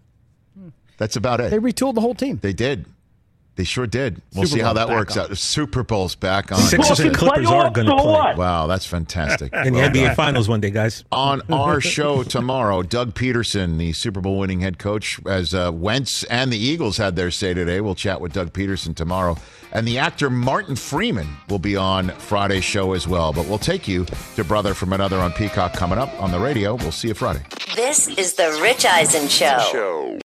That's 0.96 1.16
about 1.16 1.40
it. 1.40 1.50
They 1.50 1.58
retooled 1.58 1.94
the 1.94 2.00
whole 2.00 2.14
team. 2.14 2.38
They 2.40 2.54
did. 2.54 2.86
They 3.56 3.62
sure 3.64 3.86
did. 3.86 4.20
We'll 4.34 4.46
Super 4.46 4.56
see 4.58 4.62
how 4.64 4.72
that 4.72 4.88
works 4.88 5.16
on. 5.16 5.30
out. 5.30 5.38
Super 5.38 5.84
Bowl's 5.84 6.16
back 6.16 6.50
on. 6.50 6.58
Sixers 6.58 6.98
and 6.98 7.14
Clippers 7.16 7.46
are 7.48 7.70
going 7.70 7.86
to 7.86 7.94
play 7.94 8.34
Wow, 8.34 8.66
that's 8.66 8.84
fantastic. 8.84 9.52
in 9.52 9.74
the 9.74 9.78
NBA 9.80 10.06
done. 10.06 10.14
Finals 10.16 10.48
one 10.48 10.60
day, 10.60 10.70
guys. 10.70 11.04
on 11.12 11.40
our 11.52 11.80
show 11.80 12.24
tomorrow, 12.24 12.82
Doug 12.82 13.14
Pederson, 13.14 13.78
the 13.78 13.92
Super 13.92 14.20
Bowl 14.20 14.38
winning 14.40 14.58
head 14.60 14.78
coach, 14.80 15.20
as 15.26 15.54
uh, 15.54 15.70
Wentz 15.72 16.24
and 16.24 16.52
the 16.52 16.58
Eagles 16.58 16.96
had 16.96 17.14
their 17.14 17.30
say 17.30 17.54
today. 17.54 17.80
We'll 17.80 17.94
chat 17.94 18.20
with 18.20 18.32
Doug 18.32 18.52
Pederson 18.52 18.92
tomorrow. 18.96 19.36
And 19.72 19.86
the 19.86 19.98
actor 19.98 20.30
Martin 20.30 20.74
Freeman 20.74 21.28
will 21.48 21.58
be 21.60 21.76
on 21.76 22.08
Friday's 22.10 22.64
show 22.64 22.92
as 22.92 23.06
well. 23.06 23.32
But 23.32 23.46
we'll 23.46 23.58
take 23.58 23.86
you 23.86 24.04
to 24.34 24.42
Brother 24.44 24.74
from 24.74 24.92
Another 24.92 25.18
on 25.18 25.32
Peacock 25.32 25.74
coming 25.74 25.98
up 25.98 26.10
on 26.20 26.32
the 26.32 26.38
radio. 26.40 26.74
We'll 26.74 26.92
see 26.92 27.08
you 27.08 27.14
Friday. 27.14 27.42
This 27.76 28.08
is 28.08 28.34
the 28.34 28.58
Rich 28.62 28.84
Eisen 28.84 29.28
Show. 29.28 30.18